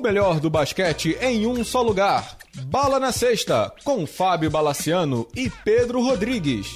O 0.00 0.02
melhor 0.02 0.40
do 0.40 0.48
basquete 0.48 1.14
em 1.20 1.46
um 1.46 1.62
só 1.62 1.82
lugar. 1.82 2.38
Bala 2.64 2.98
na 2.98 3.12
Sexta, 3.12 3.70
com 3.84 4.06
Fábio 4.06 4.50
Balaciano 4.50 5.28
e 5.36 5.50
Pedro 5.50 6.00
Rodrigues. 6.00 6.68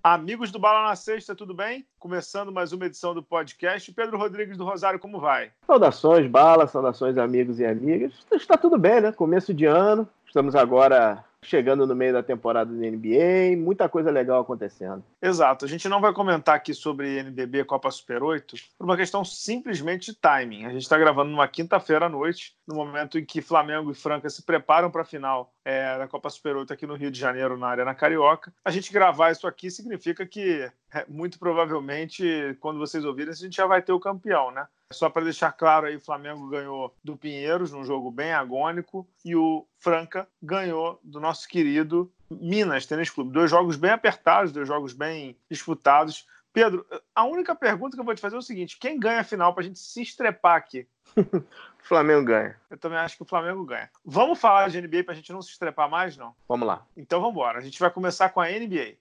Amigos 0.00 0.52
do 0.52 0.60
Bala 0.60 0.88
na 0.88 0.94
Sexta, 0.94 1.34
tudo 1.34 1.52
bem? 1.52 1.84
Começando 1.98 2.52
mais 2.52 2.72
uma 2.72 2.86
edição 2.86 3.12
do 3.12 3.20
podcast. 3.20 3.92
Pedro 3.92 4.16
Rodrigues 4.16 4.56
do 4.56 4.64
Rosário, 4.64 5.00
como 5.00 5.18
vai? 5.18 5.50
Saudações, 5.66 6.30
Bala, 6.30 6.68
saudações, 6.68 7.18
amigos 7.18 7.58
e 7.58 7.66
amigas. 7.66 8.12
Está 8.30 8.56
tudo 8.56 8.78
bem, 8.78 9.00
né? 9.00 9.10
Começo 9.10 9.52
de 9.52 9.64
ano. 9.64 10.08
Estamos 10.28 10.54
agora 10.54 11.24
chegando 11.44 11.86
no 11.86 11.94
meio 11.94 12.12
da 12.12 12.22
temporada 12.22 12.72
da 12.72 12.90
NBA, 12.90 13.56
muita 13.56 13.88
coisa 13.88 14.10
legal 14.10 14.40
acontecendo. 14.40 15.04
Exato. 15.22 15.64
A 15.64 15.68
gente 15.68 15.88
não 15.88 16.00
vai 16.00 16.12
comentar 16.12 16.54
aqui 16.54 16.74
sobre 16.74 17.18
NBB 17.18 17.64
Copa 17.64 17.90
Super 17.90 18.22
8 18.22 18.56
por 18.76 18.84
uma 18.84 18.96
questão 18.96 19.24
simplesmente 19.24 20.12
de 20.12 20.18
timing. 20.18 20.66
A 20.66 20.70
gente 20.70 20.82
está 20.82 20.98
gravando 20.98 21.30
numa 21.30 21.48
quinta-feira 21.48 22.06
à 22.06 22.08
noite, 22.08 22.56
no 22.66 22.74
momento 22.74 23.18
em 23.18 23.24
que 23.24 23.40
Flamengo 23.40 23.90
e 23.90 23.94
Franca 23.94 24.28
se 24.28 24.42
preparam 24.42 24.90
para 24.90 25.02
a 25.02 25.06
final 25.06 25.52
é, 25.64 25.98
da 25.98 26.08
Copa 26.08 26.30
Super 26.30 26.56
8 26.56 26.72
aqui 26.72 26.86
no 26.86 26.96
Rio 26.96 27.10
de 27.10 27.18
Janeiro, 27.18 27.56
na 27.56 27.68
Arena 27.68 27.94
Carioca. 27.94 28.52
A 28.64 28.70
gente 28.70 28.92
gravar 28.92 29.30
isso 29.30 29.46
aqui 29.46 29.70
significa 29.70 30.26
que, 30.26 30.70
é, 30.92 31.04
muito 31.08 31.38
provavelmente, 31.38 32.56
quando 32.60 32.78
vocês 32.78 33.04
ouvirem, 33.04 33.30
a 33.30 33.36
gente 33.36 33.56
já 33.56 33.66
vai 33.66 33.80
ter 33.80 33.92
o 33.92 34.00
campeão, 34.00 34.50
né? 34.50 34.66
Só 34.90 35.10
para 35.10 35.24
deixar 35.24 35.52
claro 35.52 35.86
aí, 35.86 35.96
o 35.96 36.00
Flamengo 36.00 36.48
ganhou 36.48 36.94
do 37.04 37.16
Pinheiros 37.16 37.72
num 37.72 37.84
jogo 37.84 38.10
bem 38.10 38.32
agônico 38.32 39.06
e 39.22 39.36
o 39.36 39.66
Franca 39.78 40.26
ganhou 40.42 40.98
do 41.04 41.20
nosso 41.20 41.46
querido 41.46 42.10
Minas 42.30 42.86
Tênis 42.86 43.10
Clube. 43.10 43.30
Dois 43.30 43.50
jogos 43.50 43.76
bem 43.76 43.90
apertados, 43.90 44.50
dois 44.50 44.66
jogos 44.66 44.94
bem 44.94 45.36
disputados. 45.50 46.26
Pedro, 46.54 46.86
a 47.14 47.24
única 47.24 47.54
pergunta 47.54 47.96
que 47.96 48.00
eu 48.00 48.04
vou 48.04 48.14
te 48.14 48.20
fazer 48.20 48.36
é 48.36 48.38
o 48.38 48.42
seguinte: 48.42 48.78
quem 48.78 48.98
ganha 48.98 49.20
a 49.20 49.24
final 49.24 49.52
para 49.52 49.62
a 49.62 49.66
gente 49.66 49.78
se 49.78 50.00
estrepar 50.00 50.56
aqui? 50.56 50.88
o 51.14 51.44
Flamengo 51.84 52.24
ganha. 52.24 52.56
Eu 52.70 52.78
também 52.78 52.98
acho 52.98 53.16
que 53.16 53.22
o 53.22 53.26
Flamengo 53.26 53.64
ganha. 53.66 53.90
Vamos 54.02 54.40
falar 54.40 54.70
de 54.70 54.80
NBA 54.80 55.04
para 55.04 55.12
a 55.12 55.16
gente 55.16 55.32
não 55.32 55.42
se 55.42 55.50
estrepar 55.50 55.90
mais, 55.90 56.16
não? 56.16 56.34
Vamos 56.48 56.66
lá. 56.66 56.86
Então 56.96 57.20
vamos 57.20 57.34
embora. 57.34 57.58
A 57.58 57.62
gente 57.62 57.78
vai 57.78 57.90
começar 57.90 58.30
com 58.30 58.40
a 58.40 58.48
NBA. 58.48 58.96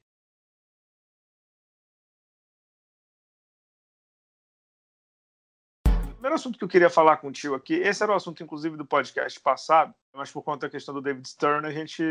Primeiro 6.28 6.36
assunto 6.36 6.58
que 6.58 6.64
eu 6.64 6.68
queria 6.68 6.90
falar 6.90 7.18
contigo 7.18 7.56
aqui, 7.56 7.76
esse 7.76 8.04
era 8.04 8.12
o 8.12 8.16
assunto, 8.16 8.44
inclusive, 8.44 8.76
do 8.76 8.86
podcast 8.86 9.40
passado, 9.40 9.94
mas 10.14 10.30
por 10.30 10.42
conta 10.42 10.68
da 10.68 10.70
questão 10.70 10.94
do 10.94 11.02
David 11.02 11.28
Stern, 11.28 11.66
a 11.66 11.72
gente. 11.72 12.04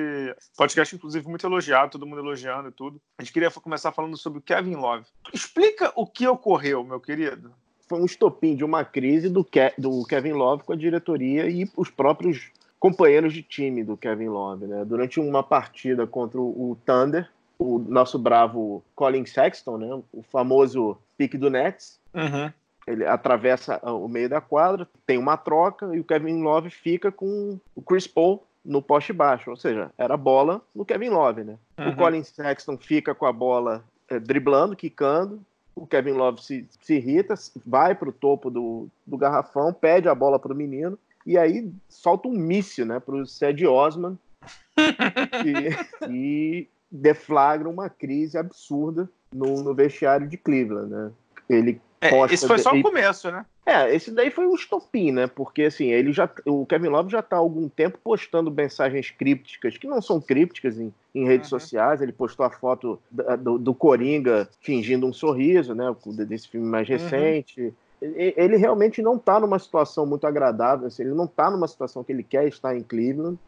Podcast, 0.56 0.95
inclusive, 0.95 1.28
muito 1.28 1.47
elogiado, 1.47 1.92
todo 1.92 2.06
mundo 2.06 2.20
elogiando 2.20 2.69
e 2.69 2.72
tudo. 2.72 3.00
A 3.19 3.22
gente 3.22 3.33
queria 3.33 3.50
começar 3.50 3.92
falando 3.92 4.17
sobre 4.17 4.39
o 4.39 4.42
Kevin 4.42 4.77
Love. 4.77 5.05
Explica 5.34 5.92
o 5.94 6.06
que 6.06 6.27
ocorreu, 6.27 6.83
meu 6.83 6.98
querido. 6.98 7.53
Foi 7.87 8.00
um 8.00 8.06
estopim 8.06 8.56
de 8.56 8.64
uma 8.64 8.84
crise 8.84 9.28
do, 9.28 9.44
Ke 9.44 9.75
do 9.77 10.03
Kevin 10.06 10.33
Love 10.33 10.64
com 10.64 10.72
a 10.72 10.77
diretoria 10.77 11.48
e 11.50 11.70
os 11.77 11.91
próprios 11.91 12.50
companheiros 12.81 13.34
de 13.34 13.42
time 13.42 13.84
do 13.84 13.98
Kevin 13.98 14.28
Love, 14.28 14.67
né? 14.67 14.84
Durante 14.84 15.20
uma 15.20 15.42
partida 15.42 16.06
contra 16.06 16.41
o 16.41 16.77
Thunder, 16.87 17.28
o 17.59 17.78
nosso 17.78 18.19
bravo 18.19 18.83
Colin 18.94 19.27
Sexton, 19.27 19.77
né? 19.77 20.03
O 20.11 20.22
famoso 20.22 20.97
pique 21.19 21.37
do 21.37 21.50
Nets. 21.50 22.00
Uhum 22.14 22.50
ele 22.87 23.05
atravessa 23.05 23.81
ah, 23.83 23.92
o 23.92 24.09
meio 24.09 24.29
da 24.29 24.41
quadra, 24.41 24.89
tem 25.06 25.19
uma 25.19 25.37
troca 25.37 25.95
e 25.95 26.01
o 26.01 26.05
Kevin 26.05 26.42
Love 26.42 26.70
fica 26.70 27.11
com 27.11 27.59
o 27.75 27.83
Chris 27.83 28.06
Paul 28.06 28.43
no 28.65 28.83
poste 28.83 29.12
baixo, 29.12 29.51
ou 29.51 29.56
seja, 29.56 29.91
era 29.97 30.17
bola 30.17 30.61
no 30.75 30.84
Kevin 30.84 31.11
Love, 31.11 31.45
né? 31.45 31.56
Uhum. 31.78 31.89
O 31.89 31.97
Colin 31.97 32.25
Sexton 32.25 32.77
fica 32.77 33.15
com 33.15 33.27
a 33.27 33.33
bola 33.33 33.84
é, 34.09 34.19
driblando, 34.19 34.75
quicando, 34.75 35.41
o 35.75 35.87
Kevin 35.87 36.12
Love 36.12 36.43
se, 36.43 36.67
se 36.81 36.95
irrita, 36.95 37.34
vai 37.65 37.95
para 37.95 38.09
o 38.09 38.12
topo 38.12 38.51
do, 38.51 38.89
do 39.06 39.17
garrafão, 39.17 39.72
pede 39.72 40.09
a 40.09 40.15
bola 40.15 40.38
para 40.38 40.53
o 40.53 40.56
menino 40.56 40.99
e 41.25 41.37
aí 41.37 41.71
solta 41.88 42.28
um 42.28 42.32
míssil, 42.32 42.87
né, 42.87 42.99
para 42.99 43.15
o 43.15 43.27
Ced 43.27 43.66
Osman 43.66 44.19
e, 45.44 46.09
e, 46.11 46.69
deflagra 46.91 47.69
uma 47.69 47.91
crise 47.91 48.38
absurda 48.38 49.11
no, 49.32 49.62
no 49.62 49.75
vestiário 49.75 50.28
de 50.28 50.37
Cleveland, 50.37 50.88
né? 50.88 51.12
Ele 51.49 51.81
é, 52.01 52.11
esse 52.33 52.47
foi 52.47 52.59
só 52.59 52.73
o 52.73 52.83
começo, 52.83 53.31
né? 53.31 53.45
É, 53.65 53.95
esse 53.95 54.11
daí 54.11 54.31
foi 54.31 54.47
um 54.47 54.55
estopim, 54.55 55.11
né? 55.11 55.27
Porque 55.27 55.65
assim, 55.65 55.87
ele 55.87 56.12
já, 56.12 56.31
o 56.45 56.67
Kevin 56.67 56.89
Love 56.89 57.11
já 57.11 57.21
está 57.21 57.37
há 57.37 57.39
algum 57.39 57.69
tempo 57.69 57.99
postando 58.03 58.51
mensagens 58.51 59.11
crípticas, 59.11 59.77
que 59.77 59.87
não 59.87 60.01
são 60.03 60.21
crípticas 60.21 60.79
em, 60.79 60.93
em 61.15 61.27
redes 61.27 61.51
uhum. 61.51 61.59
sociais. 61.59 62.03
Ele 62.03 62.12
postou 62.12 62.45
a 62.45 62.51
foto 62.51 62.99
do, 63.11 63.59
do, 63.59 63.75
Coringa 63.75 64.49
fingindo 64.61 65.06
um 65.06 65.12
sorriso, 65.12 65.75
né? 65.75 65.95
Desse 66.29 66.49
filme 66.49 66.67
mais 66.67 66.89
uhum. 66.89 66.97
recente. 66.97 67.61
Uhum. 67.61 67.73
Ele, 68.01 68.35
ele, 68.37 68.56
realmente 68.56 69.01
não 69.01 69.17
está 69.17 69.41
numa 69.41 69.59
situação 69.59 70.05
muito 70.05 70.27
agradável, 70.27 70.87
assim, 70.87 71.03
ele 71.03 71.15
não 71.15 71.25
está 71.25 71.51
numa 71.51 71.67
situação 71.67 72.05
que 72.05 72.12
ele 72.12 72.23
quer 72.23 72.47
estar 72.47 72.77
em 72.77 72.83
Cleveland, 72.83 73.39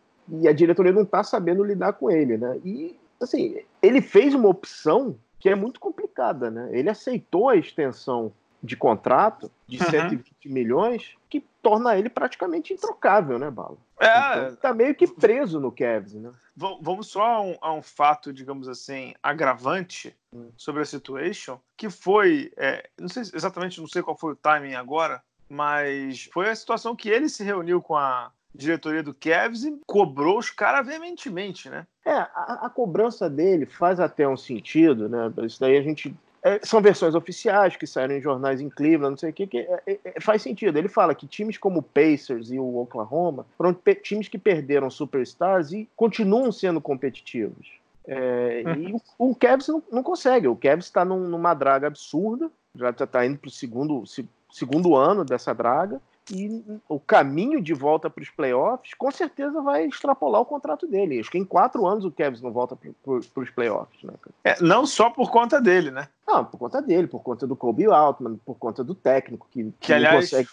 e 0.40 0.48
a 0.48 0.52
diretoria 0.52 0.90
não 0.90 1.02
está 1.02 1.22
sabendo 1.22 1.62
lidar 1.62 1.92
com 1.92 2.10
ele, 2.10 2.38
né? 2.38 2.58
E, 2.64 2.96
assim, 3.20 3.58
ele 3.82 4.00
fez 4.00 4.34
uma 4.34 4.48
opção 4.48 5.16
que 5.38 5.48
é 5.48 5.54
muito 5.54 5.80
complicada, 5.80 6.50
né? 6.50 6.68
Ele 6.72 6.90
aceitou 6.90 7.48
a 7.48 7.56
extensão 7.56 8.32
de 8.62 8.76
contrato 8.76 9.50
de 9.66 9.78
uhum. 9.78 9.90
120 9.90 10.48
milhões, 10.48 11.16
que 11.28 11.44
torna 11.62 11.96
ele 11.96 12.08
praticamente 12.08 12.72
introcável, 12.72 13.38
né, 13.38 13.50
Bala? 13.50 13.76
É. 14.00 14.06
Então, 14.08 14.56
tá 14.56 14.74
meio 14.74 14.94
que 14.94 15.06
preso 15.06 15.60
no 15.60 15.72
Cavs, 15.72 16.14
né? 16.14 16.32
Vamos 16.56 17.08
só 17.08 17.22
a 17.22 17.40
um, 17.40 17.56
a 17.60 17.72
um 17.72 17.82
fato, 17.82 18.32
digamos 18.32 18.68
assim, 18.68 19.14
agravante 19.22 20.16
hum. 20.32 20.50
sobre 20.56 20.82
a 20.82 20.86
situation, 20.86 21.60
que 21.76 21.88
foi, 21.88 22.52
é, 22.56 22.88
não 22.98 23.08
sei 23.08 23.22
exatamente, 23.22 23.80
não 23.80 23.86
sei 23.86 24.02
qual 24.02 24.16
foi 24.16 24.32
o 24.32 24.36
timing 24.36 24.74
agora, 24.74 25.22
mas 25.48 26.28
foi 26.32 26.50
a 26.50 26.54
situação 26.54 26.96
que 26.96 27.08
ele 27.08 27.28
se 27.28 27.44
reuniu 27.44 27.80
com 27.80 27.96
a 27.96 28.32
diretoria 28.54 29.02
do 29.02 29.14
Cavs 29.14 29.64
e 29.64 29.78
cobrou 29.86 30.38
os 30.38 30.50
caras 30.50 30.86
veementemente, 30.86 31.68
né? 31.68 31.86
É, 32.04 32.12
a, 32.12 32.60
a, 32.62 32.70
cobrança 32.70 33.28
dele 33.28 33.66
faz 33.66 34.00
até 34.00 34.26
um 34.26 34.36
sentido, 34.36 35.08
né? 35.08 35.32
Isso 35.44 35.60
daí 35.60 35.76
a 35.76 35.82
gente. 35.82 36.14
É, 36.42 36.60
são 36.62 36.80
versões 36.80 37.16
oficiais 37.16 37.76
que 37.76 37.86
saíram 37.86 38.14
em 38.14 38.20
jornais 38.20 38.60
em 38.60 38.68
Cleveland, 38.68 39.10
não 39.10 39.16
sei 39.16 39.30
o 39.30 39.32
que, 39.32 39.46
que 39.46 39.58
é, 39.58 39.82
é, 39.86 39.98
é 40.04 40.20
faz 40.20 40.40
sentido. 40.40 40.78
Ele 40.78 40.88
fala 40.88 41.14
que 41.14 41.26
times 41.26 41.58
como 41.58 41.80
o 41.80 41.82
Pacers 41.82 42.50
e 42.50 42.58
o 42.58 42.76
Oklahoma 42.76 43.44
foram 43.56 43.76
times 44.02 44.28
que 44.28 44.38
perderam 44.38 44.88
superstars 44.88 45.72
e 45.72 45.88
continuam 45.96 46.52
sendo 46.52 46.80
competitivos. 46.80 47.78
É, 48.06 48.62
e 48.78 48.92
o, 48.92 49.30
o 49.30 49.34
Cavs 49.34 49.68
não, 49.68 49.82
não, 49.92 50.02
consegue. 50.02 50.48
O 50.48 50.56
Cavs 50.56 50.86
está 50.86 51.04
num, 51.04 51.28
numa 51.28 51.52
draga 51.52 51.88
absurda, 51.88 52.50
já 52.74 52.90
está 52.90 53.26
indo 53.26 53.38
para 53.38 53.48
o 53.48 53.50
segundo, 53.50 54.04
segundo 54.50 54.96
ano 54.96 55.24
dessa 55.24 55.52
draga 55.52 56.00
e 56.30 56.64
o 56.88 56.98
caminho 56.98 57.60
de 57.60 57.74
volta 57.74 58.10
para 58.10 58.22
os 58.22 58.30
playoffs 58.30 58.94
com 58.94 59.10
certeza 59.10 59.60
vai 59.62 59.86
extrapolar 59.86 60.40
o 60.40 60.46
contrato 60.46 60.86
dele. 60.86 61.20
Acho 61.20 61.30
que 61.30 61.38
em 61.38 61.44
quatro 61.44 61.86
anos 61.86 62.04
o 62.04 62.10
Kevin 62.10 62.42
não 62.42 62.52
volta 62.52 62.76
para 62.76 63.42
os 63.42 63.50
playoffs. 63.50 64.02
Né? 64.02 64.12
É, 64.44 64.62
não 64.62 64.86
só 64.86 65.10
por 65.10 65.30
conta 65.30 65.60
dele, 65.60 65.90
né? 65.90 66.08
Não, 66.26 66.44
por 66.44 66.58
conta 66.58 66.82
dele, 66.82 67.06
por 67.06 67.22
conta 67.22 67.46
do 67.46 67.56
Kobe 67.56 67.86
Altman, 67.86 68.38
por 68.44 68.56
conta 68.56 68.84
do 68.84 68.94
técnico 68.94 69.46
que, 69.50 69.64
que, 69.64 69.72
que 69.80 69.92
aliás, 69.92 70.30
consegue 70.30 70.48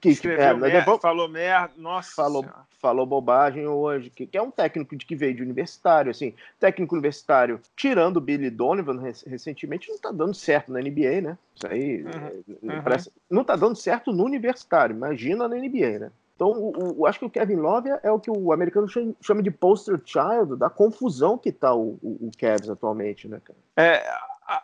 que 0.00 0.10
escreveu 0.10 0.44
é, 0.44 0.54
merda, 0.54 0.78
depois, 0.78 1.00
falou 1.00 1.28
merda, 1.28 1.72
nossa. 1.76 2.14
Falou, 2.14 2.44
falou 2.80 3.06
bobagem 3.06 3.66
hoje, 3.66 4.10
que, 4.10 4.26
que, 4.26 4.36
é 4.36 4.42
um 4.42 4.50
técnico 4.50 4.96
de 4.96 5.04
que 5.04 5.16
veio 5.16 5.34
de 5.34 5.42
universitário, 5.42 6.10
assim, 6.10 6.34
técnico 6.58 6.94
universitário, 6.94 7.60
tirando 7.76 8.18
o 8.18 8.20
Billy 8.20 8.50
Donovan 8.50 9.00
recentemente, 9.26 9.90
não 9.90 9.98
tá 9.98 10.10
dando 10.10 10.34
certo 10.34 10.72
na 10.72 10.80
NBA, 10.80 11.20
né? 11.22 11.38
Isso 11.54 11.66
aí 11.66 12.02
uhum, 12.02 12.10
eh, 12.10 12.42
uhum. 12.62 12.82
Parece, 12.82 13.12
não 13.30 13.44
tá 13.44 13.56
dando 13.56 13.76
certo 13.76 14.12
no 14.12 14.24
universitário, 14.24 14.94
imagina 14.94 15.48
na 15.48 15.56
NBA, 15.56 15.98
né? 15.98 16.10
Então, 16.38 16.52
o, 16.52 17.00
o, 17.00 17.06
acho 17.06 17.18
que 17.18 17.24
o 17.24 17.30
Kevin 17.30 17.56
Love 17.56 17.88
é 18.00 18.12
o 18.12 18.20
que 18.20 18.30
o 18.30 18.52
americano 18.52 18.86
chama 19.20 19.42
de 19.42 19.50
poster 19.50 20.00
child 20.04 20.56
da 20.56 20.70
confusão 20.70 21.36
que 21.36 21.50
tá 21.50 21.74
o, 21.74 21.98
o, 22.00 22.28
o 22.28 22.30
Cavs 22.38 22.70
atualmente, 22.70 23.26
né, 23.26 23.40
cara? 23.44 23.58
É, 23.76 24.08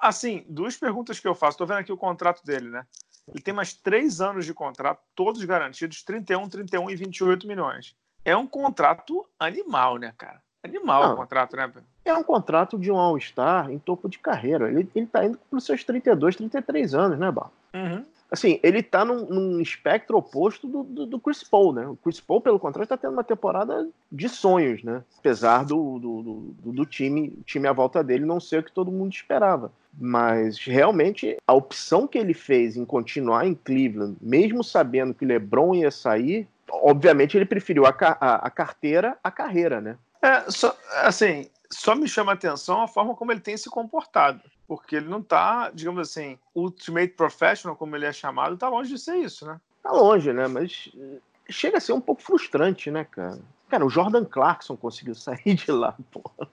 assim, 0.01 0.45
duas 0.49 0.77
perguntas 0.77 1.19
que 1.19 1.27
eu 1.27 1.35
faço. 1.35 1.59
Tô 1.59 1.67
vendo 1.67 1.79
aqui 1.79 1.93
o 1.93 1.97
contrato 1.97 2.45
dele, 2.45 2.71
né? 2.71 2.87
Ele 3.29 3.43
tem 3.43 3.55
mais 3.55 3.73
três 3.73 4.21
anos 4.21 4.45
de 4.45 4.53
contrato, 4.53 5.01
todos 5.15 5.43
garantidos, 5.45 6.03
31, 6.03 6.49
31 6.49 6.91
e 6.91 6.97
28 6.97 7.47
milhões. 7.47 7.97
É 8.25 8.37
um 8.37 8.47
contrato 8.47 9.27
animal, 9.39 9.97
né, 9.97 10.13
cara? 10.17 10.43
Animal 10.63 11.03
Não, 11.03 11.13
o 11.13 11.17
contrato, 11.17 11.57
né? 11.57 11.71
É 12.05 12.15
um 12.15 12.23
contrato 12.23 12.79
de 12.79 12.91
um 12.91 12.97
All-Star 12.97 13.71
em 13.71 13.79
topo 13.79 14.09
de 14.09 14.19
carreira. 14.19 14.71
Ele, 14.71 14.89
ele 14.95 15.07
tá 15.07 15.25
indo 15.25 15.39
para 15.39 15.57
os 15.59 15.65
seus 15.65 15.85
32, 15.85 16.37
33 16.37 16.95
anos, 16.95 17.19
né, 17.19 17.31
Bar? 17.31 17.51
Uhum. 17.75 18.05
Assim, 18.35 18.59
ele 18.65 18.83
tá 18.83 19.05
num, 19.05 19.27
num 19.27 19.61
espectro 19.61 20.19
oposto 20.19 20.67
do, 20.67 20.83
do, 20.83 21.07
do, 21.07 21.21
Chris 21.21 21.45
Paul, 21.45 21.73
né? 21.73 21.87
O 21.87 21.95
Chris 21.95 22.19
Paul, 22.19 22.41
pelo 22.41 22.59
contrário, 22.59 22.89
tá 22.89 22.97
tendo 22.97 23.13
uma 23.13 23.23
temporada 23.23 23.89
de 24.11 24.29
sonhos, 24.29 24.83
né? 24.83 25.05
Apesar 25.17 25.65
do, 25.65 26.01
do, 26.01 26.73
do, 26.73 26.85
time, 26.85 27.31
time 27.47 27.69
à 27.69 27.73
volta 27.73 28.03
dele 28.03 28.25
não 28.25 28.41
ser 28.41 28.59
o 28.59 28.63
que 28.65 28.73
todo 28.73 28.91
mundo 28.91 29.13
esperava. 29.13 29.71
Mas 29.97 30.59
realmente 30.59 31.37
a 31.47 31.55
opção 31.55 32.09
que 32.09 32.19
ele 32.19 32.35
fez 32.35 32.77
em 32.77 32.85
continuar 32.85 33.47
em 33.47 33.55
Cleveland, 33.55 34.17
mesmo 34.21 34.65
sabendo 34.65 35.15
que 35.15 35.25
LeBron 35.25 35.73
ia 35.77 35.93
sair, 35.93 36.49
obviamente 36.69 37.37
ele 37.37 37.45
preferiu 37.47 37.87
a, 37.87 37.95
a, 38.01 38.35
a 38.47 38.51
carteira 38.51 39.17
à 39.23 39.31
carreira, 39.31 39.81
né? 39.81 39.97
É, 40.21 40.51
só, 40.51 40.77
assim, 41.03 41.49
só 41.71 41.95
me 41.95 42.09
chama 42.09 42.33
a 42.33 42.35
atenção 42.35 42.83
a 42.83 42.89
forma 42.89 43.15
como 43.15 43.31
ele 43.31 43.41
tem 43.41 43.57
se 43.57 43.71
comportado. 43.71 44.41
Porque 44.67 44.97
ele 44.97 45.09
não 45.09 45.23
tá, 45.23 45.71
digamos 45.75 46.09
assim, 46.09 46.39
ultimate 46.55 47.15
professional, 47.15 47.77
como 47.77 47.95
ele 47.97 48.07
é 48.07 48.13
chamado, 48.13 48.57
tá 48.57 48.69
longe 48.69 48.91
de 48.91 48.99
ser 48.99 49.17
isso, 49.17 49.47
né? 49.47 49.61
Tá 49.83 49.93
longe, 49.93 50.33
né? 50.33 50.49
Mas 50.49 50.91
eh, 50.97 51.19
chega 51.51 51.79
a 51.79 51.81
ser 51.81 51.93
um 51.93 52.01
pouco 52.01 52.23
frustrante, 52.23 52.91
né, 52.91 53.05
cara? 53.05 53.39
Cara, 53.69 53.85
o 53.85 53.91
Jordan 53.91 54.25
Clarkson 54.25 54.77
conseguiu 54.77 55.15
sair 55.17 55.55
de 55.55 55.71
lá, 55.71 55.95
porra. 56.11 56.49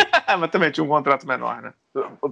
Mas 0.38 0.50
também 0.50 0.70
tinha 0.70 0.84
um 0.84 0.88
contrato 0.88 1.26
menor, 1.26 1.60
né? 1.62 1.72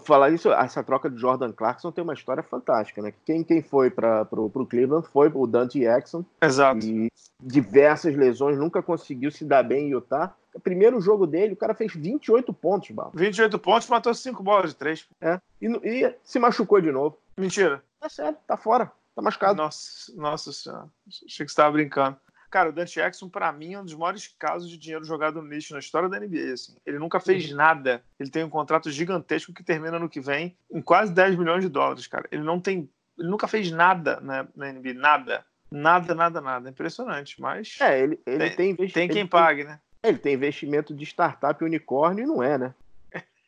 Falar 0.05 0.31
isso, 0.31 0.53
essa 0.53 0.83
troca 0.85 1.11
de 1.11 1.21
Jordan 1.21 1.53
Clarkson 1.53 1.91
tem 1.91 2.05
uma 2.05 2.15
história 2.15 2.43
fantástica, 2.43 3.03
né? 3.03 3.13
Quem, 3.25 3.43
quem 3.43 3.63
foi 3.63 3.91
para 3.91 4.27
o 4.33 4.67
Cleveland 4.67 5.07
foi 5.09 5.31
o 5.35 5.47
Dante 5.47 5.81
Jackson. 5.81 6.25
Exato. 6.41 6.87
E 6.87 7.11
diversas 7.43 8.15
lesões, 8.17 8.59
nunca 8.59 8.83
conseguiu 8.83 9.31
se 9.31 9.45
dar 9.45 9.63
bem 9.63 9.89
em 9.89 9.91
Utah. 9.91 10.35
O 10.55 10.61
primeiro 10.61 11.01
jogo 11.01 11.27
dele, 11.27 11.53
o 11.53 11.57
cara 11.57 11.75
fez 11.75 11.93
28 11.95 12.53
pontos, 12.53 12.91
Bala. 12.91 13.11
28 13.15 13.59
pontos, 13.59 13.89
matou 13.89 14.13
5 14.13 14.43
bolas 14.43 14.71
de 14.71 14.77
3. 14.77 15.09
É. 15.21 15.41
E, 15.61 15.67
e, 15.67 16.15
se 16.23 16.39
machucou 16.39 16.81
de 16.81 16.91
novo. 16.91 17.19
Mentira. 17.37 17.83
É 18.03 18.09
sério, 18.09 18.37
tá 18.47 18.57
fora. 18.57 18.91
Tá 19.15 19.23
machucado. 19.23 19.57
Nossa, 19.57 20.13
nossa 20.17 20.53
senhora. 20.53 20.89
Achei 21.07 21.45
que 21.45 21.51
você 21.51 21.57
tava 21.57 21.73
brincando. 21.73 22.17
Cara, 22.51 22.71
o 22.71 22.73
Dante 22.73 22.95
Jackson, 22.95 23.29
para 23.29 23.53
mim, 23.53 23.75
é 23.75 23.81
um 23.81 23.85
dos 23.85 23.95
maiores 23.95 24.27
casos 24.39 24.71
de 24.71 24.79
dinheiro 24.79 25.05
jogado 25.05 25.43
no 25.43 25.49
lixo 25.49 25.75
na 25.75 25.81
história 25.81 26.09
da 26.09 26.19
NBA. 26.19 26.53
Assim. 26.53 26.75
Ele 26.87 26.99
nunca 26.99 27.21
fez 27.21 27.51
uhum. 27.51 27.57
nada. 27.57 28.03
Ele 28.19 28.31
tem 28.31 28.43
um 28.43 28.49
contrato 28.49 28.91
gigantesco 28.91 29.53
que 29.53 29.63
termina 29.63 29.99
no 29.99 30.09
que 30.09 30.21
vem 30.21 30.57
em 30.71 30.81
quase 30.81 31.13
10 31.13 31.37
milhões 31.37 31.63
de 31.63 31.69
dólares, 31.69 32.07
cara. 32.07 32.27
Ele 32.33 32.43
não 32.43 32.59
tem. 32.59 32.89
Ele 33.19 33.29
nunca 33.29 33.47
fez 33.47 33.71
nada 33.71 34.19
na, 34.21 34.47
na 34.57 34.73
NBA. 34.73 34.95
Nada. 34.95 35.45
Nada, 35.71 36.15
nada, 36.15 36.41
nada. 36.41 36.71
Impressionante. 36.71 37.41
Mas. 37.41 37.77
É, 37.81 38.01
ele, 38.01 38.19
ele 38.25 38.39
tem, 38.39 38.57
tem 38.57 38.71
investimento. 38.71 38.95
Tem 38.95 39.09
quem 39.09 39.27
pague, 39.27 39.65
né? 39.65 39.79
Ele 40.03 40.19
tem 40.19 40.35
investimento 40.35 40.95
de 40.95 41.05
startup 41.05 41.63
unicórnio 41.63 42.25
e 42.25 42.27
não 42.27 42.43
é, 42.43 42.57
né? 42.57 42.75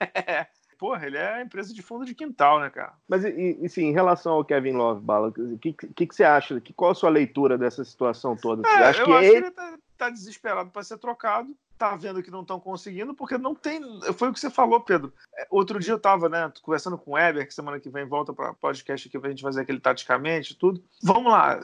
porra, 0.81 1.07
ele 1.07 1.19
é 1.19 1.43
empresa 1.43 1.75
de 1.75 1.83
fundo 1.83 2.07
de 2.07 2.15
quintal, 2.15 2.59
né, 2.59 2.71
cara? 2.71 2.95
Mas, 3.07 3.23
e, 3.23 3.59
e 3.61 3.69
sim, 3.69 3.85
em 3.85 3.93
relação 3.93 4.33
ao 4.33 4.45
Kevin 4.45 4.73
Love, 4.73 5.03
Bala, 5.03 5.29
o 5.29 5.59
que, 5.59 5.75
que, 5.75 6.07
que, 6.07 6.15
você 6.15 6.25
acha? 6.25 6.59
Que, 6.59 6.73
qual 6.73 6.93
a 6.93 6.95
sua 6.95 7.11
leitura 7.11 7.59
dessa 7.59 7.85
situação 7.85 8.35
toda? 8.35 8.63
Você 8.67 8.75
é, 8.75 8.87
acha 8.87 9.03
eu 9.03 9.05
que 9.05 9.13
acho 9.13 9.25
ele... 9.25 9.31
que 9.31 9.37
ele 9.37 9.51
tá, 9.51 9.79
tá 9.99 10.09
desesperado 10.09 10.71
para 10.71 10.83
ser 10.83 10.97
trocado, 10.97 11.55
tá 11.77 11.95
vendo 11.97 12.23
que 12.23 12.31
não 12.31 12.41
estão 12.41 12.59
conseguindo, 12.59 13.15
porque 13.15 13.37
não 13.37 13.55
tem. 13.55 13.79
Foi 14.15 14.31
o 14.31 14.33
que 14.33 14.41
você 14.41 14.49
falou, 14.49 14.81
Pedro. 14.81 15.13
É, 15.37 15.47
outro 15.51 15.79
dia 15.79 15.93
eu 15.93 16.01
tava, 16.01 16.31
né, 16.31 16.51
conversando 16.63 16.97
com 16.97 17.11
o 17.11 17.15
Weber, 17.15 17.47
que 17.47 17.53
semana 17.53 17.79
que 17.79 17.91
vem 17.91 18.07
volta 18.07 18.33
para 18.33 18.55
podcast 18.55 19.07
aqui 19.07 19.19
pra 19.19 19.29
gente 19.29 19.43
fazer 19.43 19.61
aquele 19.61 19.81
taticamente 19.81 20.57
tudo. 20.57 20.83
Vamos 21.03 21.31
lá, 21.31 21.61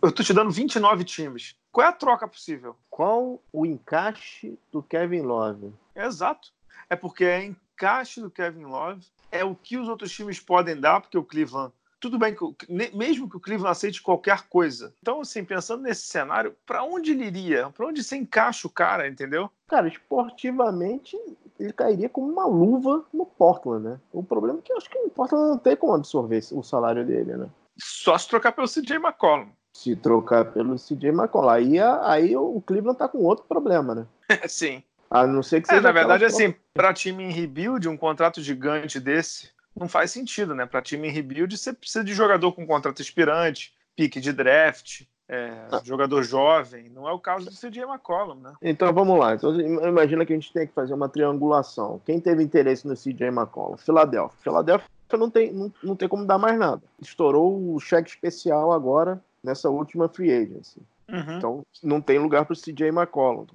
eu 0.00 0.12
tô 0.12 0.22
te 0.22 0.32
dando 0.32 0.52
29 0.52 1.02
times. 1.02 1.56
Qual 1.72 1.84
é 1.84 1.88
a 1.88 1.92
troca 1.92 2.28
possível? 2.28 2.76
Qual 2.88 3.42
o 3.52 3.66
encaixe 3.66 4.56
do 4.70 4.80
Kevin 4.80 5.22
Love? 5.22 5.72
Exato. 5.96 6.52
É 6.88 6.96
porque 6.96 7.24
é 7.24 7.44
encaixe 7.80 8.20
do 8.20 8.30
Kevin 8.30 8.64
Love 8.64 9.06
é 9.32 9.42
o 9.42 9.54
que 9.54 9.78
os 9.78 9.88
outros 9.88 10.12
times 10.12 10.38
podem 10.38 10.78
dar, 10.78 11.00
porque 11.00 11.16
o 11.16 11.24
Cleveland. 11.24 11.72
Tudo 11.98 12.18
bem, 12.18 12.34
que 12.34 12.72
mesmo 12.94 13.28
que 13.28 13.36
o 13.36 13.40
Cleveland 13.40 13.72
aceite 13.72 14.02
qualquer 14.02 14.48
coisa. 14.48 14.94
Então, 15.02 15.20
assim, 15.20 15.44
pensando 15.44 15.82
nesse 15.82 16.02
cenário, 16.02 16.54
para 16.66 16.82
onde 16.82 17.12
ele 17.12 17.24
iria? 17.26 17.68
Para 17.70 17.86
onde 17.86 18.02
você 18.02 18.16
encaixa 18.16 18.66
o 18.66 18.70
cara, 18.70 19.08
entendeu? 19.08 19.50
Cara, 19.68 19.86
esportivamente, 19.88 21.16
ele 21.58 21.72
cairia 21.72 22.08
como 22.08 22.30
uma 22.30 22.46
luva 22.46 23.04
no 23.12 23.26
Portland, 23.26 23.84
né? 23.84 24.00
O 24.12 24.22
problema 24.22 24.58
é 24.58 24.62
que 24.62 24.72
eu 24.72 24.78
acho 24.78 24.88
que 24.88 24.98
o 24.98 25.10
Portland 25.10 25.50
não 25.50 25.58
tem 25.58 25.76
como 25.76 25.94
absorver 25.94 26.42
o 26.52 26.62
salário 26.62 27.04
dele, 27.04 27.36
né? 27.36 27.50
Só 27.78 28.16
se 28.16 28.28
trocar 28.28 28.52
pelo 28.52 28.68
CJ 28.68 28.96
McCollum. 28.96 29.48
Se 29.74 29.94
trocar 29.94 30.52
pelo 30.52 30.76
CJ 30.76 31.10
McCollum. 31.10 31.50
Aí, 31.50 31.78
aí 31.78 32.36
o 32.36 32.62
Cleveland 32.62 32.98
tá 32.98 33.08
com 33.08 33.18
outro 33.18 33.44
problema, 33.46 33.94
né? 33.94 34.06
Sim. 34.48 34.82
A 35.10 35.26
não 35.26 35.42
ser 35.42 35.60
que 35.60 35.66
seja. 35.66 35.80
É, 35.80 35.82
na 35.82 35.92
verdade, 35.92 36.24
assim, 36.24 36.54
para 36.72 36.94
time 36.94 37.24
em 37.24 37.32
rebuild, 37.32 37.88
um 37.88 37.96
contrato 37.96 38.40
gigante 38.40 39.00
desse 39.00 39.50
não 39.74 39.88
faz 39.88 40.10
sentido, 40.10 40.54
né? 40.54 40.66
Para 40.66 40.82
time 40.82 41.08
em 41.08 41.10
rebuild, 41.10 41.56
você 41.56 41.72
precisa 41.72 42.04
de 42.04 42.12
jogador 42.12 42.52
com 42.52 42.66
contrato 42.66 43.00
expirante, 43.00 43.72
pique 43.96 44.20
de 44.20 44.32
draft, 44.32 45.02
é, 45.28 45.52
ah. 45.70 45.80
jogador 45.84 46.22
jovem. 46.22 46.88
Não 46.90 47.08
é 47.08 47.12
o 47.12 47.18
caso 47.18 47.46
do 47.46 47.52
CJ 47.52 47.84
McCollum, 47.84 48.34
né? 48.34 48.52
Então 48.60 48.92
vamos 48.92 49.18
lá. 49.18 49.34
Então, 49.34 49.58
imagina 49.60 50.26
que 50.26 50.32
a 50.32 50.36
gente 50.36 50.52
tem 50.52 50.66
que 50.66 50.74
fazer 50.74 50.92
uma 50.92 51.08
triangulação. 51.08 52.00
Quem 52.04 52.20
teve 52.20 52.42
interesse 52.42 52.86
no 52.86 52.94
CJ 52.94 53.28
McCollum? 53.28 53.76
Filadélfia. 53.76 54.38
Filadélfia 54.42 54.88
não 55.12 55.30
tem, 55.30 55.52
não, 55.52 55.72
não 55.82 55.96
tem 55.96 56.08
como 56.08 56.26
dar 56.26 56.38
mais 56.38 56.58
nada. 56.58 56.82
Estourou 57.00 57.74
o 57.74 57.80
cheque 57.80 58.10
especial 58.10 58.72
agora 58.72 59.22
nessa 59.42 59.70
última 59.70 60.08
free 60.08 60.32
agency. 60.32 60.82
Uhum. 61.08 61.38
Então 61.38 61.66
não 61.82 62.00
tem 62.00 62.18
lugar 62.18 62.44
para 62.44 62.54
o 62.54 62.56
CJ 62.56 62.88
McCollum. 62.88 63.46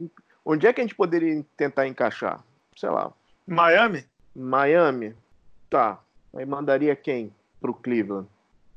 Onde 0.45 0.67
é 0.67 0.73
que 0.73 0.79
a 0.79 0.83
gente 0.83 0.95
poderia 0.95 1.43
tentar 1.57 1.87
encaixar? 1.87 2.43
Sei 2.77 2.89
lá. 2.89 3.11
Miami? 3.47 4.05
Miami. 4.35 5.15
Tá. 5.69 5.99
Aí 6.35 6.45
mandaria 6.45 6.95
quem 6.95 7.33
pro 7.59 7.73
Cleveland? 7.73 8.27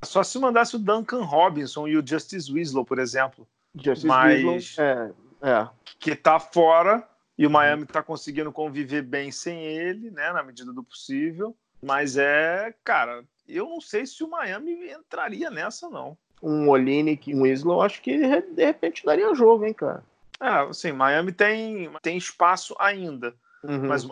Só 0.03 0.23
se 0.23 0.38
mandasse 0.38 0.76
o 0.76 0.79
Duncan 0.79 1.25
Robinson 1.25 1.87
e 1.87 1.97
o 1.97 2.06
Justice 2.06 2.50
Winslow, 2.50 2.85
por 2.85 2.99
exemplo. 2.99 3.47
Justice 3.75 4.06
Mas... 4.06 4.43
Winslow, 4.43 4.85
é, 4.85 5.12
é. 5.43 5.69
Que 6.00 6.17
tá 6.17 6.38
fora 6.38 7.06
e 7.37 7.47
o 7.47 7.50
Miami 7.50 7.85
tá 7.85 8.03
conseguindo 8.03 8.50
conviver 8.50 9.03
bem 9.03 9.31
sem 9.31 9.62
ele, 9.64 10.11
né, 10.11 10.32
na 10.32 10.43
medida 10.43 10.73
do 10.73 10.82
possível. 10.82 11.55
Mas 11.82 12.17
é, 12.17 12.75
cara, 12.82 13.25
eu 13.47 13.69
não 13.69 13.81
sei 13.81 14.06
se 14.06 14.25
o 14.25 14.29
Miami 14.29 14.91
entraria 14.91 15.50
nessa, 15.50 15.88
não. 15.88 16.17
Um 16.43 16.69
Olinick 16.69 17.31
e 17.31 17.35
um 17.35 17.43
Winslow, 17.43 17.82
acho 17.82 18.00
que 18.00 18.17
de 18.43 18.64
repente 18.64 19.05
daria 19.05 19.35
jogo, 19.35 19.64
hein, 19.64 19.75
cara. 19.75 20.03
É, 20.40 20.49
assim, 20.70 20.93
Miami 20.93 21.32
tem, 21.32 21.90
tem 22.02 22.17
espaço 22.17 22.75
ainda. 22.79 23.35
Uhum. 23.62 23.88
Mas 23.88 24.05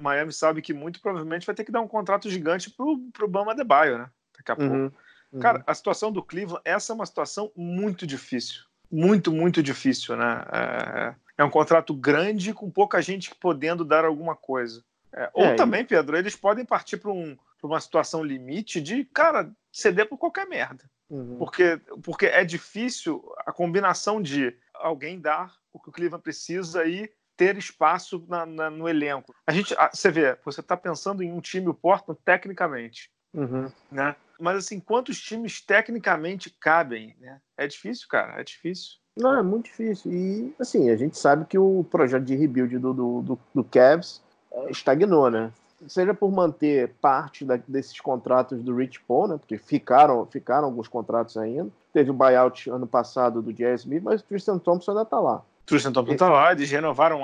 Miami 0.00 0.32
sabe 0.32 0.62
que 0.62 0.72
muito 0.72 1.00
provavelmente 1.00 1.46
vai 1.46 1.54
ter 1.54 1.64
que 1.64 1.72
dar 1.72 1.80
um 1.80 1.88
contrato 1.88 2.30
gigante 2.30 2.70
pro, 2.70 2.98
pro 3.12 3.28
Bama 3.28 3.54
Baio, 3.64 3.98
né? 3.98 4.10
Daqui 4.36 4.52
a 4.52 4.56
pouco. 4.56 4.74
Uhum. 4.74 4.92
Uhum. 5.32 5.40
Cara, 5.40 5.62
a 5.66 5.74
situação 5.74 6.10
do 6.10 6.22
Cleveland, 6.22 6.62
essa 6.64 6.92
é 6.92 6.94
uma 6.94 7.04
situação 7.04 7.52
muito 7.54 8.06
difícil. 8.06 8.62
Muito, 8.90 9.30
muito 9.30 9.62
difícil, 9.62 10.16
né? 10.16 10.44
É, 10.50 11.14
é 11.38 11.44
um 11.44 11.50
contrato 11.50 11.92
grande 11.92 12.54
com 12.54 12.70
pouca 12.70 13.02
gente 13.02 13.34
podendo 13.34 13.84
dar 13.84 14.06
alguma 14.06 14.34
coisa. 14.34 14.82
É, 15.12 15.30
ou 15.34 15.44
é, 15.44 15.54
também, 15.54 15.84
Pedro, 15.84 16.16
eles 16.16 16.34
podem 16.34 16.64
partir 16.64 16.96
para 16.96 17.10
um, 17.10 17.36
uma 17.62 17.80
situação 17.80 18.24
limite 18.24 18.80
de, 18.80 19.04
cara, 19.04 19.50
ceder 19.70 20.08
por 20.08 20.16
qualquer 20.16 20.46
merda. 20.46 20.84
Uhum. 21.10 21.36
Porque, 21.38 21.80
porque 22.02 22.26
é 22.26 22.44
difícil 22.44 23.22
a 23.44 23.52
combinação 23.52 24.22
de 24.22 24.56
alguém 24.74 25.20
dar 25.20 25.54
o 25.72 25.78
que 25.78 25.88
o 25.88 25.92
Cleveland 25.92 26.22
precisa 26.22 26.84
e 26.84 27.10
ter 27.36 27.56
espaço 27.56 28.24
na, 28.28 28.44
na, 28.44 28.68
no 28.68 28.88
elenco. 28.88 29.32
A 29.46 29.52
gente, 29.52 29.74
você 29.92 30.10
vê, 30.10 30.36
você 30.44 30.60
está 30.60 30.76
pensando 30.76 31.22
em 31.22 31.32
um 31.32 31.40
time 31.40 31.68
o 31.68 31.74
Portland 31.74 32.20
tecnicamente, 32.24 33.10
uhum. 33.32 33.70
né? 33.90 34.16
Mas 34.40 34.58
assim, 34.58 34.78
quantos 34.80 35.20
times 35.20 35.60
tecnicamente 35.60 36.50
cabem? 36.50 37.16
Né? 37.20 37.40
É 37.56 37.66
difícil, 37.66 38.06
cara, 38.08 38.40
é 38.40 38.44
difícil. 38.44 38.98
Não, 39.16 39.36
é 39.36 39.42
muito 39.42 39.66
difícil. 39.66 40.12
E 40.12 40.54
assim, 40.60 40.90
a 40.90 40.96
gente 40.96 41.18
sabe 41.18 41.44
que 41.44 41.58
o 41.58 41.84
projeto 41.90 42.24
de 42.24 42.36
rebuild 42.36 42.78
do, 42.78 42.94
do, 42.94 43.22
do, 43.22 43.38
do 43.52 43.64
Cavs 43.64 44.22
é, 44.52 44.70
estagnou, 44.70 45.30
né? 45.30 45.52
Seja 45.86 46.14
por 46.14 46.30
manter 46.30 46.94
parte 47.00 47.44
da, 47.44 47.56
desses 47.56 48.00
contratos 48.00 48.62
do 48.62 48.74
Rich 48.74 49.00
Paul, 49.00 49.28
né? 49.28 49.36
Porque 49.38 49.58
ficaram, 49.58 50.24
ficaram 50.26 50.66
alguns 50.66 50.88
contratos 50.88 51.36
ainda. 51.36 51.70
Teve 51.92 52.10
o 52.10 52.14
buyout 52.14 52.70
ano 52.70 52.86
passado 52.86 53.42
do 53.42 53.52
J.S. 53.52 53.84
Smith, 53.84 54.02
mas 54.02 54.20
o 54.20 54.24
Tristan 54.24 54.58
Thompson 54.58 54.92
ainda 54.92 55.02
está 55.02 55.18
lá. 55.18 55.42
Tristan 55.68 55.92
Thompson 55.92 56.14
está 56.14 56.30
lá, 56.30 56.52
eles 56.52 56.70
renovaram 56.70 57.20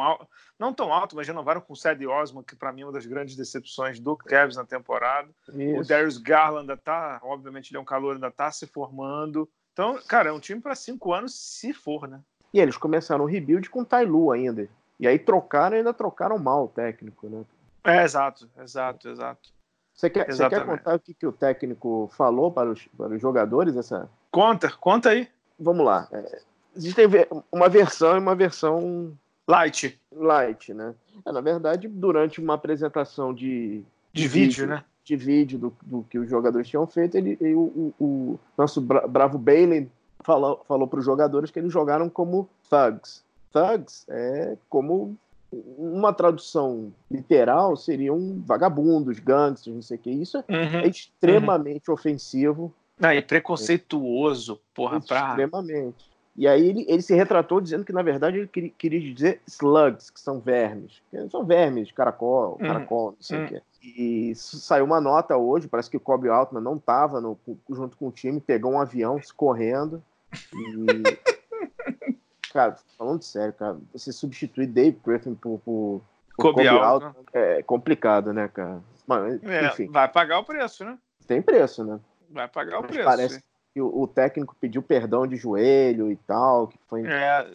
não 0.58 0.72
tão 0.72 0.92
alto, 0.92 1.16
mas 1.16 1.26
renovaram 1.26 1.60
com 1.60 1.72
o 1.72 1.76
Cedi 1.76 2.06
Osman, 2.06 2.44
que 2.44 2.54
para 2.54 2.72
mim 2.72 2.82
é 2.82 2.84
uma 2.84 2.92
das 2.92 3.06
grandes 3.06 3.34
decepções 3.34 3.98
do 3.98 4.14
Cavs 4.16 4.56
na 4.56 4.64
temporada. 4.64 5.28
Isso. 5.48 5.80
O 5.80 5.84
Darius 5.84 6.18
Garland 6.18 6.70
ainda 6.70 6.76
tá, 6.76 7.20
obviamente 7.22 7.70
ele 7.70 7.78
é 7.78 7.80
um 7.80 7.84
calor, 7.84 8.14
ainda 8.14 8.28
está 8.28 8.50
se 8.50 8.66
formando. 8.66 9.48
Então, 9.72 9.98
cara, 10.06 10.28
é 10.28 10.32
um 10.32 10.38
time 10.38 10.60
para 10.60 10.74
cinco 10.74 11.12
anos, 11.12 11.34
se 11.34 11.72
for, 11.72 12.06
né? 12.06 12.20
E 12.52 12.60
eles 12.60 12.76
começaram 12.76 13.24
o 13.24 13.26
rebuild 13.26 13.68
com 13.70 13.80
o 13.80 13.84
Tailu 13.84 14.30
ainda. 14.30 14.68
E 15.00 15.08
aí 15.08 15.18
trocaram 15.18 15.76
e 15.76 15.78
ainda 15.78 15.92
trocaram 15.92 16.38
mal 16.38 16.66
o 16.66 16.68
técnico, 16.68 17.28
né? 17.28 17.44
É, 17.82 18.04
exato, 18.04 18.48
exato, 18.58 19.08
exato. 19.08 19.50
Você 19.92 20.10
quer, 20.10 20.26
você 20.30 20.48
quer 20.48 20.64
contar 20.64 20.94
o 20.96 21.00
que, 21.00 21.14
que 21.14 21.26
o 21.26 21.32
técnico 21.32 22.10
falou 22.16 22.52
para 22.52 22.70
os, 22.70 22.86
para 22.96 23.14
os 23.14 23.20
jogadores? 23.20 23.76
Essa... 23.76 24.08
Conta, 24.30 24.70
conta 24.70 25.10
aí. 25.10 25.28
Vamos 25.58 25.84
lá. 25.84 26.08
É, 26.12 26.42
existe 26.76 27.00
uma 27.50 27.68
versão 27.68 28.16
e 28.16 28.18
uma 28.18 28.34
versão 28.34 29.16
light. 29.46 29.98
Light, 30.12 30.72
né? 30.72 30.94
É, 31.24 31.32
na 31.32 31.40
verdade, 31.40 31.88
durante 31.88 32.40
uma 32.40 32.54
apresentação 32.54 33.32
de, 33.32 33.82
de, 34.12 34.22
de 34.22 34.28
vídeo, 34.28 34.48
vídeo, 34.48 34.66
né? 34.66 34.84
De 35.04 35.16
vídeo 35.16 35.58
do, 35.58 35.76
do, 35.82 36.02
que 36.04 36.18
os 36.18 36.28
jogadores 36.28 36.68
tinham 36.68 36.86
feito, 36.86 37.16
ele, 37.16 37.36
ele 37.40 37.54
o, 37.54 37.92
o, 38.00 38.40
nosso 38.56 38.80
bravo 38.80 39.36
Bailey 39.38 39.88
falou, 40.20 40.64
falou 40.66 40.88
para 40.88 40.98
os 40.98 41.04
jogadores 41.04 41.50
que 41.50 41.58
eles 41.58 41.72
jogaram 41.72 42.08
como 42.08 42.48
thugs. 42.70 43.22
Thugs 43.52 44.06
é 44.08 44.56
como 44.68 45.16
uma 45.78 46.12
tradução 46.12 46.92
literal 47.10 47.76
seriam 47.76 48.42
vagabundos, 48.44 49.18
gangsters, 49.18 49.74
não 49.74 49.82
sei 49.82 49.96
o 49.96 50.00
que. 50.00 50.10
Isso 50.10 50.38
uhum, 50.38 50.80
é 50.80 50.88
extremamente 50.88 51.88
uhum. 51.88 51.94
ofensivo. 51.94 52.74
Não, 52.98 53.12
e 53.12 53.20
preconceituoso, 53.20 54.60
porra, 54.74 54.98
Extremamente. 54.98 56.13
E 56.36 56.48
aí 56.48 56.68
ele, 56.68 56.84
ele 56.88 57.02
se 57.02 57.14
retratou 57.14 57.60
dizendo 57.60 57.84
que, 57.84 57.92
na 57.92 58.02
verdade, 58.02 58.38
ele 58.38 58.48
queria, 58.48 58.70
queria 58.76 59.14
dizer 59.14 59.40
slugs, 59.46 60.10
que 60.10 60.18
são 60.18 60.40
vermes. 60.40 61.00
Que 61.10 61.28
são 61.28 61.44
vermes, 61.44 61.92
caracol, 61.92 62.58
uhum. 62.60 62.66
caracol, 62.66 63.06
não 63.12 63.16
sei 63.20 63.38
o 63.38 63.40
uhum. 63.42 63.48
que. 63.48 63.62
E 63.82 64.34
saiu 64.34 64.84
uma 64.84 65.00
nota 65.00 65.36
hoje, 65.36 65.68
parece 65.68 65.90
que 65.90 65.96
o 65.96 66.00
Kobe 66.00 66.28
Altman 66.28 66.62
não 66.62 66.76
estava 66.76 67.20
junto 67.70 67.96
com 67.96 68.08
o 68.08 68.12
time, 68.12 68.40
pegou 68.40 68.72
um 68.72 68.80
avião 68.80 69.20
correndo. 69.36 70.02
E... 70.32 71.02
cara, 72.52 72.76
falando 72.98 73.22
sério, 73.22 73.52
cara, 73.52 73.76
você 73.92 74.10
substituir 74.10 74.66
Dave 74.66 74.98
Griffin 75.04 75.34
por, 75.34 75.60
por, 75.60 76.00
por 76.36 76.42
Kobe, 76.42 76.64
Kobe 76.64 76.68
Altman 76.68 77.14
é 77.32 77.62
complicado, 77.62 78.32
né, 78.32 78.48
cara? 78.48 78.80
Mas, 79.06 79.42
é, 79.44 79.66
enfim. 79.66 79.88
Vai 79.88 80.08
pagar 80.08 80.38
o 80.38 80.44
preço, 80.44 80.84
né? 80.84 80.98
Tem 81.26 81.40
preço, 81.40 81.84
né? 81.84 82.00
Vai 82.30 82.48
pagar 82.48 82.80
Mas 82.80 82.84
o 82.84 82.88
preço. 82.88 83.04
Parece, 83.04 83.44
o, 83.80 84.02
o, 84.02 84.06
técnico 84.06 84.56
pediu 84.60 84.82
perdão 84.82 85.26
de 85.26 85.36
joelho 85.36 86.10
e 86.10 86.16
tal. 86.16 86.68
Que 86.68 86.78
foi... 86.88 87.06
É, 87.06 87.50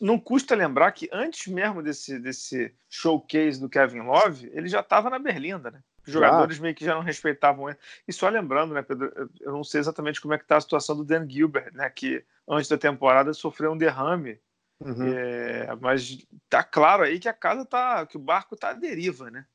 não 0.00 0.18
custa 0.18 0.54
lembrar 0.54 0.92
que 0.92 1.08
antes 1.12 1.46
mesmo 1.46 1.82
desse, 1.82 2.18
desse 2.18 2.74
showcase 2.88 3.60
do 3.60 3.68
Kevin 3.68 4.00
Love, 4.00 4.50
ele 4.52 4.68
já 4.68 4.80
estava 4.80 5.08
na 5.08 5.18
Berlinda, 5.18 5.70
né? 5.70 5.80
Os 6.06 6.12
jogadores 6.12 6.58
meio 6.58 6.74
que 6.74 6.84
já 6.84 6.94
não 6.94 7.00
respeitavam 7.00 7.70
ele. 7.70 7.78
E 8.06 8.12
só 8.12 8.28
lembrando, 8.28 8.74
né, 8.74 8.82
Pedro, 8.82 9.30
eu 9.40 9.52
não 9.52 9.64
sei 9.64 9.80
exatamente 9.80 10.20
como 10.20 10.34
é 10.34 10.38
que 10.38 10.44
está 10.44 10.58
a 10.58 10.60
situação 10.60 10.94
do 10.96 11.04
Dan 11.04 11.26
Gilbert, 11.28 11.72
né, 11.72 11.88
que 11.88 12.22
antes 12.46 12.68
da 12.68 12.76
temporada 12.76 13.32
sofreu 13.32 13.72
um 13.72 13.78
derrame. 13.78 14.38
Uhum. 14.80 15.08
É, 15.08 15.74
mas 15.80 16.18
tá 16.50 16.62
claro 16.62 17.04
aí 17.04 17.18
que 17.18 17.28
a 17.28 17.32
casa 17.32 17.64
tá, 17.64 18.04
que 18.04 18.18
o 18.18 18.20
barco 18.20 18.54
tá 18.54 18.70
à 18.70 18.72
deriva, 18.74 19.30
né? 19.30 19.46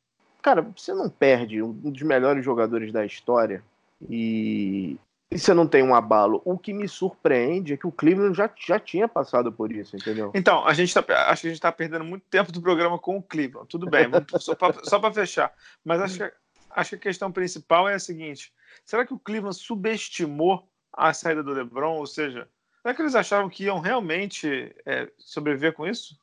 Cara, 0.42 0.62
você 0.76 0.94
não 0.94 1.10
perde 1.10 1.62
um 1.62 1.74
dos 1.74 2.02
melhores 2.02 2.44
jogadores 2.44 2.92
da 2.92 3.06
história 3.06 3.64
e 4.10 4.98
e 5.32 5.38
você 5.38 5.54
não 5.54 5.68
tem 5.68 5.84
um 5.84 5.94
abalo. 5.94 6.42
O 6.44 6.58
que 6.58 6.74
me 6.74 6.88
surpreende 6.88 7.74
é 7.74 7.78
que 7.78 7.86
o 7.86 7.92
Cleveland 7.92 8.36
já, 8.36 8.50
já 8.58 8.80
tinha 8.80 9.08
passado 9.08 9.52
por 9.52 9.72
isso, 9.72 9.96
entendeu? 9.96 10.32
Então, 10.34 10.66
a 10.66 10.74
gente 10.74 10.92
tá, 10.92 11.02
acho 11.30 11.42
que 11.42 11.48
a 11.48 11.52
gente 11.52 11.60
está 11.60 11.72
perdendo 11.72 12.04
muito 12.04 12.24
tempo 12.32 12.52
do 12.52 12.60
programa 12.60 12.98
com 12.98 13.18
o 13.18 13.22
Cleveland. 13.22 13.68
Tudo 13.70 13.88
bem, 13.88 14.08
só 14.40 15.00
para 15.00 15.14
fechar. 15.14 15.54
Mas 15.86 16.02
acho 16.02 16.18
que, 16.18 16.34
acho 16.72 16.90
que 16.90 16.96
a 16.96 17.00
questão 17.00 17.32
principal 17.32 17.88
é 17.88 17.94
a 17.94 18.00
seguinte: 18.00 18.52
será 18.84 19.06
que 19.06 19.14
o 19.14 19.20
Cleveland 19.20 19.56
subestimou 19.56 20.68
a 20.92 21.14
saída 21.14 21.44
do 21.44 21.54
LeBron? 21.54 21.98
Ou 21.98 22.08
seja, 22.08 22.50
será 22.82 22.96
que 22.96 23.02
eles 23.04 23.14
achavam 23.14 23.50
que 23.50 23.66
iam 23.66 23.80
realmente 23.80 24.76
é, 24.84 25.12
sobreviver 25.20 25.74
com 25.74 25.86
isso? 25.86 26.18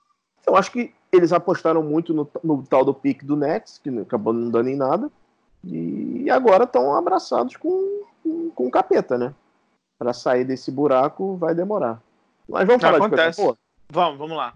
Eu 0.44 0.56
acho 0.56 0.72
que 0.72 0.92
eles 1.12 1.32
apostaram 1.32 1.82
muito 1.82 2.12
no, 2.12 2.28
no 2.42 2.64
tal 2.64 2.84
do 2.84 2.92
pique 2.92 3.24
do 3.24 3.36
Nets, 3.36 3.78
que 3.78 3.88
acabou 4.00 4.32
não 4.32 4.50
dando 4.50 4.68
em 4.68 4.76
nada. 4.76 5.10
E 5.64 6.28
agora 6.28 6.64
estão 6.64 6.94
abraçados 6.94 7.56
com 7.56 7.95
com, 8.54 8.70
capeta, 8.70 9.16
né? 9.18 9.34
Para 9.98 10.12
sair 10.12 10.44
desse 10.44 10.70
buraco 10.70 11.36
vai 11.36 11.54
demorar. 11.54 12.00
Mas 12.48 12.66
vamos 12.66 12.82
falar 12.82 12.98
Acontece. 12.98 13.40
de 13.40 13.46
coisa? 13.46 13.58
Vamos, 13.90 14.18
vamos 14.18 14.36
lá. 14.36 14.54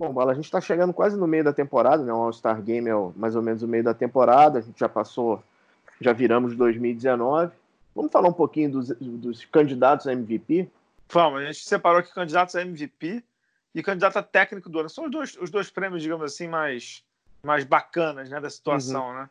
Bom, 0.00 0.14
Bala, 0.14 0.32
a 0.32 0.34
gente 0.34 0.46
está 0.46 0.60
chegando 0.62 0.94
quase 0.94 1.18
no 1.18 1.26
meio 1.26 1.44
da 1.44 1.52
temporada, 1.52 2.02
né? 2.02 2.10
O 2.10 2.16
All-Star 2.16 2.62
Game 2.62 2.88
é 2.88 2.94
mais 3.14 3.36
ou 3.36 3.42
menos 3.42 3.62
o 3.62 3.68
meio 3.68 3.84
da 3.84 3.92
temporada. 3.92 4.58
A 4.58 4.62
gente 4.62 4.80
já 4.80 4.88
passou, 4.88 5.42
já 6.00 6.14
viramos 6.14 6.56
2019. 6.56 7.52
Vamos 7.94 8.10
falar 8.10 8.28
um 8.28 8.32
pouquinho 8.32 8.70
dos, 8.70 8.88
dos 8.98 9.44
candidatos 9.44 10.06
a 10.06 10.12
MVP? 10.12 10.70
Vamos, 11.12 11.42
a 11.42 11.44
gente 11.44 11.58
separou 11.58 11.98
aqui 11.98 12.14
candidatos 12.14 12.54
a 12.54 12.62
MVP 12.62 13.22
e 13.74 13.82
candidato 13.82 14.16
a 14.16 14.22
técnico 14.22 14.70
do 14.70 14.80
ano. 14.80 14.88
São 14.88 15.04
os 15.04 15.10
dois, 15.10 15.36
os 15.36 15.50
dois 15.50 15.70
prêmios, 15.70 16.00
digamos 16.02 16.24
assim, 16.24 16.48
mais 16.48 17.04
mais 17.42 17.64
bacanas 17.64 18.28
né, 18.28 18.40
da 18.40 18.50
situação, 18.50 19.08
uhum. 19.08 19.14
né? 19.14 19.30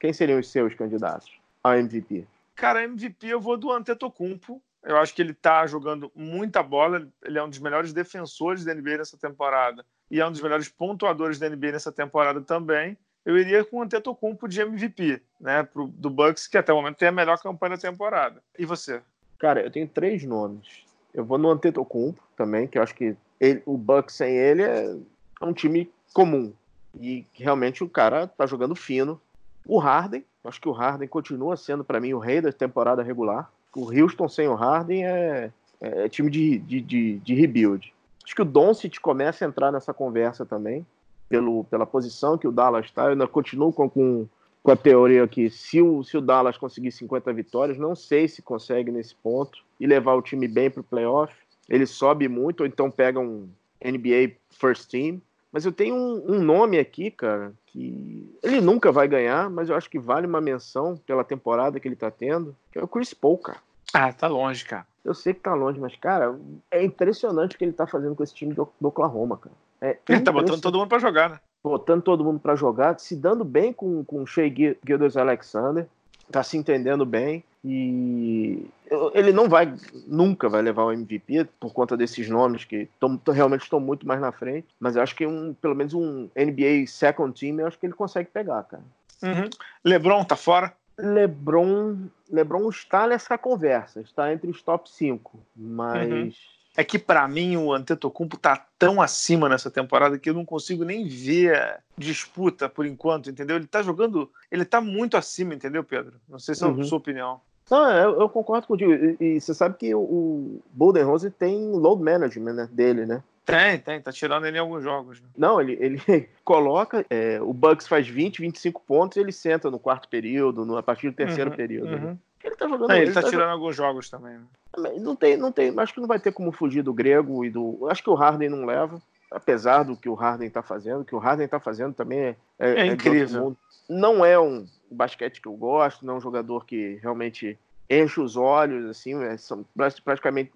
Quem 0.00 0.12
seriam 0.12 0.40
os 0.40 0.50
seus 0.50 0.74
candidatos 0.74 1.30
a 1.62 1.78
MVP? 1.78 2.26
Cara, 2.56 2.82
MVP 2.82 3.28
eu 3.28 3.40
vou 3.40 3.56
do 3.56 3.70
Antetokounmpo. 3.70 4.60
Eu 4.82 4.96
acho 4.96 5.14
que 5.14 5.22
ele 5.22 5.32
tá 5.32 5.64
jogando 5.66 6.10
muita 6.14 6.62
bola. 6.62 7.08
Ele 7.24 7.38
é 7.38 7.42
um 7.42 7.48
dos 7.48 7.60
melhores 7.60 7.92
defensores 7.92 8.64
da 8.64 8.74
NBA 8.74 8.98
nessa 8.98 9.16
temporada 9.16 9.84
e 10.10 10.20
é 10.20 10.26
um 10.26 10.30
dos 10.32 10.42
melhores 10.42 10.68
pontuadores 10.68 11.38
da 11.38 11.48
NBA 11.48 11.72
nessa 11.72 11.92
temporada 11.92 12.40
também. 12.40 12.98
Eu 13.24 13.38
iria 13.38 13.64
com 13.64 13.78
o 13.78 13.82
Antetokounmpo 13.82 14.48
de 14.48 14.60
MVP, 14.60 15.22
né, 15.40 15.62
pro, 15.62 15.86
do 15.86 16.10
Bucks, 16.10 16.48
que 16.48 16.58
até 16.58 16.72
o 16.72 16.76
momento 16.76 16.96
tem 16.96 17.08
a 17.08 17.12
melhor 17.12 17.38
campanha 17.38 17.76
da 17.76 17.80
temporada. 17.80 18.42
E 18.58 18.66
você? 18.66 19.00
Cara, 19.38 19.62
eu 19.62 19.70
tenho 19.70 19.86
três 19.86 20.24
nomes. 20.24 20.84
Eu 21.14 21.24
vou 21.24 21.38
no 21.38 21.50
Antetokounmpo 21.50 22.20
também, 22.36 22.66
que 22.66 22.76
eu 22.76 22.82
acho 22.82 22.94
que 22.94 23.16
ele, 23.40 23.62
o 23.64 23.78
Bucks 23.78 24.16
sem 24.16 24.36
ele 24.36 24.62
é 24.62 24.96
um 25.40 25.52
time 25.52 25.90
comum. 26.12 26.52
E 26.98 27.24
realmente 27.32 27.82
o 27.82 27.88
cara 27.88 28.26
tá 28.26 28.46
jogando 28.46 28.74
fino. 28.74 29.20
O 29.66 29.78
Harden, 29.78 30.24
acho 30.44 30.60
que 30.60 30.68
o 30.68 30.72
Harden 30.72 31.08
continua 31.08 31.56
sendo 31.56 31.84
para 31.84 32.00
mim 32.00 32.12
o 32.12 32.18
rei 32.18 32.40
da 32.40 32.52
temporada 32.52 33.02
regular. 33.02 33.50
O 33.74 33.90
Houston 33.90 34.28
sem 34.28 34.48
o 34.48 34.54
Harden 34.54 35.06
é, 35.06 35.50
é 35.80 36.08
time 36.08 36.30
de, 36.30 36.58
de, 36.58 36.80
de, 36.80 37.18
de, 37.18 37.34
rebuild. 37.34 37.92
Acho 38.24 38.34
que 38.34 38.42
o 38.42 38.46
Doncic 38.46 38.98
começa 39.00 39.44
a 39.44 39.48
entrar 39.48 39.72
nessa 39.72 39.94
conversa 39.94 40.44
também, 40.44 40.86
pelo, 41.28 41.64
pela 41.64 41.86
posição 41.86 42.36
que 42.36 42.46
o 42.46 42.52
Dallas 42.52 42.86
está. 42.86 43.04
Eu 43.04 43.10
ainda 43.10 43.26
continuo 43.26 43.72
com, 43.72 43.88
com, 43.88 44.26
com 44.62 44.70
a 44.70 44.76
teoria 44.76 45.26
que 45.26 45.48
se 45.48 45.80
o, 45.80 46.04
se 46.04 46.16
o 46.16 46.20
Dallas 46.20 46.58
conseguir 46.58 46.92
50 46.92 47.32
vitórias, 47.32 47.78
não 47.78 47.96
sei 47.96 48.28
se 48.28 48.42
consegue 48.42 48.90
nesse 48.90 49.14
ponto 49.14 49.58
e 49.80 49.86
levar 49.86 50.14
o 50.14 50.22
time 50.22 50.46
bem 50.46 50.70
para 50.70 50.80
o 50.80 50.84
playoff. 50.84 51.34
Ele 51.68 51.86
sobe 51.86 52.28
muito, 52.28 52.60
ou 52.60 52.66
então 52.66 52.90
pega 52.90 53.18
um 53.18 53.48
NBA 53.82 54.36
First 54.50 54.90
Team. 54.90 55.20
Mas 55.52 55.66
eu 55.66 55.72
tenho 55.72 55.94
um, 55.94 56.36
um, 56.36 56.40
nome 56.40 56.78
aqui, 56.78 57.10
cara, 57.10 57.52
que 57.66 58.26
ele 58.42 58.60
nunca 58.60 58.90
vai 58.90 59.06
ganhar, 59.06 59.50
mas 59.50 59.68
eu 59.68 59.76
acho 59.76 59.90
que 59.90 59.98
vale 59.98 60.26
uma 60.26 60.40
menção 60.40 60.96
pela 61.06 61.22
temporada 61.22 61.78
que 61.78 61.86
ele 61.86 61.94
tá 61.94 62.10
tendo, 62.10 62.56
que 62.72 62.78
é 62.78 62.82
o 62.82 62.88
Chris 62.88 63.12
Paul, 63.12 63.36
cara. 63.36 63.58
Ah, 63.92 64.10
tá 64.10 64.26
longe, 64.26 64.64
cara. 64.64 64.86
Eu 65.04 65.12
sei 65.12 65.34
que 65.34 65.40
tá 65.40 65.52
longe, 65.52 65.78
mas, 65.78 65.94
cara, 65.96 66.34
é 66.70 66.82
impressionante 66.82 67.54
o 67.54 67.58
que 67.58 67.64
ele 67.64 67.72
tá 67.72 67.86
fazendo 67.86 68.14
com 68.14 68.22
esse 68.22 68.34
time 68.34 68.54
do, 68.54 68.66
do 68.80 68.88
Oklahoma, 68.88 69.36
cara. 69.36 69.54
É 69.80 69.98
ele 70.08 70.20
tá 70.20 70.32
botando 70.32 70.60
todo 70.60 70.78
mundo 70.78 70.88
pra 70.88 70.98
jogar, 70.98 71.28
né? 71.28 71.40
Botando 71.62 72.02
todo 72.02 72.24
mundo 72.24 72.40
pra 72.40 72.54
jogar, 72.54 72.98
se 72.98 73.16
dando 73.16 73.44
bem 73.44 73.72
com, 73.72 74.04
com 74.04 74.22
o 74.22 74.26
Shea 74.26 74.50
Gildas 74.86 75.16
Alexander, 75.16 75.86
tá 76.30 76.42
se 76.42 76.56
entendendo 76.56 77.04
bem. 77.04 77.44
E 77.64 78.66
ele 79.14 79.32
não 79.32 79.48
vai, 79.48 79.72
nunca 80.06 80.48
vai 80.48 80.60
levar 80.62 80.84
o 80.84 80.92
MVP 80.92 81.46
por 81.60 81.72
conta 81.72 81.96
desses 81.96 82.28
nomes 82.28 82.64
que 82.64 82.88
tão, 82.98 83.20
realmente 83.32 83.62
estão 83.62 83.78
muito 83.78 84.06
mais 84.06 84.20
na 84.20 84.32
frente. 84.32 84.66
Mas 84.80 84.96
eu 84.96 85.02
acho 85.02 85.14
que 85.14 85.26
um, 85.26 85.54
pelo 85.54 85.74
menos 85.74 85.94
um 85.94 86.28
NBA 86.36 86.86
second 86.88 87.38
team, 87.38 87.60
eu 87.60 87.66
acho 87.66 87.78
que 87.78 87.86
ele 87.86 87.94
consegue 87.94 88.30
pegar, 88.30 88.64
cara. 88.64 88.82
Uhum. 89.22 89.48
LeBron 89.84 90.24
tá 90.24 90.34
fora? 90.34 90.72
LeBron, 90.98 92.08
LeBron 92.30 92.68
está 92.68 93.06
nessa 93.06 93.38
conversa, 93.38 94.00
está 94.00 94.32
entre 94.32 94.50
os 94.50 94.60
top 94.60 94.90
5, 94.90 95.38
mas 95.56 96.10
uhum 96.10 96.32
é 96.76 96.82
que 96.82 96.98
para 96.98 97.26
mim 97.28 97.56
o 97.56 97.72
Antetokounmpo 97.72 98.36
tá 98.38 98.66
tão 98.78 99.00
acima 99.00 99.48
nessa 99.48 99.70
temporada 99.70 100.18
que 100.18 100.30
eu 100.30 100.34
não 100.34 100.44
consigo 100.44 100.84
nem 100.84 101.06
ver 101.06 101.80
disputa 101.96 102.68
por 102.68 102.86
enquanto, 102.86 103.28
entendeu? 103.28 103.56
Ele 103.56 103.66
tá 103.66 103.82
jogando, 103.82 104.30
ele 104.50 104.64
tá 104.64 104.80
muito 104.80 105.16
acima, 105.16 105.54
entendeu, 105.54 105.84
Pedro? 105.84 106.18
Não 106.28 106.38
sei 106.38 106.54
se 106.54 106.64
é 106.64 106.66
a 106.66 106.70
uhum. 106.70 106.82
sua 106.82 106.98
opinião. 106.98 107.40
Não, 107.70 107.90
eu, 107.90 108.20
eu 108.20 108.28
concordo 108.28 108.66
contigo. 108.66 108.92
E, 108.92 109.16
e, 109.20 109.40
você 109.40 109.54
sabe 109.54 109.76
que 109.76 109.94
o, 109.94 110.00
o 110.00 110.62
Bolden 110.72 111.04
Rose 111.04 111.30
tem 111.30 111.72
load 111.72 112.02
management 112.02 112.52
né, 112.52 112.68
dele, 112.70 113.06
né? 113.06 113.22
Tem, 113.44 113.78
tem, 113.78 114.00
tá 114.00 114.12
tirando 114.12 114.46
ele 114.46 114.56
em 114.56 114.60
alguns 114.60 114.84
jogos. 114.84 115.20
Né? 115.20 115.28
Não, 115.36 115.60
ele, 115.60 115.76
ele 115.80 116.00
coloca, 116.44 117.04
é, 117.10 117.40
o 117.40 117.52
Bucks 117.52 117.88
faz 117.88 118.06
20, 118.06 118.40
25 118.40 118.82
pontos 118.86 119.16
e 119.16 119.20
ele 119.20 119.32
senta 119.32 119.70
no 119.70 119.78
quarto 119.78 120.08
período, 120.08 120.64
no, 120.64 120.76
a 120.76 120.82
partir 120.82 121.10
do 121.10 121.16
terceiro 121.16 121.50
uhum, 121.50 121.56
período. 121.56 121.90
Né? 121.90 121.96
Uhum. 121.96 122.10
Né? 122.10 122.18
Ele 122.44 122.56
tá 122.56 122.68
jogando. 122.68 122.90
É, 122.90 122.96
ele, 122.96 123.06
ele 123.06 123.12
tá, 123.14 123.22
tá 123.22 123.28
tirando 123.28 123.50
alguns 123.50 123.74
jogos 123.74 124.08
também. 124.08 124.34
Né? 124.34 124.92
Não 125.00 125.14
tem, 125.16 125.36
não 125.36 125.52
tem. 125.52 125.72
Acho 125.78 125.94
que 125.94 126.00
não 126.00 126.08
vai 126.08 126.18
ter 126.18 126.32
como 126.32 126.52
fugir 126.52 126.82
do 126.82 126.92
grego 126.92 127.44
e 127.44 127.50
do. 127.50 127.86
Acho 127.88 128.02
que 128.02 128.10
o 128.10 128.14
Harden 128.14 128.48
não 128.48 128.64
leva. 128.64 129.00
Apesar 129.30 129.82
do 129.82 129.96
que 129.96 130.10
o 130.10 130.14
Harden 130.14 130.50
tá 130.50 130.62
fazendo, 130.62 131.00
o 131.00 131.04
que 131.04 131.14
o 131.14 131.18
Harden 131.18 131.48
tá 131.48 131.58
fazendo 131.58 131.94
também 131.94 132.18
é, 132.18 132.36
é, 132.58 132.70
é, 132.70 132.80
é 132.80 132.86
incrível. 132.86 133.56
Não 133.88 134.24
é 134.24 134.38
um 134.38 134.66
basquete 134.92 135.40
que 135.40 135.48
eu 135.48 135.54
gosto, 135.54 136.04
não 136.04 136.14
é 136.14 136.16
um 136.18 136.20
jogador 136.20 136.64
que 136.64 136.98
realmente 137.02 137.58
enche 137.88 138.20
os 138.20 138.36
olhos, 138.36 138.88
assim, 138.88 139.22
é, 139.22 139.36
são 139.36 139.64
praticamente 140.04 140.52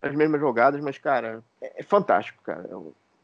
as 0.00 0.14
mesmas 0.14 0.40
jogadas, 0.40 0.80
mas, 0.80 0.98
cara, 0.98 1.42
é, 1.60 1.80
é 1.80 1.82
fantástico, 1.82 2.42
cara. 2.42 2.68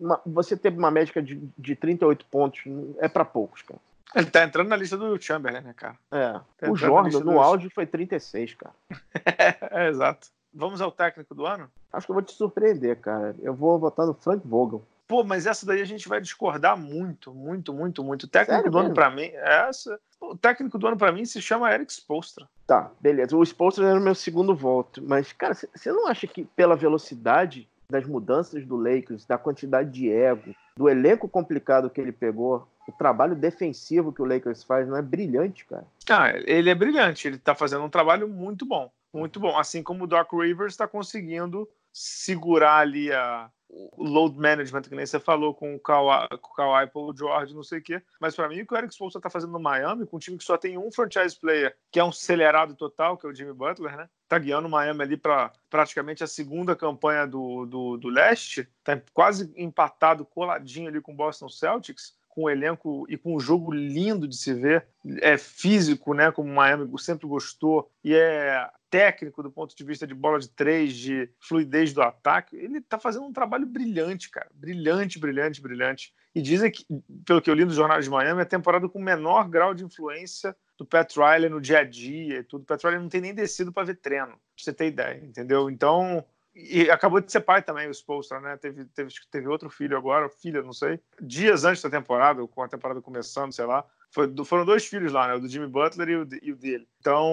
Uma, 0.01 0.21
você 0.27 0.57
ter 0.57 0.73
uma 0.73 0.91
médica 0.91 1.23
de, 1.23 1.41
de 1.57 1.77
38 1.77 2.27
pontos 2.27 2.63
é 2.99 3.09
para 3.09 3.25
poucos, 3.25 3.63
cara. 3.63 3.81
Ele 4.15 4.27
tá 4.27 4.45
entrando 4.45 4.69
na 4.69 4.77
lista 4.77 4.97
do 4.97 5.21
Chamberlain, 5.21 5.63
né, 5.63 5.73
cara? 5.75 5.97
É. 6.11 6.33
Tá 6.59 6.71
o 6.71 6.77
Jordan, 6.77 7.21
no 7.21 7.41
auge, 7.41 7.71
foi 7.71 7.87
36, 7.87 8.55
cara. 8.55 8.75
é, 9.71 9.89
exato. 9.89 10.29
Vamos 10.53 10.83
ao 10.83 10.93
técnico 10.93 11.35
do 11.35 11.47
ano? 11.47 11.71
Acho 11.91 12.07
que 12.07 12.11
eu 12.11 12.15
vou 12.15 12.23
te 12.23 12.33
surpreender, 12.33 12.99
cara. 13.01 13.35
Eu 13.41 13.55
vou 13.55 13.79
votar 13.79 14.07
no 14.07 14.13
Frank 14.13 14.47
Vogel. 14.47 14.83
Pô, 15.13 15.23
mas 15.23 15.45
essa 15.45 15.67
daí 15.67 15.83
a 15.83 15.85
gente 15.85 16.09
vai 16.09 16.23
discordar 16.23 16.75
muito, 16.75 17.35
muito, 17.35 17.75
muito, 17.75 18.03
muito. 18.03 18.23
O 18.23 18.27
técnico 18.27 18.57
Sério 18.57 18.71
do 18.71 18.79
mesmo? 18.79 18.87
ano 18.87 18.95
para 18.95 19.11
mim, 19.11 19.31
essa, 19.35 20.01
o 20.19 20.35
técnico 20.35 20.79
do 20.79 20.87
ano 20.87 20.97
para 20.97 21.13
mim 21.13 21.27
se 21.27 21.43
chama 21.43 21.71
Eric 21.71 21.93
Spolstra. 21.93 22.49
Tá, 22.67 22.91
beleza. 22.99 23.37
O 23.37 23.43
Spolstra 23.45 23.91
era 23.91 24.01
o 24.01 24.03
meu 24.03 24.15
segundo 24.15 24.55
voto, 24.55 25.03
mas 25.07 25.31
cara, 25.31 25.53
você 25.53 25.93
não 25.93 26.07
acha 26.07 26.27
que 26.27 26.47
pela 26.57 26.75
velocidade 26.75 27.69
das 27.91 28.07
mudanças 28.07 28.65
do 28.65 28.75
Lakers, 28.75 29.27
da 29.27 29.37
quantidade 29.37 29.91
de 29.91 30.11
ego, 30.11 30.55
do 30.75 30.89
elenco 30.89 31.29
complicado 31.29 31.91
que 31.91 32.01
ele 32.01 32.11
pegou, 32.11 32.67
o 32.89 32.93
trabalho 32.93 33.37
defensivo 33.37 34.15
que 34.15 34.23
o 34.23 34.25
Lakers 34.25 34.65
faz 34.65 34.89
não 34.89 34.97
é 34.97 35.03
brilhante, 35.03 35.67
cara. 35.67 35.85
Ah, 36.09 36.31
ele 36.47 36.71
é 36.71 36.75
brilhante, 36.75 37.29
ele 37.29 37.37
tá 37.37 37.55
fazendo 37.55 37.85
um 37.85 37.91
trabalho 37.91 38.27
muito 38.27 38.65
bom. 38.65 38.91
Muito 39.13 39.39
bom. 39.39 39.59
Assim 39.59 39.83
como 39.83 40.05
o 40.05 40.07
Doc 40.07 40.33
Rivers 40.33 40.73
está 40.73 40.89
conseguindo 40.89 41.69
segurar 41.93 42.79
ali 42.79 43.13
a, 43.13 43.51
o 43.73 44.05
load 44.05 44.39
management, 44.39 44.83
que 44.83 44.95
nem 44.95 45.07
você 45.07 45.19
falou 45.19 45.55
com 45.55 45.75
o 45.75 45.81
Kawhi, 45.81 46.29
com 46.43 46.51
o 46.51 46.55
Kawhi 46.55 46.87
Paul 46.89 47.17
George, 47.17 47.55
não 47.55 47.63
sei 47.63 47.79
o 47.79 47.83
quê. 47.83 48.03
Mas 48.21 48.37
para 48.37 48.47
mim, 48.49 48.61
o 48.61 48.67
que 48.67 48.75
o 48.75 48.77
Eric 48.77 48.93
Spoelstra 48.93 49.19
está 49.19 49.31
fazendo 49.31 49.53
no 49.53 49.59
Miami, 49.59 50.07
com 50.07 50.19
um 50.19 50.21
time 50.21 50.37
que 50.37 50.45
só 50.45 50.59
tem 50.59 50.77
um 50.77 50.93
franchise 50.93 51.35
player, 51.35 51.75
que 51.91 51.99
é 51.99 52.05
um 52.05 52.11
acelerado 52.11 52.75
total, 52.75 53.17
que 53.17 53.27
é 53.27 53.31
o 53.31 53.35
Jimmy 53.35 53.55
Butler, 53.55 53.97
né? 53.97 54.09
Tá 54.29 54.39
guiando 54.39 54.69
o 54.69 54.71
Miami 54.71 55.03
ali 55.03 55.17
para 55.17 55.51
praticamente 55.71 56.23
a 56.23 56.27
segunda 56.27 56.77
campanha 56.77 57.27
do, 57.27 57.65
do, 57.65 57.97
do 57.97 58.09
leste, 58.09 58.69
tá 58.85 59.01
quase 59.15 59.51
empatado, 59.57 60.27
coladinho 60.27 60.89
ali 60.89 61.01
com 61.01 61.13
o 61.13 61.17
Boston 61.17 61.49
Celtics 61.49 62.15
com 62.35 62.45
o 62.45 62.51
elenco 62.51 63.07
e 63.09 63.17
com 63.19 63.37
um 63.37 63.41
jogo 63.41 63.71
lindo 63.73 64.27
de 64.27 64.37
se 64.37 64.55
ver, 64.55 64.87
é 65.21 65.37
físico, 65.37 66.15
né, 66.15 66.33
como 66.33 66.51
o 66.51 66.55
Miami 66.55 66.91
sempre 66.99 67.27
gostou, 67.27 67.91
e 68.03 68.15
é 68.15 68.69
técnico 68.89 69.43
do 69.43 69.51
ponto 69.51 69.77
de 69.77 69.85
vista 69.85 70.07
de 70.07 70.15
bola 70.15 70.39
de 70.39 70.49
três, 70.49 70.95
de 70.95 71.29
fluidez 71.41 71.93
do 71.93 72.03
ataque, 72.03 72.57
ele 72.57 72.79
está 72.79 72.99
fazendo 72.99 73.27
um 73.27 73.33
trabalho 73.33 73.67
brilhante, 73.67 74.31
cara. 74.31 74.51
Brilhante, 74.55 75.19
brilhante, 75.19 75.63
brilhante. 75.63 76.13
E 76.35 76.43
dizem 76.43 76.71
que, 76.71 76.85
pelo 77.27 77.41
que 77.41 77.51
eu 77.51 77.55
li 77.55 77.65
nos 77.65 77.75
jornais 77.75 78.05
de 78.05 78.11
Miami, 78.11 78.41
é 78.41 78.43
a 78.43 78.47
temporada 78.47 78.89
com 78.89 79.01
menor 79.01 79.49
grau 79.49 79.75
de 79.75 79.85
influência 79.85 80.55
do 80.79 80.85
Pat 80.85 81.11
Riley 81.17 81.49
no 81.49 81.61
dia 81.61 81.79
a 81.81 81.85
dia 81.85 82.41
e 82.41 82.43
tudo. 82.43 82.63
O 82.63 82.67
Pat 82.67 82.83
Riley 82.83 82.99
não 82.99 83.09
tem 83.09 83.21
nem 83.21 83.35
descido 83.35 83.73
para 83.73 83.85
ver 83.85 83.97
treino, 83.97 84.27
pra 84.27 84.37
você 84.57 84.73
ter 84.73 84.87
ideia, 84.87 85.23
entendeu? 85.25 85.71
Então, 85.71 86.25
e 86.55 86.91
acabou 86.91 87.21
de 87.21 87.33
ser 87.33 87.41
pai 87.41 87.63
também, 87.63 87.89
o 87.89 87.95
Spolstra, 87.95 88.41
né? 88.41 88.57
Teve, 88.57 88.85
teve, 88.87 89.11
teve 89.31 89.49
outro 89.49 89.71
filho 89.71 89.97
agora, 89.97 90.29
filha, 90.29 90.63
não 90.63 90.73
sei. 90.73 91.01
Dias 91.21 91.65
antes 91.65 91.83
da 91.83 91.89
temporada, 91.89 92.47
com 92.47 92.63
a 92.63 92.69
temporada 92.69 93.01
começando, 93.01 93.53
sei 93.53 93.65
lá. 93.65 93.85
Foi, 94.11 94.31
foram 94.45 94.67
dois 94.67 94.85
filhos 94.85 95.13
lá, 95.13 95.29
né? 95.29 95.35
O 95.35 95.41
do 95.41 95.49
Jimmy 95.49 95.67
Butler 95.67 96.09
e 96.11 96.17
o, 96.17 96.29
e 96.43 96.53
o 96.53 96.57
dele. 96.57 96.87
Então, 97.01 97.33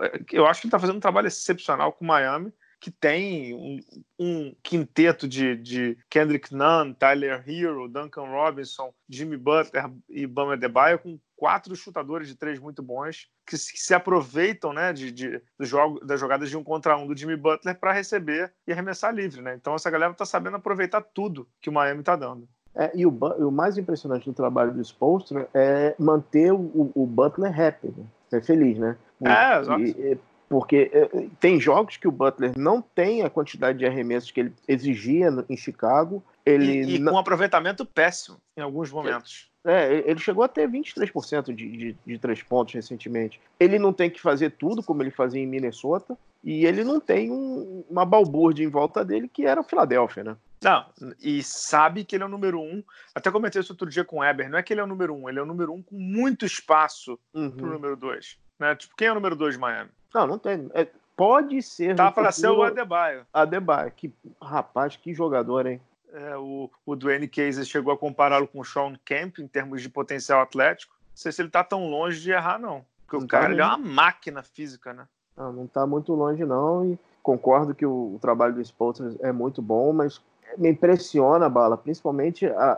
é, 0.00 0.20
eu 0.32 0.46
acho 0.46 0.60
que 0.60 0.66
ele 0.66 0.68
está 0.68 0.78
fazendo 0.78 0.96
um 0.96 1.00
trabalho 1.00 1.26
excepcional 1.26 1.92
com 1.92 2.04
o 2.04 2.08
Miami, 2.08 2.52
que 2.82 2.90
tem 2.90 3.54
um, 3.54 3.78
um 4.18 4.54
quinteto 4.60 5.28
de, 5.28 5.54
de, 5.54 5.96
Kendrick 6.10 6.52
Nunn, 6.52 6.92
Tyler 6.92 7.40
Hero, 7.46 7.86
Duncan 7.86 8.24
Robinson, 8.24 8.92
Jimmy 9.08 9.36
Butler 9.36 9.88
e 10.10 10.26
Bama 10.26 10.56
Debaio 10.56 10.98
com 10.98 11.16
quatro 11.36 11.76
chutadores 11.76 12.26
de 12.26 12.34
três 12.34 12.58
muito 12.58 12.82
bons 12.82 13.28
que 13.46 13.56
se, 13.56 13.72
que 13.72 13.78
se 13.78 13.94
aproveitam 13.94 14.72
né, 14.72 14.92
de, 14.92 15.12
de, 15.12 15.40
do 15.56 15.64
jogo, 15.64 16.04
das 16.04 16.18
jogadas 16.18 16.50
de 16.50 16.56
um 16.56 16.64
contra 16.64 16.96
um 16.96 17.06
do 17.06 17.16
Jimmy 17.16 17.36
Butler 17.36 17.78
para 17.78 17.92
receber 17.92 18.52
e 18.66 18.72
arremessar 18.72 19.14
livre. 19.14 19.40
Né? 19.40 19.54
Então 19.54 19.76
essa 19.76 19.88
galera 19.88 20.10
está 20.10 20.26
sabendo 20.26 20.56
aproveitar 20.56 21.02
tudo 21.02 21.48
que 21.60 21.70
o 21.70 21.72
Miami 21.72 22.00
está 22.00 22.16
dando. 22.16 22.48
É, 22.74 22.90
e 22.96 23.06
o, 23.06 23.10
o, 23.10 23.52
mais 23.52 23.78
impressionante 23.78 24.24
do 24.24 24.34
trabalho 24.34 24.74
do 24.74 24.82
Spolstra 24.82 25.48
é 25.54 25.94
manter 26.00 26.52
o, 26.52 26.90
o 26.96 27.06
Butler 27.06 27.52
happy, 27.52 27.94
né? 27.96 28.04
é 28.32 28.40
feliz, 28.40 28.76
né? 28.76 28.96
É, 29.24 29.60
exato. 29.60 29.82
E, 29.82 30.18
porque 30.52 30.90
é, 30.92 31.08
tem 31.40 31.58
jogos 31.58 31.96
que 31.96 32.06
o 32.06 32.12
Butler 32.12 32.52
não 32.58 32.82
tem 32.82 33.22
a 33.22 33.30
quantidade 33.30 33.78
de 33.78 33.86
arremessos 33.86 34.30
que 34.30 34.40
ele 34.40 34.52
exigia 34.68 35.30
em 35.48 35.56
Chicago. 35.56 36.22
Ele 36.44 36.82
e, 36.82 36.96
e 36.96 36.98
não... 36.98 37.12
com 37.12 37.16
um 37.16 37.20
aproveitamento 37.20 37.86
péssimo 37.86 38.36
em 38.54 38.60
alguns 38.60 38.92
momentos. 38.92 39.50
É, 39.64 40.02
ele 40.04 40.20
chegou 40.20 40.44
a 40.44 40.48
ter 40.48 40.68
23% 40.68 41.54
de, 41.54 41.54
de, 41.54 41.96
de 42.06 42.18
três 42.18 42.42
pontos 42.42 42.74
recentemente. 42.74 43.40
Ele 43.58 43.78
não 43.78 43.94
tem 43.94 44.10
que 44.10 44.20
fazer 44.20 44.50
tudo 44.50 44.82
como 44.82 45.02
ele 45.02 45.10
fazia 45.10 45.40
em 45.40 45.46
Minnesota. 45.46 46.18
E 46.44 46.66
ele 46.66 46.84
não 46.84 47.00
tem 47.00 47.30
um, 47.30 47.82
uma 47.88 48.04
balbúrdia 48.04 48.62
em 48.62 48.68
volta 48.68 49.02
dele 49.02 49.30
que 49.32 49.46
era 49.46 49.58
o 49.58 49.64
Philadelphia, 49.64 50.22
né? 50.22 50.36
Não, 50.62 50.84
e 51.20 51.42
sabe 51.42 52.04
que 52.04 52.14
ele 52.14 52.24
é 52.24 52.26
o 52.26 52.28
número 52.28 52.60
um. 52.60 52.82
Até 53.14 53.30
comentei 53.30 53.60
isso 53.60 53.72
outro 53.72 53.88
dia 53.88 54.04
com 54.04 54.18
o 54.18 54.24
Eber. 54.24 54.50
Não 54.50 54.58
é 54.58 54.62
que 54.62 54.74
ele 54.74 54.80
é 54.80 54.84
o 54.84 54.86
número 54.86 55.14
um, 55.14 55.30
ele 55.30 55.38
é 55.38 55.42
o 55.42 55.46
número 55.46 55.72
um 55.72 55.80
com 55.80 55.96
muito 55.96 56.44
espaço 56.44 57.18
uhum. 57.32 57.50
pro 57.52 57.72
número 57.72 57.96
dois. 57.96 58.36
Né? 58.58 58.74
Tipo, 58.74 58.94
quem 58.96 59.08
é 59.08 59.12
o 59.12 59.14
número 59.14 59.36
dois 59.36 59.54
de 59.54 59.60
Miami? 59.60 59.90
Não, 60.14 60.26
não 60.26 60.38
tem. 60.38 60.70
É, 60.74 60.86
pode 61.16 61.62
ser. 61.62 61.96
Tá 61.96 62.10
para 62.10 62.32
ser 62.32 62.48
o 62.48 62.62
Adebayo. 62.62 63.26
Adebayo. 63.32 63.92
Que, 63.92 64.12
rapaz, 64.40 64.96
que 64.96 65.14
jogador, 65.14 65.66
hein? 65.66 65.80
É, 66.12 66.36
o, 66.36 66.70
o 66.84 66.94
Dwayne 66.94 67.26
Casey 67.26 67.64
chegou 67.64 67.92
a 67.92 67.98
compará-lo 67.98 68.46
com 68.46 68.60
o 68.60 68.64
Sean 68.64 68.94
Kemp 69.04 69.38
em 69.38 69.46
termos 69.46 69.80
de 69.80 69.88
potencial 69.88 70.40
atlético. 70.40 70.94
Não 70.94 71.16
sei 71.16 71.32
se 71.32 71.40
ele 71.40 71.48
tá 71.48 71.64
tão 71.64 71.88
longe 71.88 72.20
de 72.20 72.30
errar, 72.30 72.58
não. 72.58 72.84
Porque 73.06 73.16
não 73.16 73.24
o 73.24 73.28
cara 73.28 73.56
tá 73.56 73.62
é 73.62 73.66
uma 73.66 73.78
máquina 73.78 74.42
física, 74.42 74.92
né? 74.92 75.06
Não, 75.36 75.52
não 75.52 75.66
tá 75.66 75.86
muito 75.86 76.12
longe, 76.14 76.44
não. 76.44 76.84
E 76.84 76.98
concordo 77.22 77.74
que 77.74 77.86
o, 77.86 78.14
o 78.14 78.18
trabalho 78.20 78.54
do 78.54 78.60
Spolster 78.60 79.14
é 79.20 79.32
muito 79.32 79.62
bom, 79.62 79.92
mas 79.92 80.20
me 80.56 80.70
impressiona, 80.70 81.48
Bala, 81.48 81.76
principalmente 81.76 82.46
a, 82.46 82.72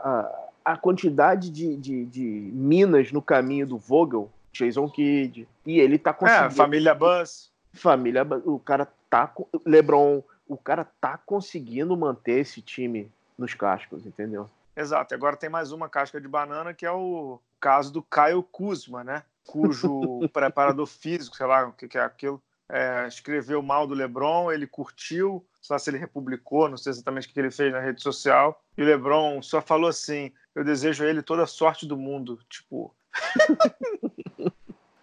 a, 0.65 0.73
a 0.73 0.77
quantidade 0.77 1.51
de, 1.51 1.77
de, 1.77 2.05
de, 2.07 2.51
minas 2.53 3.11
no 3.11 3.21
caminho 3.21 3.67
do 3.67 3.79
Vogel, 3.79 4.31
Jason 4.55 4.89
Kidd, 4.89 5.49
e 5.67 5.81
ele 5.81 5.99
tá 5.99 6.11
é, 6.11 6.15
conseguindo... 6.15 6.47
É, 6.47 6.51
família 6.51 6.95
Buzz. 6.95 7.51
Família 7.73 8.27
o 8.45 8.59
cara 8.59 8.89
tá... 9.11 9.33
LeBron, 9.67 10.23
o 10.49 10.57
cara 10.57 10.85
tá 11.01 11.19
conseguindo 11.19 11.97
manter 11.97 12.41
esse 12.41 12.63
time 12.63 13.11
nos 13.37 13.55
cascos, 13.55 14.07
entendeu? 14.07 14.49
Exato, 14.77 15.15
agora 15.15 15.37
tem 15.37 15.49
mais 15.49 15.73
uma 15.73 15.89
casca 15.89 16.21
de 16.21 16.29
banana, 16.29 16.75
que 16.75 16.85
é 16.87 16.91
o 16.91 17.39
caso 17.61 17.93
do 17.93 18.03
Caio 18.03 18.43
Kuzma, 18.43 19.05
né? 19.05 19.23
Cujo 19.47 20.29
preparador 20.33 20.87
físico, 20.87 21.37
sei 21.37 21.47
lá 21.47 21.67
o 21.67 21.73
que, 21.73 21.87
que 21.87 21.99
é 21.99 22.03
aquilo, 22.03 22.43
é, 22.69 23.07
escreveu 23.07 23.63
mal 23.63 23.87
do 23.87 23.95
LeBron, 23.95 24.51
ele 24.51 24.67
curtiu, 24.67 25.45
só 25.61 25.79
se 25.79 25.91
ele 25.91 25.99
republicou, 25.99 26.69
não 26.69 26.77
sei 26.77 26.91
exatamente 26.91 27.29
o 27.29 27.33
que 27.33 27.39
ele 27.39 27.51
fez 27.51 27.73
na 27.73 27.81
rede 27.81 28.03
social. 28.03 28.63
E 28.77 28.83
o 28.83 28.85
LeBron 28.85 29.43
só 29.43 29.61
falou 29.61 29.89
assim: 29.89 30.33
Eu 30.55 30.65
desejo 30.65 31.05
a 31.05 31.07
ele 31.07 31.23
toda 31.23 31.45
a 31.45 31.47
sorte 31.47 31.87
do 31.87 31.97
mundo. 31.97 32.39
Tipo. 32.49 32.95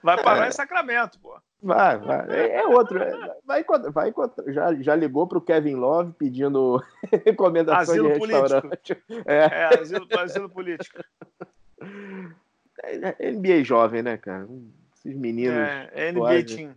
vai 0.03 0.21
parar 0.23 0.45
é. 0.45 0.49
em 0.49 0.51
Sacramento, 0.51 1.19
pô. 1.19 1.39
Vai, 1.61 1.97
vai. 1.99 2.27
É, 2.29 2.55
é 2.61 2.65
outro. 2.65 3.01
É, 3.01 3.35
vai, 3.45 3.63
vai, 3.63 4.13
já, 4.47 4.73
já 4.75 4.95
ligou 4.95 5.27
para 5.27 5.37
o 5.37 5.41
Kevin 5.41 5.75
Love 5.75 6.13
pedindo 6.13 6.83
recomendações 7.25 7.89
asilo 7.89 8.13
de 8.13 8.19
restaurante. 8.19 8.95
Político. 8.95 9.01
É, 9.25 9.37
é 9.37 9.79
asilo, 9.79 10.07
asilo 10.17 10.49
político. 10.49 11.03
É, 12.83 13.31
NBA 13.31 13.63
jovem, 13.63 14.01
né, 14.01 14.17
cara? 14.17 14.47
Esses 14.95 15.15
meninos. 15.15 15.67
É, 15.93 16.11
NBA 16.11 16.43
Team. 16.45 16.73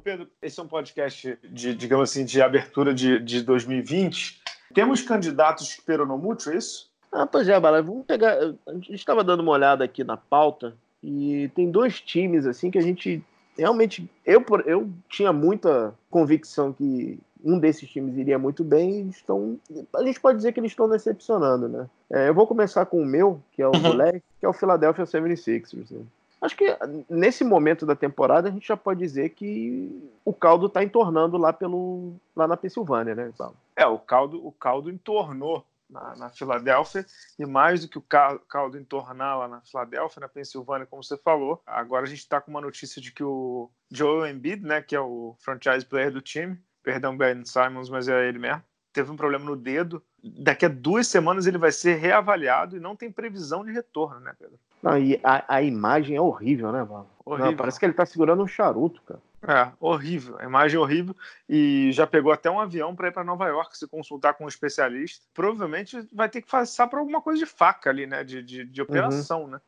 Pedro, 0.00 0.28
esse 0.42 0.58
é 0.58 0.62
um 0.62 0.66
podcast 0.66 1.38
de, 1.44 1.74
digamos 1.74 2.10
assim, 2.10 2.24
de 2.24 2.42
abertura 2.42 2.92
de, 2.92 3.20
de 3.20 3.42
2020. 3.42 4.39
Temos 4.74 5.02
candidatos 5.02 5.74
que 5.74 5.82
peronomútil, 5.82 6.52
é 6.52 6.56
isso? 6.56 6.90
Ah, 7.12 7.26
pois 7.26 7.48
é, 7.48 7.58
Bala, 7.58 7.82
vamos 7.82 8.06
pegar. 8.06 8.36
A 8.66 8.72
gente 8.74 8.94
estava 8.94 9.24
dando 9.24 9.40
uma 9.40 9.52
olhada 9.52 9.84
aqui 9.84 10.04
na 10.04 10.16
pauta 10.16 10.76
e 11.02 11.50
tem 11.54 11.70
dois 11.70 12.00
times 12.00 12.46
assim 12.46 12.70
que 12.70 12.78
a 12.78 12.82
gente 12.82 13.22
realmente. 13.58 14.08
Eu, 14.24 14.44
eu 14.64 14.88
tinha 15.08 15.32
muita 15.32 15.94
convicção 16.08 16.72
que 16.72 17.18
um 17.42 17.58
desses 17.58 17.88
times 17.90 18.16
iria 18.16 18.38
muito 18.38 18.62
bem 18.62 19.02
e 19.02 19.08
estão. 19.08 19.58
A 19.96 20.04
gente 20.04 20.20
pode 20.20 20.36
dizer 20.36 20.52
que 20.52 20.60
eles 20.60 20.72
estão 20.72 20.88
decepcionando, 20.88 21.68
né? 21.68 21.88
É, 22.10 22.28
eu 22.28 22.34
vou 22.34 22.46
começar 22.46 22.86
com 22.86 23.02
o 23.02 23.06
meu, 23.06 23.40
que 23.52 23.62
é 23.62 23.66
o 23.66 23.72
moleque, 23.72 24.16
uhum. 24.16 24.22
que 24.38 24.46
é 24.46 24.48
o 24.48 24.52
Philadelphia 24.52 25.04
76ers. 25.04 25.90
Né? 25.90 26.00
Acho 26.40 26.56
que 26.56 26.76
nesse 27.08 27.44
momento 27.44 27.84
da 27.84 27.94
temporada 27.94 28.48
a 28.48 28.50
gente 28.50 28.66
já 28.66 28.76
pode 28.76 29.00
dizer 29.00 29.30
que 29.30 30.10
o 30.24 30.32
caldo 30.32 30.66
está 30.66 30.82
entornando 30.82 31.36
lá 31.36 31.52
pelo 31.52 32.14
lá 32.34 32.48
na 32.48 32.56
Pensilvânia, 32.56 33.14
né? 33.14 33.30
É, 33.76 33.86
o 33.86 33.98
caldo 33.98 34.44
o 34.46 34.50
caldo 34.50 34.90
entornou 34.90 35.64
na, 35.90 36.16
na 36.16 36.30
Filadélfia 36.30 37.04
e 37.38 37.44
mais 37.44 37.82
do 37.82 37.88
que 37.88 37.98
o 37.98 38.04
caldo 38.48 38.78
entornar 38.78 39.38
lá 39.38 39.48
na 39.48 39.60
Filadélfia, 39.60 40.20
na 40.20 40.28
Pensilvânia, 40.28 40.86
como 40.86 41.02
você 41.02 41.16
falou, 41.16 41.60
agora 41.66 42.04
a 42.04 42.08
gente 42.08 42.20
está 42.20 42.40
com 42.40 42.50
uma 42.50 42.60
notícia 42.60 43.02
de 43.02 43.12
que 43.12 43.24
o 43.24 43.70
Joel 43.90 44.30
Embiid, 44.30 44.64
né, 44.64 44.80
que 44.80 44.94
é 44.94 45.00
o 45.00 45.34
franchise 45.40 45.84
player 45.84 46.12
do 46.12 46.22
time, 46.22 46.58
perdão 46.82 47.16
Ben 47.16 47.44
Simons, 47.44 47.90
mas 47.90 48.08
é 48.08 48.28
ele 48.28 48.38
mesmo, 48.38 48.62
teve 48.92 49.10
um 49.10 49.16
problema 49.16 49.44
no 49.44 49.56
dedo. 49.56 50.02
Daqui 50.22 50.66
a 50.66 50.68
duas 50.68 51.06
semanas 51.06 51.46
ele 51.46 51.58
vai 51.58 51.72
ser 51.72 51.96
reavaliado 51.96 52.76
e 52.76 52.80
não 52.80 52.94
tem 52.94 53.10
previsão 53.10 53.64
de 53.64 53.72
retorno, 53.72 54.20
né, 54.20 54.34
Pedro? 54.38 54.58
Não, 54.82 54.98
e 54.98 55.20
a, 55.22 55.56
a 55.56 55.62
imagem 55.62 56.16
é 56.16 56.20
horrível, 56.20 56.72
né, 56.72 56.84
Val? 56.84 57.08
Horrível. 57.24 57.50
Não, 57.50 57.56
parece 57.56 57.78
que 57.78 57.84
ele 57.84 57.92
tá 57.92 58.04
segurando 58.04 58.42
um 58.42 58.46
charuto, 58.46 59.02
cara. 59.02 59.20
É, 59.42 59.72
horrível. 59.80 60.38
A 60.38 60.44
imagem 60.44 60.76
é 60.76 60.80
horrível. 60.80 61.16
E 61.48 61.90
já 61.92 62.06
pegou 62.06 62.30
até 62.32 62.50
um 62.50 62.60
avião 62.60 62.94
para 62.94 63.08
ir 63.08 63.12
para 63.12 63.24
Nova 63.24 63.46
York 63.46 63.76
se 63.76 63.86
consultar 63.86 64.34
com 64.34 64.44
um 64.44 64.48
especialista. 64.48 65.24
Provavelmente 65.32 66.06
vai 66.12 66.28
ter 66.28 66.42
que 66.42 66.50
passar 66.50 66.88
por 66.88 66.98
alguma 66.98 67.22
coisa 67.22 67.38
de 67.38 67.46
faca 67.46 67.88
ali, 67.88 68.06
né? 68.06 68.22
De, 68.22 68.42
de, 68.42 68.64
de 68.64 68.82
operação, 68.82 69.42
uhum. 69.42 69.48
né? 69.48 69.60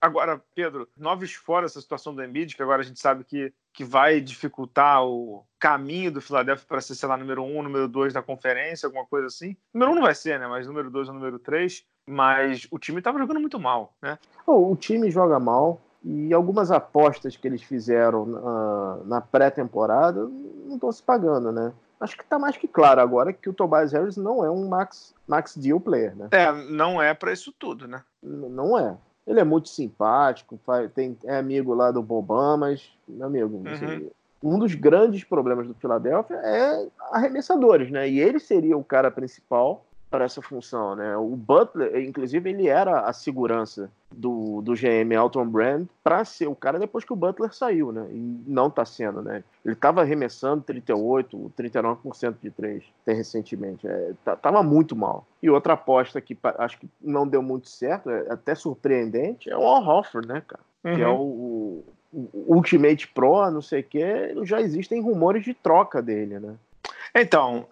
Agora, 0.00 0.40
Pedro, 0.54 0.88
noves 0.96 1.34
fora 1.34 1.66
essa 1.66 1.80
situação 1.80 2.14
do 2.14 2.24
Embiid, 2.24 2.56
que 2.56 2.62
agora 2.62 2.80
a 2.80 2.84
gente 2.84 2.98
sabe 2.98 3.22
que, 3.22 3.52
que 3.72 3.84
vai 3.84 4.20
dificultar 4.20 5.04
o 5.04 5.44
caminho 5.58 6.10
do 6.10 6.22
Philadelphia 6.22 6.64
para 6.66 6.80
ser, 6.80 6.94
sei 6.94 7.06
lá, 7.06 7.18
número 7.18 7.42
um, 7.42 7.62
número 7.62 7.86
dois 7.86 8.14
da 8.14 8.22
conferência, 8.22 8.86
alguma 8.86 9.04
coisa 9.04 9.26
assim. 9.26 9.54
Número 9.74 9.92
um 9.92 9.94
não 9.96 10.02
vai 10.02 10.14
ser, 10.14 10.40
né? 10.40 10.46
Mas 10.46 10.66
número 10.66 10.90
dois 10.90 11.08
ou 11.08 11.14
número 11.14 11.38
três. 11.38 11.84
Mas 12.06 12.66
o 12.70 12.78
time 12.78 12.98
estava 12.98 13.18
jogando 13.18 13.40
muito 13.40 13.60
mal, 13.60 13.94
né? 14.00 14.18
Oh, 14.46 14.72
o 14.72 14.76
time 14.76 15.10
joga 15.10 15.38
mal. 15.38 15.80
E 16.02 16.32
algumas 16.32 16.70
apostas 16.70 17.36
que 17.36 17.46
eles 17.46 17.62
fizeram 17.62 18.24
na, 18.24 18.96
na 19.04 19.20
pré-temporada 19.20 20.26
não 20.64 20.76
estão 20.76 20.90
se 20.90 21.02
pagando, 21.02 21.52
né? 21.52 21.74
Acho 22.00 22.16
que 22.16 22.22
está 22.22 22.38
mais 22.38 22.56
que 22.56 22.66
claro 22.66 23.02
agora 23.02 23.30
que 23.30 23.50
o 23.50 23.52
Tobias 23.52 23.92
Harris 23.92 24.16
não 24.16 24.42
é 24.42 24.50
um 24.50 24.66
max, 24.66 25.14
max 25.28 25.54
deal 25.54 25.78
player, 25.78 26.16
né? 26.16 26.28
É, 26.30 26.50
não 26.50 27.02
é 27.02 27.12
para 27.12 27.30
isso 27.30 27.52
tudo, 27.52 27.86
né? 27.86 28.02
N 28.22 28.48
não 28.48 28.78
é. 28.78 28.96
Ele 29.26 29.40
é 29.40 29.44
muito 29.44 29.68
simpático, 29.68 30.58
faz, 30.64 30.90
tem, 30.92 31.16
é 31.24 31.36
amigo 31.36 31.74
lá 31.74 31.90
do 31.90 32.02
Bobão, 32.02 32.56
mas, 32.56 32.90
meu 33.06 33.26
amigo, 33.26 33.56
uhum. 33.56 33.72
assim, 33.72 34.10
um 34.42 34.58
dos 34.58 34.74
grandes 34.74 35.22
problemas 35.22 35.66
do 35.66 35.74
Philadelphia 35.74 36.36
é 36.36 36.88
arremessadores, 37.12 37.90
né? 37.90 38.08
E 38.08 38.18
ele 38.18 38.40
seria 38.40 38.76
o 38.76 38.84
cara 38.84 39.10
principal 39.10 39.84
para 40.10 40.24
essa 40.24 40.42
função, 40.42 40.96
né? 40.96 41.16
O 41.16 41.36
Butler, 41.36 42.04
inclusive, 42.04 42.50
ele 42.50 42.66
era 42.66 43.02
a 43.02 43.12
segurança 43.12 43.90
do, 44.10 44.60
do 44.60 44.72
GM 44.74 45.14
Alton 45.16 45.46
Brand 45.46 45.86
para 46.02 46.24
ser 46.24 46.48
o 46.48 46.54
cara 46.54 46.80
depois 46.80 47.04
que 47.04 47.12
o 47.12 47.16
Butler 47.16 47.54
saiu, 47.54 47.92
né? 47.92 48.08
E 48.10 48.42
não 48.46 48.66
está 48.66 48.84
sendo, 48.84 49.22
né? 49.22 49.44
Ele 49.64 49.74
estava 49.74 50.00
arremessando 50.00 50.64
38, 50.64 51.52
39% 51.56 52.34
de 52.42 52.50
três 52.50 52.82
até 53.02 53.12
recentemente. 53.12 53.86
É, 53.86 54.12
tava 54.42 54.62
muito 54.64 54.96
mal. 54.96 55.24
E 55.40 55.48
outra 55.48 55.74
aposta 55.74 56.20
que 56.20 56.36
acho 56.58 56.80
que 56.80 56.88
não 57.00 57.26
deu 57.26 57.40
muito 57.40 57.68
certo, 57.68 58.10
é 58.10 58.32
até 58.32 58.54
surpreendente, 58.56 59.48
é 59.48 59.56
o 59.56 59.62
Al 59.62 59.86
Hofford, 59.86 60.26
né, 60.26 60.42
cara? 60.46 60.62
Uhum. 60.82 60.96
Que 60.96 61.02
é 61.02 61.08
o, 61.08 61.20
o, 61.20 61.84
o 62.12 62.54
Ultimate 62.56 63.06
Pro, 63.08 63.48
não 63.50 63.62
sei 63.62 63.80
o 63.80 63.84
que, 63.84 64.44
já 64.44 64.60
existem 64.60 65.00
rumores 65.00 65.44
de 65.44 65.54
troca 65.54 66.02
dele, 66.02 66.40
né? 66.40 66.56
Então, 67.14 67.66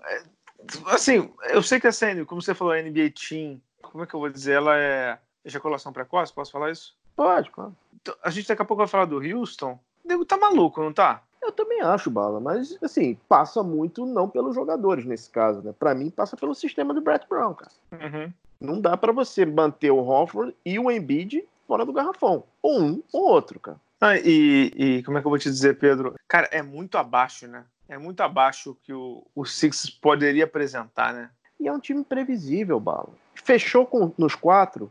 assim, 0.87 1.31
eu 1.51 1.63
sei 1.63 1.81
que 1.81 1.87
a 1.87 1.93
CN, 1.93 2.25
como 2.25 2.43
você 2.43 2.55
falou, 2.55 2.73
a 2.73 2.83
NBA 2.83 3.13
Team, 3.29 3.61
como 3.83 4.05
é 4.05 4.07
que 4.07 4.15
eu 4.15 4.21
vou 4.21 4.29
dizer? 4.29 4.55
Ela 4.55 4.77
é 4.77 5.19
ejaculação 5.45 5.93
precoce? 5.93 6.33
Posso 6.33 6.53
falar 6.53 6.71
isso? 6.71 6.97
Pode, 7.17 7.51
claro. 7.51 7.75
Então, 8.01 8.15
a 8.23 8.31
gente 8.31 8.49
daqui 8.49 8.63
a 8.63 8.65
pouco 8.65 8.81
vai 8.81 8.89
falar 8.89 9.07
do 9.07 9.19
Houston. 9.19 9.79
O 10.05 10.09
nego 10.09 10.25
tá 10.25 10.37
maluco, 10.37 10.83
não 10.83 10.93
tá? 10.93 11.23
Eu 11.41 11.53
também 11.53 11.81
acho, 11.81 12.11
Bala, 12.11 12.41
mas 12.41 12.77
assim, 12.83 13.17
passa 13.29 13.63
muito 13.63 14.05
não 14.05 14.29
pelos 14.29 14.55
jogadores 14.55 15.05
nesse 15.05 15.31
caso, 15.31 15.63
né? 15.63 15.73
Pra 15.79 15.95
mim, 15.95 16.11
passa 16.11 16.37
pelo 16.37 16.55
sistema 16.55 16.93
do 16.93 17.01
Brett 17.01 17.27
Brown, 17.29 17.55
cara. 17.55 17.73
Uhum. 17.93 18.33
Não 18.61 18.81
dá 18.81 18.97
para 18.97 19.13
você 19.13 19.47
manter 19.47 19.91
o 19.91 20.05
Hofford 20.05 20.55
e 20.65 20.79
o 20.79 20.91
Embiid 20.91 21.47
fora 21.67 21.85
do 21.85 21.93
garrafão. 21.93 22.45
Ou 22.61 22.81
um 22.81 23.03
ou 23.13 23.29
outro, 23.29 23.61
cara. 23.61 23.81
Ah, 24.01 24.17
e, 24.17 24.73
e 24.77 25.03
como 25.05 25.19
é 25.19 25.21
que 25.21 25.27
eu 25.27 25.31
vou 25.31 25.39
te 25.39 25.51
dizer, 25.51 25.79
Pedro? 25.79 26.15
Cara, 26.27 26.49
é 26.51 26.63
muito 26.63 26.97
abaixo, 26.99 27.47
né? 27.47 27.65
É 27.89 27.97
muito 27.97 28.21
abaixo 28.21 28.77
que 28.83 28.93
o, 28.93 29.25
o 29.35 29.45
Six 29.45 29.89
poderia 29.89 30.45
apresentar, 30.45 31.15
né? 31.15 31.31
E 31.59 31.67
é 31.67 31.73
um 31.73 31.81
time 31.81 32.05
previsível, 32.05 32.79
Bala. 32.79 33.09
Fechou 33.35 33.87
com, 33.87 34.13
nos 34.19 34.35
quatro, 34.35 34.91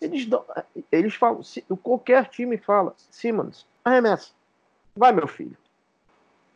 eles, 0.00 0.26
dão, 0.26 0.44
eles 0.90 1.14
falam, 1.14 1.42
se, 1.42 1.62
qualquer 1.82 2.26
time 2.26 2.56
fala, 2.56 2.94
Simmons, 3.10 3.66
arremessa. 3.84 4.30
Vai, 4.96 5.12
meu 5.12 5.28
filho. 5.28 5.56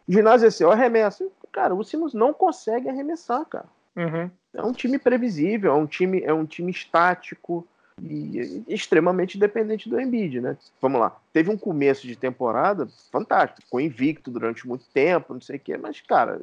Ginásio 0.08 0.48
esse, 0.48 0.64
arremessa. 0.64 1.28
Cara, 1.52 1.74
o 1.74 1.84
Simmons 1.84 2.14
não 2.14 2.32
consegue 2.32 2.88
arremessar, 2.88 3.44
cara. 3.44 3.66
Uhum. 3.94 4.30
É 4.54 4.62
um 4.62 4.72
time 4.72 4.98
previsível, 4.98 5.72
é 5.72 5.74
um 5.74 5.86
time, 5.86 6.22
é 6.22 6.32
um 6.32 6.46
time 6.46 6.70
estático 6.70 7.66
e 8.02 8.64
extremamente 8.66 9.38
dependente 9.38 9.88
do 9.88 10.00
Embiid, 10.00 10.40
né? 10.40 10.56
Vamos 10.80 11.00
lá, 11.00 11.16
teve 11.32 11.50
um 11.50 11.56
começo 11.56 12.06
de 12.06 12.16
temporada 12.16 12.88
fantástico, 13.10 13.62
ficou 13.62 13.80
invicto 13.80 14.30
durante 14.30 14.66
muito 14.66 14.84
tempo, 14.92 15.34
não 15.34 15.40
sei 15.40 15.56
o 15.56 15.60
quê, 15.60 15.76
mas, 15.76 16.00
cara, 16.00 16.40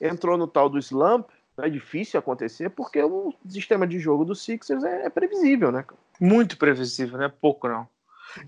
entrou 0.00 0.38
no 0.38 0.46
tal 0.46 0.68
do 0.68 0.78
slump, 0.78 1.28
é 1.58 1.68
difícil 1.68 2.18
acontecer, 2.18 2.70
porque 2.70 3.02
o 3.02 3.34
sistema 3.48 3.86
de 3.86 3.98
jogo 3.98 4.24
do 4.24 4.34
Sixers 4.34 4.84
é, 4.84 5.06
é 5.06 5.10
previsível, 5.10 5.72
né? 5.72 5.84
Muito 6.20 6.56
previsível, 6.56 7.18
né? 7.18 7.32
Pouco 7.40 7.68
não. 7.68 7.86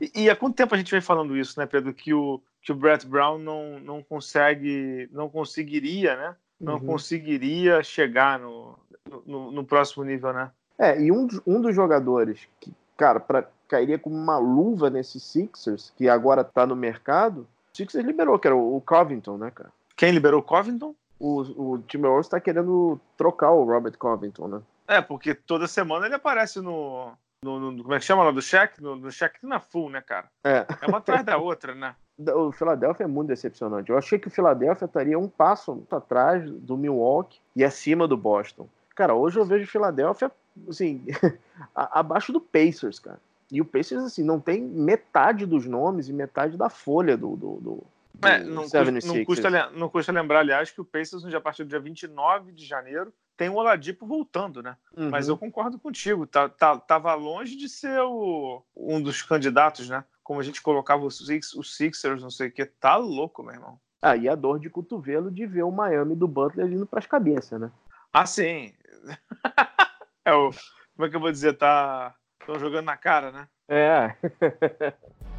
E, 0.00 0.24
e, 0.24 0.30
há 0.30 0.36
quanto 0.36 0.54
tempo 0.54 0.74
a 0.74 0.78
gente 0.78 0.90
vem 0.90 1.00
falando 1.00 1.36
isso, 1.36 1.58
né, 1.58 1.66
Pedro? 1.66 1.92
Que 1.92 2.14
o, 2.14 2.40
que 2.62 2.70
o 2.70 2.74
Brett 2.74 3.06
Brown 3.06 3.38
não, 3.38 3.80
não 3.80 4.02
consegue, 4.02 5.08
não 5.12 5.28
conseguiria, 5.28 6.16
né? 6.16 6.36
Não 6.60 6.74
uhum. 6.74 6.86
conseguiria 6.86 7.82
chegar 7.82 8.38
no, 8.38 8.78
no, 9.26 9.50
no 9.50 9.64
próximo 9.64 10.04
nível, 10.04 10.32
né? 10.32 10.50
É, 10.80 10.98
e 10.98 11.12
um, 11.12 11.28
um 11.46 11.60
dos 11.60 11.76
jogadores 11.76 12.48
que, 12.58 12.72
cara, 12.96 13.20
pra, 13.20 13.46
cairia 13.68 13.98
como 13.98 14.16
uma 14.16 14.38
luva 14.38 14.88
nesses 14.88 15.22
Sixers, 15.22 15.92
que 15.94 16.08
agora 16.08 16.42
tá 16.42 16.66
no 16.66 16.74
mercado, 16.74 17.42
o 17.42 17.76
Sixers 17.76 18.04
liberou, 18.04 18.38
que 18.38 18.48
era 18.48 18.56
o, 18.56 18.80
Covington, 18.80 19.36
né, 19.36 19.50
cara? 19.50 19.70
Quem 19.94 20.10
liberou 20.10 20.40
o 20.40 20.42
Covington? 20.42 20.94
O, 21.18 21.74
o 21.74 21.78
Timberwolves 21.86 22.26
está 22.26 22.40
querendo 22.40 22.98
trocar 23.14 23.50
o 23.50 23.64
Robert 23.64 23.96
Covington, 23.98 24.48
né? 24.48 24.62
É, 24.88 25.02
porque 25.02 25.34
toda 25.34 25.68
semana 25.68 26.06
ele 26.06 26.14
aparece 26.14 26.62
no, 26.62 27.12
no, 27.44 27.70
no, 27.70 27.82
como 27.82 27.94
é 27.94 27.98
que 27.98 28.04
chama 28.06 28.24
lá 28.24 28.30
do 28.30 28.40
check? 28.40 28.78
No, 28.80 28.96
no 28.96 29.10
check 29.10 29.34
na 29.42 29.60
full, 29.60 29.90
né, 29.90 30.00
cara? 30.00 30.28
É. 30.42 30.64
É 30.80 30.86
uma 30.86 30.98
atrás 30.98 31.22
da 31.24 31.36
outra, 31.36 31.74
né? 31.74 31.94
O 32.20 32.52
Philadelphia 32.52 33.04
é 33.04 33.06
muito 33.06 33.28
decepcionante. 33.28 33.88
Eu 33.88 33.96
achei 33.96 34.18
que 34.18 34.28
o 34.28 34.30
Philadelphia 34.30 34.84
estaria 34.84 35.18
um 35.18 35.26
passo 35.26 35.86
atrás 35.90 36.44
do 36.50 36.76
Milwaukee 36.76 37.40
e 37.56 37.64
acima 37.64 38.06
do 38.06 38.14
Boston. 38.14 38.68
Cara, 38.94 39.14
hoje 39.14 39.38
eu 39.38 39.44
vejo 39.46 39.64
o 39.64 39.70
Philadelphia 39.70 40.30
assim, 40.68 41.04
abaixo 41.74 42.32
do 42.32 42.40
Pacers, 42.40 42.98
cara. 42.98 43.20
E 43.50 43.60
o 43.60 43.64
Pacers, 43.64 44.04
assim, 44.04 44.22
não 44.22 44.38
tem 44.38 44.62
metade 44.62 45.44
dos 45.44 45.66
nomes 45.66 46.08
e 46.08 46.12
metade 46.12 46.56
da 46.56 46.68
folha 46.68 47.16
do. 47.16 47.36
do, 47.36 47.56
do, 47.56 47.86
é, 48.22 48.38
não, 48.44 48.62
custa, 48.62 48.84
não, 48.84 49.24
custa, 49.24 49.70
não 49.70 49.88
custa 49.88 50.12
lembrar, 50.12 50.40
aliás, 50.40 50.70
que 50.70 50.80
o 50.80 50.84
Pacers, 50.84 51.24
a 51.34 51.40
partir 51.40 51.64
do 51.64 51.70
dia 51.70 51.80
29 51.80 52.52
de 52.52 52.64
janeiro, 52.64 53.12
tem 53.36 53.48
o 53.48 53.54
Oladipo 53.54 54.06
voltando, 54.06 54.62
né? 54.62 54.76
Uhum. 54.94 55.08
Mas 55.08 55.26
eu 55.26 55.36
concordo 55.36 55.78
contigo, 55.78 56.26
tá, 56.26 56.48
tá, 56.48 56.78
tava 56.78 57.14
longe 57.14 57.56
de 57.56 57.68
ser 57.68 58.00
o, 58.02 58.62
um 58.76 59.02
dos 59.02 59.22
candidatos, 59.22 59.88
né? 59.88 60.04
Como 60.22 60.38
a 60.38 60.42
gente 60.42 60.60
colocava 60.60 61.04
os, 61.04 61.20
os 61.20 61.74
Sixers, 61.74 62.22
não 62.22 62.30
sei 62.30 62.48
o 62.48 62.52
que, 62.52 62.66
tá 62.66 62.96
louco, 62.96 63.42
meu 63.42 63.54
irmão. 63.54 63.80
Ah, 64.02 64.14
e 64.14 64.28
a 64.28 64.34
dor 64.34 64.60
de 64.60 64.70
cotovelo 64.70 65.30
de 65.30 65.46
ver 65.46 65.62
o 65.62 65.72
Miami 65.72 66.14
do 66.14 66.28
Butler 66.28 66.70
indo 66.70 66.86
pras 66.86 67.06
cabeças, 67.06 67.60
né? 67.60 67.70
Ah, 68.12 68.26
sim. 68.26 68.72
É 70.24 70.32
o. 70.32 70.50
Como 70.94 71.06
é 71.06 71.10
que 71.10 71.16
eu 71.16 71.20
vou 71.20 71.32
dizer? 71.32 71.54
Tá. 71.54 72.14
Estão 72.40 72.58
jogando 72.58 72.86
na 72.86 72.96
cara, 72.96 73.30
né? 73.30 73.48
É. 73.68 74.16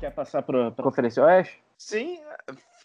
Quer 0.00 0.12
passar 0.12 0.42
para 0.42 0.68
a 0.68 0.72
Conferência 0.72 1.24
Oeste? 1.24 1.62
Sim, 1.78 2.20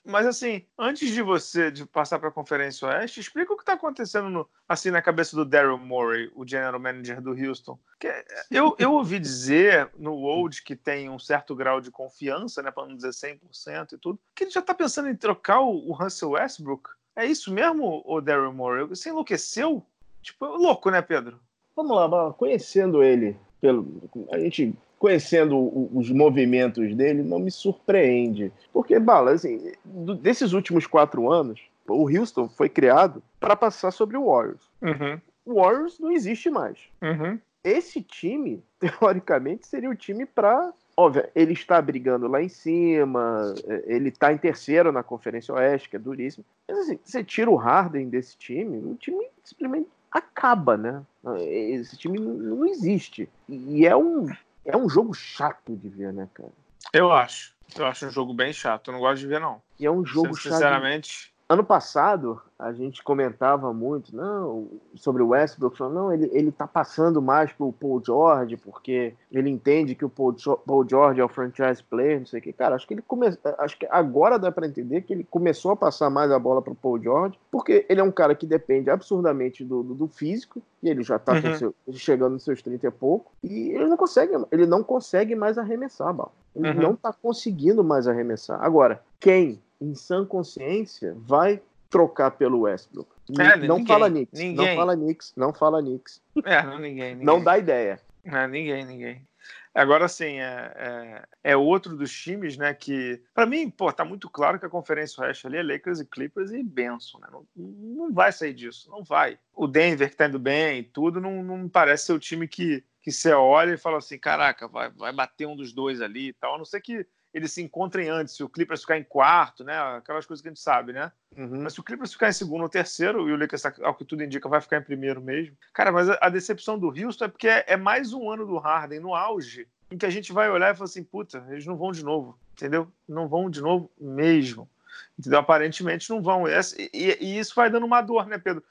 mas 0.03 0.25
assim, 0.25 0.65
antes 0.77 1.11
de 1.11 1.21
você 1.21 1.69
de 1.69 1.85
passar 1.85 2.17
para 2.19 2.29
a 2.29 2.31
Conferência 2.31 2.87
Oeste, 2.87 3.19
explica 3.19 3.53
o 3.53 3.55
que 3.55 3.63
está 3.63 3.73
acontecendo 3.73 4.29
no, 4.29 4.49
assim 4.67 4.89
na 4.89 5.01
cabeça 5.01 5.35
do 5.35 5.45
Daryl 5.45 5.77
Morey, 5.77 6.31
o 6.35 6.47
general 6.47 6.79
manager 6.79 7.21
do 7.21 7.31
Houston. 7.31 7.77
Que 7.99 8.11
eu, 8.49 8.75
eu 8.79 8.93
ouvi 8.93 9.19
dizer 9.19 9.91
no 9.97 10.13
Old 10.13 10.63
que 10.63 10.75
tem 10.75 11.09
um 11.09 11.19
certo 11.19 11.55
grau 11.55 11.79
de 11.79 11.91
confiança, 11.91 12.63
né, 12.63 12.71
para 12.71 12.87
não 12.87 12.95
dizer 12.95 13.09
100% 13.09 13.93
e 13.93 13.97
tudo, 13.97 14.19
que 14.33 14.45
ele 14.45 14.51
já 14.51 14.61
está 14.61 14.73
pensando 14.73 15.09
em 15.09 15.15
trocar 15.15 15.59
o, 15.59 15.89
o 15.89 15.93
Russell 15.93 16.31
Westbrook. 16.31 16.89
É 17.15 17.25
isso 17.25 17.53
mesmo, 17.53 18.01
o 18.05 18.21
Daryl 18.21 18.53
Morey? 18.53 18.85
Você 18.85 19.09
enlouqueceu? 19.09 19.85
Tipo, 20.21 20.45
é 20.45 20.49
louco, 20.49 20.89
né, 20.89 21.01
Pedro? 21.01 21.39
Vamos 21.75 21.95
lá, 21.95 22.33
conhecendo 22.33 23.03
ele, 23.03 23.37
pelo, 23.59 24.09
a 24.31 24.39
gente 24.39 24.73
conhecendo 25.01 25.57
os 25.97 26.11
movimentos 26.11 26.93
dele, 26.93 27.23
não 27.23 27.39
me 27.39 27.49
surpreende. 27.49 28.53
Porque, 28.71 28.99
Bala, 28.99 29.31
assim, 29.31 29.73
desses 30.19 30.53
últimos 30.53 30.85
quatro 30.85 31.31
anos, 31.31 31.59
o 31.87 32.07
Houston 32.07 32.47
foi 32.47 32.69
criado 32.69 33.23
para 33.39 33.55
passar 33.55 33.89
sobre 33.89 34.15
o 34.15 34.27
Warriors. 34.27 34.61
Uhum. 34.79 35.19
O 35.43 35.55
Warriors 35.55 35.99
não 35.99 36.11
existe 36.11 36.51
mais. 36.51 36.77
Uhum. 37.01 37.39
Esse 37.63 38.03
time, 38.03 38.63
teoricamente, 38.79 39.65
seria 39.65 39.89
o 39.89 39.95
time 39.95 40.23
para. 40.23 40.71
Óbvio, 40.95 41.27
ele 41.33 41.53
está 41.53 41.81
brigando 41.81 42.27
lá 42.27 42.43
em 42.43 42.49
cima, 42.49 43.55
é, 43.65 43.95
ele 43.95 44.09
está 44.09 44.31
em 44.31 44.37
terceiro 44.37 44.91
na 44.91 45.01
Conferência 45.01 45.51
Oeste, 45.55 45.89
que 45.89 45.95
é 45.95 45.99
duríssimo. 45.99 46.45
Mas 46.69 46.77
assim, 46.77 46.99
você 47.03 47.23
tira 47.23 47.49
o 47.49 47.55
Harden 47.55 48.07
desse 48.07 48.37
time, 48.37 48.77
o 48.77 48.93
time 48.93 49.25
simplesmente 49.43 49.87
acaba, 50.11 50.77
né? 50.77 51.01
Esse 51.39 51.97
time 51.97 52.19
não 52.19 52.67
existe. 52.67 53.27
E 53.49 53.87
é 53.87 53.95
um 53.95 54.27
é 54.65 54.75
um 54.77 54.89
jogo 54.89 55.13
chato 55.13 55.75
de 55.75 55.89
ver, 55.89 56.13
né, 56.13 56.27
cara? 56.33 56.51
Eu 56.93 57.11
acho. 57.11 57.53
Eu 57.75 57.85
acho 57.85 58.05
um 58.05 58.11
jogo 58.11 58.33
bem 58.33 58.51
chato. 58.51 58.89
Eu 58.89 58.93
não 58.93 58.99
gosto 58.99 59.21
de 59.21 59.27
ver, 59.27 59.39
não. 59.39 59.61
E 59.79 59.85
é 59.85 59.91
um 59.91 60.05
jogo 60.05 60.35
chato. 60.35 60.53
Sinceramente. 60.53 61.33
Ano 61.51 61.65
passado, 61.65 62.41
a 62.57 62.71
gente 62.71 63.03
comentava 63.03 63.73
muito 63.73 64.15
não, 64.15 64.69
sobre 64.95 65.21
o 65.21 65.27
Westbrook, 65.27 65.77
falando, 65.77 65.95
não, 65.95 66.13
ele, 66.13 66.29
ele 66.31 66.49
tá 66.49 66.65
passando 66.65 67.21
mais 67.21 67.51
pro 67.51 67.73
Paul 67.73 68.01
George, 68.01 68.55
porque 68.55 69.13
ele 69.29 69.49
entende 69.49 69.93
que 69.93 70.05
o 70.05 70.09
Paul, 70.09 70.33
Paul 70.65 70.87
George 70.87 71.19
é 71.19 71.25
o 71.25 71.27
franchise 71.27 71.83
player, 71.83 72.19
não 72.19 72.25
sei 72.25 72.39
o 72.39 72.41
que. 72.41 72.53
Cara, 72.53 72.75
acho 72.75 72.87
que 72.87 72.93
ele 72.93 73.01
come... 73.01 73.27
acho 73.57 73.77
que 73.77 73.85
agora 73.91 74.39
dá 74.39 74.49
para 74.49 74.65
entender 74.65 75.01
que 75.01 75.11
ele 75.11 75.25
começou 75.25 75.71
a 75.71 75.75
passar 75.75 76.09
mais 76.09 76.31
a 76.31 76.39
bola 76.39 76.61
pro 76.61 76.73
Paul 76.73 77.03
George, 77.03 77.37
porque 77.51 77.85
ele 77.89 77.99
é 77.99 78.03
um 78.03 78.13
cara 78.13 78.33
que 78.33 78.45
depende 78.45 78.89
absurdamente 78.89 79.61
do, 79.65 79.83
do, 79.83 79.93
do 79.93 80.07
físico, 80.07 80.61
e 80.81 80.87
ele 80.87 81.03
já 81.03 81.19
tá 81.19 81.33
uhum. 81.33 81.57
seu, 81.57 81.75
chegando 81.91 82.31
nos 82.31 82.43
seus 82.43 82.61
30 82.61 82.87
e 82.87 82.91
pouco, 82.91 83.29
e 83.43 83.71
ele 83.71 83.87
não 83.87 83.97
consegue, 83.97 84.31
ele 84.53 84.65
não 84.65 84.83
consegue 84.83 85.35
mais 85.35 85.57
arremessar, 85.57 86.13
Bal. 86.13 86.31
Ele 86.55 86.69
uhum. 86.69 86.75
não 86.75 86.95
tá 86.95 87.11
conseguindo 87.11 87.83
mais 87.83 88.07
arremessar. 88.07 88.63
Agora, 88.63 89.03
quem 89.19 89.61
em 89.81 89.95
sã 89.95 90.25
consciência, 90.25 91.15
vai 91.17 91.61
trocar 91.89 92.31
pelo 92.31 92.61
Westbrook. 92.61 93.09
É, 93.37 93.57
não 93.57 93.77
ninguém, 93.77 93.87
fala 93.87 94.09
Knicks. 94.09 94.39
ninguém. 94.39 94.67
Não 94.67 94.75
fala 94.75 94.95
Knicks. 94.95 95.33
Não 95.35 95.53
fala 95.53 95.81
Knicks. 95.81 96.21
É, 96.45 96.63
não, 96.63 96.79
ninguém, 96.79 97.11
ninguém. 97.11 97.25
Não 97.25 97.43
dá 97.43 97.57
ideia. 97.57 97.99
É, 98.23 98.47
ninguém, 98.47 98.85
ninguém. 98.85 99.27
Agora, 99.73 100.05
assim, 100.05 100.39
é, 100.39 100.73
é, 100.75 101.51
é 101.51 101.57
outro 101.57 101.95
dos 101.95 102.11
times, 102.11 102.57
né, 102.57 102.73
que... 102.73 103.21
Pra 103.33 103.45
mim, 103.45 103.69
pô, 103.69 103.91
tá 103.91 104.03
muito 104.03 104.29
claro 104.29 104.59
que 104.59 104.65
a 104.65 104.69
Conferência 104.69 105.23
Oeste 105.23 105.47
ali 105.47 105.57
é 105.57 105.63
Lakers 105.63 106.01
e 106.01 106.05
Clippers 106.05 106.51
e 106.51 106.61
Benson, 106.61 107.19
né? 107.19 107.27
Não, 107.31 107.45
não 107.55 108.13
vai 108.13 108.33
sair 108.33 108.53
disso, 108.53 108.89
não 108.91 109.01
vai. 109.01 109.39
O 109.55 109.67
Denver, 109.67 110.09
que 110.09 110.15
tá 110.17 110.27
indo 110.27 110.39
bem 110.39 110.79
e 110.79 110.83
tudo, 110.83 111.21
não, 111.21 111.41
não 111.41 111.69
parece 111.69 112.07
ser 112.07 112.13
o 112.13 112.19
time 112.19 112.49
que, 112.49 112.83
que 113.01 113.13
você 113.13 113.31
olha 113.31 113.73
e 113.73 113.77
fala 113.77 113.99
assim, 113.99 114.17
caraca, 114.17 114.67
vai, 114.67 114.89
vai 114.89 115.13
bater 115.13 115.47
um 115.47 115.55
dos 115.55 115.71
dois 115.71 116.01
ali 116.01 116.27
e 116.27 116.33
tal. 116.33 116.55
A 116.55 116.57
não 116.57 116.65
ser 116.65 116.81
que 116.81 117.07
eles 117.33 117.51
se 117.53 117.61
encontrem 117.61 118.09
antes, 118.09 118.35
se 118.35 118.43
o 118.43 118.49
Clippers 118.49 118.81
ficar 118.81 118.97
em 118.97 119.03
quarto, 119.03 119.63
né? 119.63 119.77
Aquelas 119.97 120.25
coisas 120.25 120.41
que 120.41 120.47
a 120.47 120.51
gente 120.51 120.61
sabe, 120.61 120.91
né? 120.91 121.11
Uhum. 121.37 121.63
Mas 121.63 121.73
se 121.73 121.79
o 121.79 121.83
Clippers 121.83 122.11
ficar 122.11 122.29
em 122.29 122.33
segundo 122.33 122.61
ou 122.61 122.69
terceiro, 122.69 123.29
e 123.29 123.31
o 123.31 123.37
Lakers, 123.37 123.65
ao 123.81 123.95
que 123.95 124.03
tudo 124.03 124.23
indica, 124.23 124.49
vai 124.49 124.59
ficar 124.59 124.77
em 124.77 124.83
primeiro 124.83 125.21
mesmo. 125.21 125.55
Cara, 125.73 125.91
mas 125.91 126.09
a, 126.09 126.17
a 126.21 126.29
decepção 126.29 126.77
do 126.77 126.87
Houston 126.87 127.25
é 127.25 127.27
porque 127.27 127.47
é, 127.47 127.63
é, 127.67 127.77
mais 127.77 128.13
um 128.13 128.29
ano 128.29 128.45
do 128.45 128.57
Harden 128.57 128.99
no 128.99 129.15
auge, 129.15 129.67
em 129.89 129.97
que 129.97 130.05
a 130.05 130.09
gente 130.09 130.33
vai 130.33 130.49
olhar 130.49 130.73
e 130.73 130.77
falar 130.77 130.85
assim, 130.85 131.03
puta, 131.03 131.45
eles 131.49 131.65
não 131.65 131.77
vão 131.77 131.91
de 131.91 132.03
novo, 132.03 132.37
entendeu? 132.51 132.91
Não 133.07 133.27
vão 133.27 133.49
de 133.49 133.61
novo 133.61 133.89
mesmo. 133.99 134.69
Entendeu? 135.17 135.39
Aparentemente 135.39 136.09
não 136.09 136.21
vão. 136.21 136.47
E, 136.47 136.53
e, 136.93 137.17
e 137.21 137.39
isso 137.39 137.53
vai 137.55 137.69
dando 137.69 137.85
uma 137.85 138.01
dor, 138.01 138.27
né, 138.27 138.37
Pedro? 138.37 138.63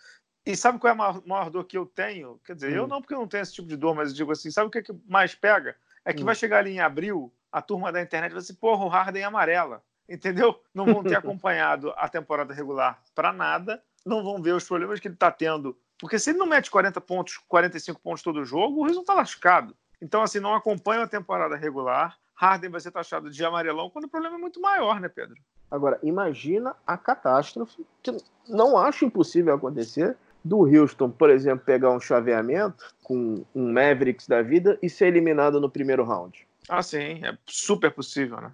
E 0.44 0.56
sabe 0.56 0.78
qual 0.78 0.90
é 0.90 0.92
a 0.92 0.96
maior, 0.96 1.22
maior 1.26 1.50
dor 1.50 1.64
que 1.64 1.76
eu 1.76 1.86
tenho? 1.86 2.40
Quer 2.44 2.54
dizer, 2.54 2.72
hum. 2.72 2.76
eu 2.76 2.86
não 2.86 3.00
porque 3.00 3.14
eu 3.14 3.18
não 3.18 3.28
tenho 3.28 3.42
esse 3.42 3.54
tipo 3.54 3.68
de 3.68 3.76
dor, 3.76 3.94
mas 3.94 4.10
eu 4.10 4.16
digo 4.16 4.32
assim, 4.32 4.50
sabe 4.50 4.68
o 4.68 4.70
que, 4.70 4.78
é 4.78 4.82
que 4.82 4.94
mais 5.06 5.34
pega? 5.34 5.76
É 6.04 6.12
que 6.12 6.22
hum. 6.22 6.26
vai 6.26 6.34
chegar 6.34 6.58
ali 6.58 6.72
em 6.72 6.80
abril, 6.80 7.32
a 7.50 7.62
turma 7.62 7.92
da 7.92 8.00
internet 8.00 8.32
vai 8.32 8.40
assim, 8.40 8.54
porra, 8.54 8.84
o 8.84 8.88
Harden 8.88 9.22
é 9.22 9.26
amarela. 9.26 9.82
Entendeu? 10.08 10.60
Não 10.74 10.84
vão 10.84 11.02
ter 11.02 11.14
acompanhado 11.16 11.92
a 11.96 12.08
temporada 12.08 12.52
regular 12.52 13.00
para 13.14 13.32
nada, 13.32 13.82
não 14.04 14.24
vão 14.24 14.42
ver 14.42 14.52
os 14.52 14.66
problemas 14.66 14.98
que 14.98 15.08
ele 15.08 15.14
está 15.14 15.30
tendo. 15.30 15.76
Porque 15.98 16.18
se 16.18 16.30
ele 16.30 16.38
não 16.38 16.46
mete 16.46 16.70
40 16.70 17.00
pontos, 17.00 17.36
45 17.48 18.00
pontos 18.00 18.22
todo 18.22 18.44
jogo, 18.44 18.80
o 18.80 18.84
Houston 18.84 19.02
está 19.02 19.14
lascado. 19.14 19.76
Então, 20.00 20.22
assim, 20.22 20.40
não 20.40 20.54
acompanha 20.54 21.02
a 21.02 21.06
temporada 21.06 21.56
regular. 21.56 22.18
Harden 22.34 22.70
vai 22.70 22.80
ser 22.80 22.90
taxado 22.90 23.30
de 23.30 23.44
amarelão 23.44 23.90
quando 23.90 24.06
o 24.06 24.08
problema 24.08 24.36
é 24.36 24.38
muito 24.38 24.60
maior, 24.60 24.98
né, 24.98 25.08
Pedro? 25.08 25.36
Agora, 25.70 26.00
imagina 26.02 26.74
a 26.86 26.96
catástrofe, 26.96 27.86
que 28.02 28.16
não 28.48 28.78
acho 28.78 29.04
impossível 29.04 29.54
acontecer, 29.54 30.16
do 30.42 30.60
Houston, 30.60 31.10
por 31.10 31.28
exemplo, 31.28 31.64
pegar 31.64 31.90
um 31.90 32.00
chaveamento 32.00 32.94
com 33.02 33.44
um 33.54 33.72
Mavericks 33.72 34.26
da 34.26 34.40
vida 34.40 34.78
e 34.82 34.88
ser 34.88 35.08
eliminado 35.08 35.60
no 35.60 35.70
primeiro 35.70 36.02
round. 36.02 36.46
Ah, 36.70 36.84
sim, 36.84 37.20
é 37.24 37.36
super 37.46 37.90
possível, 37.90 38.40
né? 38.40 38.52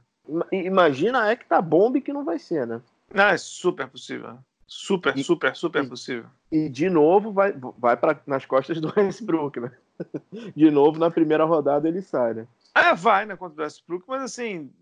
Imagina 0.51 1.31
é 1.31 1.37
que 1.37 1.45
tá 1.45 1.61
bomba 1.61 2.01
que 2.01 2.15
não 2.15 2.25
vai 2.25 2.39
ser, 2.39 2.67
né? 2.67 2.81
Não, 3.13 3.25
é 3.27 3.37
super 3.37 3.87
possível. 3.87 4.39
Super, 4.67 5.17
e, 5.17 5.23
super, 5.23 5.55
super 5.55 5.85
e, 5.85 5.89
possível. 5.89 6.25
E 6.51 6.69
de 6.71 6.89
novo 6.89 7.31
vai, 7.31 7.55
vai 7.79 7.95
pra, 7.95 8.19
nas 8.27 8.47
costas 8.47 8.81
do 8.81 8.91
Westbrook, 8.97 9.61
né? 9.61 9.71
De 10.57 10.71
novo, 10.71 10.99
na 10.99 11.11
primeira 11.11 11.45
rodada 11.45 11.87
ele 11.87 12.01
sai, 12.01 12.33
né? 12.33 12.49
É, 12.75 12.95
vai, 12.95 13.27
né, 13.27 13.37
contra 13.37 13.61
o 13.61 13.65
Westbrook, 13.65 14.05
mas 14.09 14.23
assim, 14.23 14.73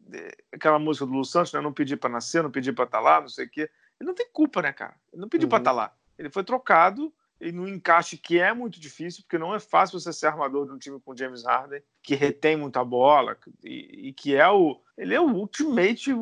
aquela 0.52 0.78
música 0.78 1.04
do 1.04 1.12
Lu 1.12 1.24
Santos, 1.24 1.52
né? 1.52 1.60
Não 1.60 1.72
pedir 1.72 1.96
pra 1.96 2.08
nascer, 2.08 2.42
não 2.42 2.52
pedir 2.52 2.72
pra 2.72 2.84
estar 2.84 2.98
tá 2.98 3.04
lá, 3.04 3.20
não 3.20 3.28
sei 3.28 3.46
o 3.46 3.50
quê. 3.50 3.68
Ele 4.00 4.06
não 4.06 4.14
tem 4.14 4.28
culpa, 4.32 4.62
né, 4.62 4.72
cara? 4.72 4.94
Ele 5.12 5.20
não 5.20 5.28
pediu 5.28 5.46
uhum. 5.46 5.50
pra 5.50 5.58
estar 5.58 5.70
tá 5.70 5.76
lá. 5.76 5.92
Ele 6.16 6.30
foi 6.30 6.44
trocado 6.44 7.12
e 7.40 7.52
no 7.52 7.68
encaixe 7.68 8.16
que 8.16 8.38
é 8.38 8.52
muito 8.52 8.80
difícil, 8.80 9.22
porque 9.22 9.38
não 9.38 9.54
é 9.54 9.60
fácil 9.60 9.98
você 9.98 10.12
ser 10.12 10.26
armador 10.26 10.66
de 10.66 10.72
um 10.72 10.78
time 10.78 11.00
com 11.00 11.16
James 11.16 11.44
Harden, 11.44 11.82
que 12.02 12.14
retém 12.14 12.56
muita 12.56 12.84
bola 12.84 13.36
e, 13.62 14.08
e 14.08 14.12
que 14.12 14.34
é 14.34 14.48
o. 14.48 14.80
Ele 14.96 15.14
é 15.14 15.20
o 15.20 15.28
ultimate, 15.28 16.14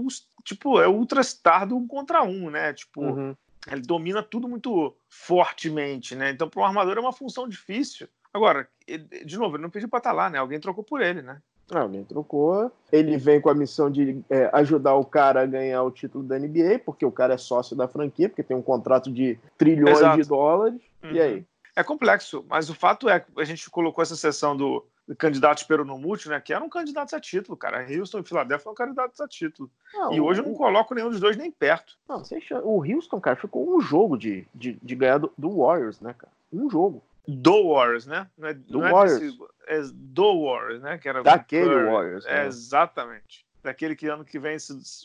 tipo, 0.44 0.80
é 0.80 0.88
o 0.88 0.94
ultrastar 0.94 1.66
do 1.66 1.76
um 1.76 1.86
contra 1.86 2.22
um, 2.22 2.50
né? 2.50 2.72
Tipo, 2.72 3.02
uhum. 3.02 3.36
ele 3.70 3.82
domina 3.82 4.22
tudo 4.22 4.48
muito 4.48 4.96
fortemente, 5.08 6.14
né? 6.14 6.30
Então, 6.30 6.48
para 6.48 6.62
um 6.62 6.66
armador 6.66 6.96
é 6.96 7.00
uma 7.00 7.12
função 7.12 7.48
difícil. 7.48 8.08
Agora, 8.32 8.66
ele, 8.86 9.04
de 9.24 9.36
novo, 9.36 9.56
ele 9.56 9.62
não 9.62 9.70
pediu 9.70 9.88
para 9.88 9.98
estar 9.98 10.10
tá 10.10 10.16
lá, 10.16 10.30
né? 10.30 10.38
Alguém 10.38 10.58
trocou 10.58 10.82
por 10.82 11.02
ele, 11.02 11.20
né? 11.20 11.40
Não, 11.70 11.82
alguém 11.82 12.04
trocou. 12.04 12.70
Ele 12.90 13.16
vem 13.16 13.40
com 13.40 13.48
a 13.48 13.54
missão 13.54 13.90
de 13.90 14.22
é, 14.28 14.50
ajudar 14.52 14.94
o 14.94 15.04
cara 15.04 15.42
a 15.42 15.46
ganhar 15.46 15.82
o 15.82 15.90
título 15.90 16.24
da 16.24 16.38
NBA, 16.38 16.80
porque 16.84 17.04
o 17.04 17.12
cara 17.12 17.34
é 17.34 17.38
sócio 17.38 17.76
da 17.76 17.88
franquia, 17.88 18.28
porque 18.28 18.42
tem 18.42 18.56
um 18.56 18.62
contrato 18.62 19.10
de 19.10 19.38
trilhões 19.56 19.98
Exato. 19.98 20.20
de 20.20 20.28
dólares. 20.28 20.80
Uhum. 21.02 21.12
E 21.12 21.20
aí? 21.20 21.46
É 21.74 21.82
complexo, 21.82 22.44
mas 22.48 22.68
o 22.68 22.74
fato 22.74 23.08
é 23.08 23.20
que 23.20 23.30
a 23.38 23.44
gente 23.44 23.68
colocou 23.70 24.02
essa 24.02 24.14
sessão 24.14 24.54
do, 24.54 24.86
do 25.08 25.16
candidato 25.16 25.66
peronomútil, 25.66 26.30
né? 26.30 26.40
Que 26.40 26.52
eram 26.52 26.68
candidatos 26.68 27.14
a 27.14 27.20
título, 27.20 27.56
cara. 27.56 27.86
Houston 27.88 28.18
e 28.18 28.24
Filadélfia 28.24 28.64
são 28.64 28.74
candidatos 28.74 29.18
a 29.20 29.26
título. 29.26 29.70
Não, 29.94 30.12
e 30.12 30.20
hoje 30.20 30.40
o... 30.40 30.44
eu 30.44 30.48
não 30.48 30.54
coloco 30.54 30.94
nenhum 30.94 31.08
dos 31.08 31.20
dois 31.20 31.36
nem 31.36 31.50
perto. 31.50 31.96
Não, 32.06 32.22
o 32.62 32.84
Houston, 32.84 33.20
cara, 33.20 33.36
ficou 33.36 33.74
um 33.74 33.80
jogo 33.80 34.18
de, 34.18 34.46
de, 34.54 34.78
de 34.82 34.94
ganhar 34.94 35.18
do, 35.18 35.32
do 35.36 35.56
Warriors, 35.56 35.98
né, 36.00 36.14
cara? 36.16 36.32
Um 36.52 36.68
jogo. 36.68 37.02
Do 37.26 37.72
Warriors, 37.72 38.06
né? 38.06 38.28
Não 38.36 38.48
é, 38.48 38.54
do 38.54 38.78
não 38.78 38.86
é 38.86 38.92
Warriors. 38.92 39.20
Desse, 39.20 39.38
é 39.66 39.80
do 39.94 40.44
Warriors, 40.44 40.82
né? 40.82 40.98
Que 40.98 41.08
era 41.08 41.22
Daquele 41.22 41.70
Curry. 41.70 41.90
Warriors. 41.90 42.26
É, 42.26 42.34
né? 42.34 42.46
Exatamente. 42.46 43.46
Daquele 43.62 43.96
que 43.96 44.08
ano 44.08 44.24
que 44.24 44.38
vem 44.38 44.56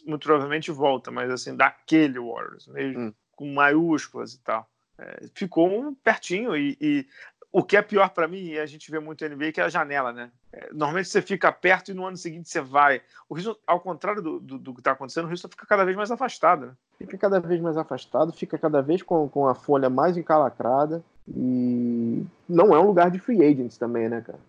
muito 0.05 0.23
provavelmente 0.23 0.71
volta, 0.71 1.11
mas 1.11 1.29
assim, 1.29 1.55
daquele 1.55 2.19
Warriors, 2.19 2.67
mesmo, 2.67 2.99
hum. 2.99 3.13
com 3.35 3.53
maiúsculas 3.53 4.33
e 4.33 4.39
tal. 4.39 4.67
É, 4.99 5.27
ficou 5.33 5.67
um 5.69 5.93
pertinho 5.93 6.55
e, 6.55 6.77
e, 6.81 7.05
o 7.51 7.63
que 7.63 7.77
é 7.77 7.81
pior 7.81 8.09
para 8.09 8.27
mim, 8.27 8.49
e 8.49 8.59
a 8.59 8.65
gente 8.65 8.91
vê 8.91 8.99
muito 8.99 9.27
NBA, 9.27 9.51
que 9.51 9.61
é 9.61 9.63
a 9.63 9.69
janela, 9.69 10.11
né? 10.11 10.29
É, 10.51 10.69
normalmente 10.71 11.07
você 11.07 11.21
fica 11.21 11.51
perto 11.51 11.91
e 11.91 11.93
no 11.93 12.05
ano 12.05 12.17
seguinte 12.17 12.49
você 12.49 12.61
vai. 12.61 13.01
O 13.29 13.35
Houston, 13.35 13.55
ao 13.65 13.79
contrário 13.79 14.21
do, 14.21 14.39
do, 14.39 14.57
do 14.57 14.73
que 14.73 14.79
está 14.79 14.91
acontecendo, 14.91 15.25
o 15.25 15.29
Houston 15.29 15.47
fica 15.49 15.65
cada 15.65 15.85
vez 15.85 15.95
mais 15.95 16.11
afastado, 16.11 16.67
né? 16.67 16.71
Fica 16.99 17.17
cada 17.17 17.39
vez 17.39 17.61
mais 17.61 17.77
afastado, 17.77 18.33
fica 18.33 18.57
cada 18.57 18.81
vez 18.81 19.01
com, 19.01 19.27
com 19.29 19.47
a 19.47 19.55
folha 19.55 19.89
mais 19.89 20.17
encalacrada. 20.17 21.03
E 21.27 22.25
não 22.47 22.75
é 22.75 22.79
um 22.79 22.87
lugar 22.87 23.11
de 23.11 23.19
free 23.19 23.43
agents 23.43 23.77
também, 23.77 24.09
né, 24.09 24.21
cara? 24.21 24.39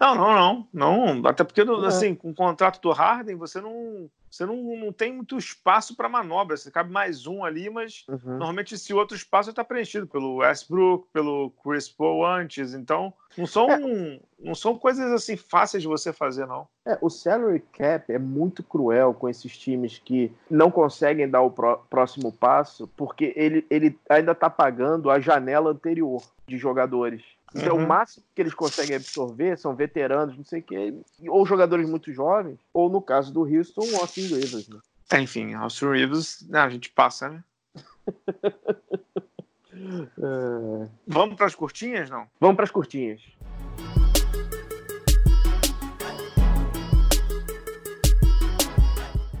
Não, 0.00 0.14
não, 0.14 0.66
não. 0.72 1.14
não. 1.20 1.28
Até 1.28 1.44
porque, 1.44 1.60
é. 1.60 1.86
assim, 1.86 2.14
com 2.14 2.30
o 2.30 2.34
contrato 2.34 2.80
do 2.80 2.90
Harden, 2.92 3.36
você 3.36 3.60
não 3.60 4.08
você 4.34 4.44
não, 4.44 4.56
não 4.76 4.92
tem 4.92 5.12
muito 5.12 5.38
espaço 5.38 5.94
para 5.94 6.08
manobra. 6.08 6.56
Você 6.56 6.68
cabe 6.68 6.90
mais 6.90 7.24
um 7.24 7.44
ali, 7.44 7.70
mas 7.70 8.04
uhum. 8.08 8.18
normalmente 8.24 8.74
esse 8.74 8.92
outro 8.92 9.16
espaço 9.16 9.50
está 9.50 9.62
preenchido 9.62 10.08
pelo 10.08 10.36
Westbrook, 10.36 11.06
pelo 11.12 11.52
Chris 11.62 11.88
Paul 11.88 12.26
antes. 12.26 12.74
Então, 12.74 13.14
não 13.38 13.46
são, 13.46 13.70
é. 13.70 14.20
não 14.40 14.54
são 14.54 14.76
coisas 14.76 15.12
assim 15.12 15.36
fáceis 15.36 15.84
de 15.84 15.88
você 15.88 16.12
fazer, 16.12 16.46
não. 16.46 16.66
É, 16.84 16.98
o 17.00 17.08
salary 17.08 17.62
cap 17.72 18.12
é 18.12 18.18
muito 18.18 18.62
cruel 18.62 19.14
com 19.14 19.28
esses 19.28 19.56
times 19.56 20.00
que 20.04 20.32
não 20.50 20.68
conseguem 20.68 21.28
dar 21.28 21.42
o 21.42 21.50
próximo 21.50 22.32
passo, 22.32 22.88
porque 22.96 23.32
ele, 23.36 23.64
ele 23.70 23.96
ainda 24.10 24.32
está 24.32 24.50
pagando 24.50 25.10
a 25.10 25.20
janela 25.20 25.70
anterior 25.70 26.22
de 26.44 26.58
jogadores. 26.58 27.22
Então, 27.54 27.76
uhum. 27.76 27.84
o 27.84 27.86
máximo 27.86 28.24
que 28.34 28.42
eles 28.42 28.52
conseguem 28.52 28.96
absorver 28.96 29.56
são 29.56 29.76
veteranos, 29.76 30.36
não 30.36 30.44
sei 30.44 30.58
o 30.58 30.62
quê, 30.62 30.92
ou 31.28 31.46
jogadores 31.46 31.88
muito 31.88 32.12
jovens, 32.12 32.58
ou 32.72 32.90
no 32.90 33.00
caso 33.00 33.32
do 33.32 33.42
Houston, 33.42 33.82
o 33.82 33.96
Austin 33.96 34.22
Rivers. 34.22 34.68
Né? 34.68 34.80
É, 35.12 35.20
enfim, 35.20 35.54
Austin 35.54 35.86
Rivers, 35.86 36.44
né, 36.48 36.58
a 36.58 36.68
gente 36.68 36.90
passa, 36.90 37.28
né? 37.28 37.44
é... 40.18 40.88
Vamos 41.06 41.36
para 41.36 41.46
as 41.46 41.54
curtinhas, 41.54 42.10
não? 42.10 42.26
Vamos 42.40 42.56
para 42.56 42.64
as 42.64 42.72
curtinhas. 42.72 43.22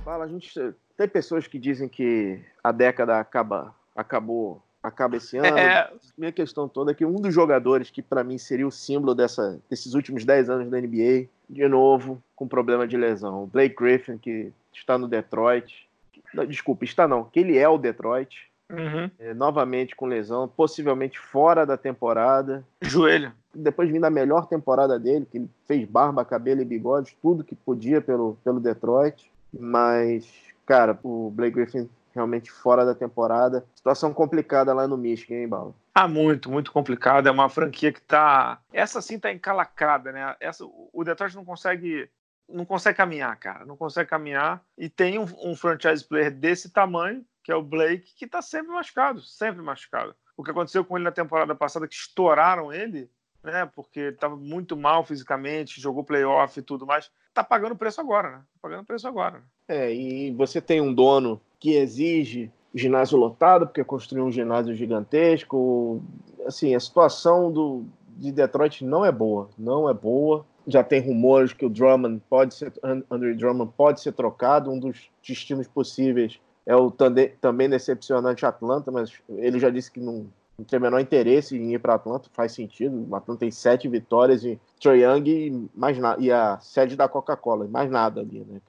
Fala, 0.04 0.24
a 0.24 0.28
gente 0.28 0.52
tem 0.96 1.08
pessoas 1.08 1.48
que 1.48 1.58
dizem 1.58 1.88
que 1.88 2.40
a 2.62 2.70
década 2.70 3.18
acaba, 3.18 3.74
acabou 3.96 4.62
acaba 4.84 5.16
esse 5.16 5.36
ano. 5.38 5.58
É... 5.58 5.90
Minha 6.16 6.30
questão 6.30 6.68
toda 6.68 6.92
é 6.92 6.94
que 6.94 7.04
um 7.04 7.16
dos 7.16 7.34
jogadores 7.34 7.90
que 7.90 8.02
para 8.02 8.22
mim 8.22 8.36
seria 8.36 8.66
o 8.66 8.70
símbolo 8.70 9.14
dessa, 9.14 9.58
desses 9.68 9.94
últimos 9.94 10.24
10 10.24 10.50
anos 10.50 10.70
da 10.70 10.80
NBA, 10.80 11.26
de 11.48 11.66
novo, 11.66 12.22
com 12.36 12.46
problema 12.46 12.86
de 12.86 12.96
lesão. 12.96 13.44
O 13.44 13.46
Blake 13.46 13.74
Griffin, 13.74 14.18
que 14.18 14.52
está 14.72 14.98
no 14.98 15.08
Detroit. 15.08 15.88
Não, 16.32 16.44
desculpa, 16.44 16.84
está 16.84 17.08
não, 17.08 17.24
que 17.24 17.40
ele 17.40 17.56
é 17.56 17.68
o 17.68 17.78
Detroit. 17.78 18.48
Uhum. 18.70 19.10
É, 19.18 19.34
novamente 19.34 19.94
com 19.94 20.06
lesão, 20.06 20.48
possivelmente 20.48 21.18
fora 21.18 21.66
da 21.66 21.76
temporada. 21.76 22.64
Joelho. 22.80 23.32
Depois 23.54 23.90
vindo 23.90 24.04
a 24.04 24.10
melhor 24.10 24.46
temporada 24.46 24.98
dele, 24.98 25.26
que 25.30 25.38
ele 25.38 25.50
fez 25.66 25.86
barba, 25.86 26.24
cabelo 26.24 26.62
e 26.62 26.64
bigode, 26.64 27.16
tudo 27.22 27.44
que 27.44 27.54
podia 27.54 28.00
pelo, 28.00 28.36
pelo 28.42 28.58
Detroit. 28.58 29.30
Mas, 29.52 30.26
cara, 30.66 30.98
o 31.04 31.30
Blake 31.30 31.54
Griffin 31.54 31.88
realmente 32.14 32.50
fora 32.50 32.84
da 32.84 32.94
temporada. 32.94 33.66
Situação 33.74 34.14
complicada 34.14 34.72
lá 34.72 34.86
no 34.86 34.96
Michigan, 34.96 35.34
hein, 35.34 35.48
Bala? 35.48 35.74
Ah, 35.94 36.08
muito, 36.08 36.50
muito 36.50 36.72
complicada. 36.72 37.28
É 37.28 37.32
uma 37.32 37.48
franquia 37.48 37.92
que 37.92 38.00
tá. 38.00 38.60
Essa 38.72 39.02
sim 39.02 39.18
tá 39.18 39.32
encalacrada, 39.32 40.12
né? 40.12 40.36
Essa, 40.40 40.64
o 40.64 41.04
Detroit 41.04 41.34
não 41.34 41.44
consegue. 41.44 42.08
Não 42.48 42.64
consegue 42.64 42.96
caminhar, 42.96 43.34
cara. 43.38 43.64
Não 43.64 43.76
consegue 43.76 44.08
caminhar. 44.08 44.62
E 44.76 44.88
tem 44.88 45.18
um, 45.18 45.26
um 45.42 45.56
franchise 45.56 46.04
player 46.04 46.30
desse 46.30 46.70
tamanho, 46.70 47.24
que 47.42 47.50
é 47.50 47.56
o 47.56 47.62
Blake, 47.62 48.14
que 48.16 48.26
tá 48.26 48.42
sempre 48.42 48.72
machucado, 48.72 49.20
sempre 49.22 49.62
machucado. 49.62 50.14
O 50.36 50.44
que 50.44 50.50
aconteceu 50.50 50.84
com 50.84 50.96
ele 50.96 51.04
na 51.04 51.12
temporada 51.12 51.54
passada, 51.54 51.88
que 51.88 51.94
estouraram 51.94 52.72
ele, 52.72 53.10
né? 53.42 53.70
Porque 53.74 54.00
ele 54.00 54.14
estava 54.14 54.36
muito 54.36 54.76
mal 54.76 55.04
fisicamente, 55.04 55.80
jogou 55.80 56.04
playoff 56.04 56.58
e 56.58 56.62
tudo 56.62 56.86
mais. 56.86 57.10
Tá 57.32 57.42
pagando 57.42 57.76
preço 57.76 58.00
agora, 58.00 58.30
né? 58.30 58.38
Tá 58.38 58.58
pagando 58.62 58.84
preço 58.84 59.08
agora. 59.08 59.42
É, 59.66 59.92
e 59.92 60.30
você 60.32 60.60
tem 60.60 60.80
um 60.80 60.92
dono 60.92 61.40
que 61.64 61.76
exige 61.76 62.52
ginásio 62.74 63.16
lotado, 63.16 63.66
porque 63.66 63.82
construiu 63.82 64.26
um 64.26 64.30
ginásio 64.30 64.74
gigantesco. 64.74 66.02
Assim, 66.44 66.74
a 66.74 66.80
situação 66.80 67.50
do, 67.50 67.86
de 68.18 68.30
Detroit 68.30 68.84
não 68.84 69.02
é 69.02 69.10
boa, 69.10 69.48
não 69.56 69.88
é 69.88 69.94
boa. 69.94 70.44
Já 70.66 70.84
tem 70.84 71.00
rumores 71.00 71.54
que 71.54 71.64
o 71.64 71.70
Drummond 71.70 72.20
pode 72.28 72.54
ser, 72.54 72.70
Andre 73.10 73.32
Drummond 73.32 73.72
pode 73.78 74.02
ser 74.02 74.12
trocado. 74.12 74.70
Um 74.70 74.78
dos 74.78 75.08
destinos 75.26 75.66
possíveis 75.66 76.38
é 76.66 76.76
o 76.76 76.90
também 76.90 77.70
decepcionante 77.70 78.44
Atlanta, 78.44 78.90
mas 78.90 79.10
ele 79.30 79.58
já 79.58 79.70
disse 79.70 79.90
que 79.90 80.00
não, 80.00 80.26
não 80.58 80.66
tem 80.66 80.78
o 80.78 80.82
menor 80.82 81.00
interesse 81.00 81.56
em 81.56 81.72
ir 81.72 81.78
para 81.78 81.94
Atlanta, 81.94 82.28
faz 82.34 82.52
sentido. 82.52 83.06
O 83.08 83.16
Atlanta 83.16 83.40
tem 83.40 83.50
sete 83.50 83.88
vitórias 83.88 84.44
e 84.44 84.60
Trae 84.78 85.00
Young 85.00 85.30
e, 85.30 85.68
mais 85.74 85.96
na, 85.96 86.14
e 86.18 86.30
a 86.30 86.58
sede 86.58 86.94
da 86.94 87.08
Coca-Cola, 87.08 87.66
mais 87.66 87.90
nada 87.90 88.20
ali, 88.20 88.40
né? 88.40 88.60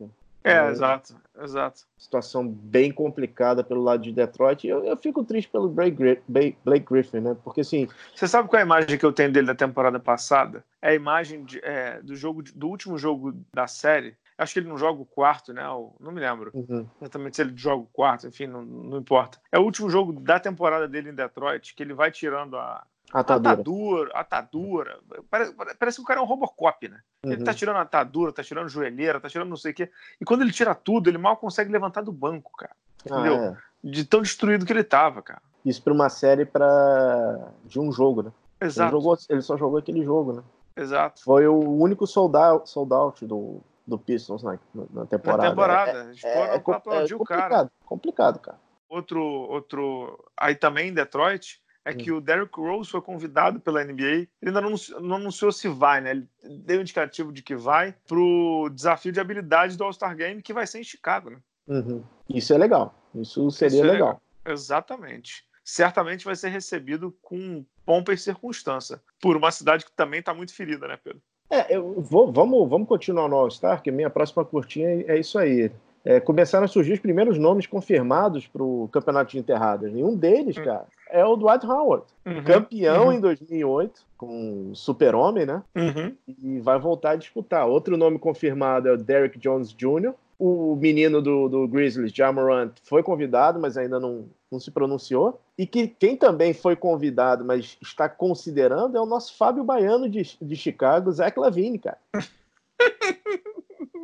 É, 0.45 0.53
é, 0.53 0.69
exato, 0.69 1.15
exato. 1.41 1.81
Situação 1.97 2.47
bem 2.47 2.91
complicada 2.91 3.63
pelo 3.63 3.81
lado 3.81 4.03
de 4.03 4.11
Detroit. 4.11 4.67
Eu, 4.67 4.85
eu 4.85 4.95
fico 4.95 5.23
triste 5.23 5.49
pelo 5.49 5.67
Blake, 5.67 6.21
Blake 6.27 6.85
Griffin, 6.87 7.19
né? 7.19 7.35
Porque 7.43 7.61
assim. 7.61 7.87
Você 8.13 8.27
sabe 8.27 8.47
qual 8.47 8.59
é 8.59 8.61
a 8.61 8.65
imagem 8.65 8.97
que 8.97 9.05
eu 9.05 9.11
tenho 9.11 9.31
dele 9.31 9.47
da 9.47 9.55
temporada 9.55 9.99
passada? 9.99 10.63
É 10.79 10.89
a 10.89 10.93
imagem 10.93 11.43
de, 11.43 11.59
é, 11.63 11.99
do 11.99 12.15
jogo 12.15 12.43
do 12.43 12.67
último 12.67 12.95
jogo 12.95 13.33
da 13.51 13.65
série. 13.65 14.15
Acho 14.37 14.53
que 14.53 14.59
ele 14.59 14.69
não 14.69 14.77
joga 14.77 15.01
o 15.01 15.05
quarto, 15.05 15.51
né? 15.53 15.63
não 15.99 16.11
me 16.11 16.19
lembro 16.19 16.51
uhum. 16.53 16.85
exatamente 17.01 17.37
se 17.37 17.41
ele 17.41 17.53
joga 17.55 17.83
o 17.83 17.89
quarto, 17.91 18.27
enfim, 18.27 18.47
não, 18.47 18.61
não 18.63 18.97
importa. 18.97 19.39
É 19.49 19.57
o 19.57 19.63
último 19.63 19.89
jogo 19.89 20.11
da 20.11 20.39
temporada 20.39 20.89
dele 20.89 21.09
em 21.09 21.15
Detroit, 21.15 21.73
que 21.73 21.81
ele 21.81 21.93
vai 21.93 22.11
tirando 22.11 22.57
a, 22.57 22.85
Atadura. 23.13 23.53
Atadura, 23.53 24.11
atadura. 24.13 24.99
Parece, 25.29 25.53
parece 25.79 25.97
que 25.97 26.03
o 26.03 26.05
cara 26.05 26.19
é 26.19 26.23
um 26.23 26.27
Robocop, 26.27 26.87
né? 26.87 26.99
Uhum. 27.23 27.31
Ele 27.31 27.43
tá 27.43 27.51
uhum. 27.51 27.57
tirando 27.57 27.77
atadura, 27.77 28.33
tá 28.33 28.43
tirando 28.43 28.69
joelheira, 28.69 29.19
tá 29.19 29.29
tirando 29.29 29.49
não 29.49 29.57
sei 29.57 29.71
o 29.71 29.75
quê. 29.75 29.89
E 30.19 30.25
quando 30.25 30.41
ele 30.41 30.51
tira 30.51 30.75
tudo, 30.75 31.09
ele 31.09 31.17
mal 31.17 31.37
consegue 31.37 31.71
levantar 31.71 32.01
do 32.01 32.11
banco, 32.11 32.51
cara. 32.57 32.75
Ah, 33.09 33.19
Entendeu? 33.19 33.35
É. 33.35 33.57
De 33.83 34.03
tão 34.03 34.21
destruído 34.21 34.65
que 34.65 34.73
ele 34.73 34.83
tava, 34.83 35.21
cara. 35.21 35.41
Isso 35.63 35.81
pra 35.81 35.93
uma 35.93 36.09
série 36.09 36.45
pra... 36.45 37.49
de 37.65 37.79
um 37.79 37.91
jogo, 37.91 38.23
né? 38.23 38.31
Exato. 38.59 38.95
Ele, 38.95 39.01
jogou, 39.01 39.17
ele 39.29 39.41
só 39.41 39.57
jogou 39.57 39.79
aquele 39.79 40.03
jogo, 40.03 40.33
né? 40.33 40.43
Exato. 40.75 41.23
Foi 41.23 41.47
o 41.47 41.57
único 41.57 42.05
sold 42.05 42.35
out, 42.35 42.69
sold 42.69 42.93
out 42.93 43.25
do, 43.25 43.61
do 43.87 43.97
Pistons 43.97 44.43
na, 44.43 44.59
na 44.73 45.05
temporada. 45.05 45.43
Na 45.43 45.49
temporada. 45.49 46.11
É, 46.23 46.27
é, 46.27 46.37
é, 46.37 46.55
é, 46.55 46.59
complicado, 46.59 47.11
o 47.13 47.23
cara. 47.23 47.71
Complicado, 47.85 48.39
cara. 48.39 48.57
Outro, 48.89 49.21
outro. 49.21 50.25
Aí 50.37 50.55
também 50.55 50.89
em 50.89 50.93
Detroit, 50.93 51.61
é 51.85 51.93
que 51.93 52.11
hum. 52.11 52.17
o 52.17 52.21
Derrick 52.21 52.59
Rose 52.59 52.89
foi 52.89 53.01
convidado 53.01 53.59
pela 53.59 53.83
NBA. 53.83 54.03
Ele 54.03 54.29
ainda 54.43 54.59
não 54.59 54.69
anunciou, 54.69 54.99
não 54.99 55.15
anunciou 55.17 55.51
se 55.51 55.67
vai, 55.67 56.01
né? 56.01 56.11
Ele 56.11 56.27
deu 56.43 56.79
um 56.79 56.81
indicativo 56.81 57.31
de 57.31 57.43
que 57.43 57.55
vai 57.55 57.95
pro 58.07 58.69
desafio 58.73 59.11
de 59.11 59.19
habilidade 59.19 59.77
do 59.77 59.83
All-Star 59.83 60.15
Game, 60.15 60.41
que 60.41 60.51
vai 60.51 60.65
ser 60.65 60.79
em 60.79 60.83
Chicago, 60.83 61.29
né? 61.29 61.37
Uhum. 61.67 62.03
Isso 62.27 62.53
é 62.53 62.57
legal. 62.57 62.93
Isso 63.13 63.49
seria 63.51 63.77
Isso 63.77 63.85
é 63.85 63.91
legal. 63.91 64.07
legal. 64.07 64.21
Exatamente. 64.45 65.45
Certamente 65.63 66.25
vai 66.25 66.35
ser 66.35 66.49
recebido 66.49 67.15
com 67.21 67.63
pompa 67.85 68.13
e 68.13 68.17
circunstância, 68.17 68.99
por 69.21 69.37
uma 69.37 69.51
cidade 69.51 69.85
que 69.85 69.91
também 69.91 70.19
está 70.19 70.33
muito 70.33 70.53
ferida, 70.53 70.87
né, 70.87 70.97
Pedro? 71.03 71.21
É, 71.49 71.75
eu 71.75 72.01
vou, 72.01 72.31
vamos, 72.31 72.67
vamos 72.67 72.87
continuar 72.87 73.29
no 73.29 73.35
All-Star, 73.35 73.81
que 73.81 73.91
minha 73.91 74.09
próxima 74.09 74.43
curtinha 74.43 74.89
é 75.07 75.19
isso 75.19 75.37
aí. 75.37 75.71
É, 76.05 76.19
começaram 76.19 76.65
a 76.65 76.67
surgir 76.67 76.93
os 76.93 76.99
primeiros 76.99 77.39
nomes 77.39 77.65
confirmados 77.65 78.45
para 78.45 78.61
o 78.61 78.87
campeonato 78.91 79.31
de 79.31 79.39
enterradas. 79.39 79.91
Nenhum 79.91 80.15
deles, 80.15 80.55
hum. 80.55 80.63
cara, 80.63 80.85
é 81.09 81.25
o 81.25 81.35
Dwight 81.35 81.65
Howard, 81.65 82.05
uhum, 82.25 82.43
campeão 82.43 83.07
uhum. 83.07 83.13
em 83.13 83.19
2008 83.19 84.01
com 84.15 84.71
Super-Homem, 84.75 85.45
né? 85.45 85.63
Uhum. 85.75 86.15
E 86.27 86.59
vai 86.59 86.79
voltar 86.79 87.11
a 87.11 87.15
disputar. 87.15 87.67
Outro 87.67 87.97
nome 87.97 88.19
confirmado 88.19 88.87
é 88.87 88.93
o 88.93 88.97
Derrick 88.97 89.39
Jones 89.39 89.73
Jr. 89.73 90.13
O 90.37 90.75
menino 90.75 91.21
do, 91.21 91.47
do 91.47 91.67
Grizzlies, 91.67 92.11
Jamorant, 92.11 92.71
foi 92.83 93.01
convidado, 93.01 93.59
mas 93.59 93.77
ainda 93.77 93.99
não, 93.99 94.25
não 94.51 94.59
se 94.59 94.69
pronunciou. 94.69 95.39
E 95.57 95.65
que 95.65 95.87
quem 95.87 96.17
também 96.17 96.53
foi 96.53 96.75
convidado, 96.75 97.45
mas 97.45 97.77
está 97.81 98.09
considerando, 98.09 98.97
é 98.97 99.01
o 99.01 99.05
nosso 99.05 99.35
Fábio 99.37 99.63
Baiano 99.63 100.09
de, 100.09 100.37
de 100.41 100.55
Chicago, 100.55 101.11
Zach 101.11 101.39
Lavine, 101.39 101.79
cara. 101.79 101.97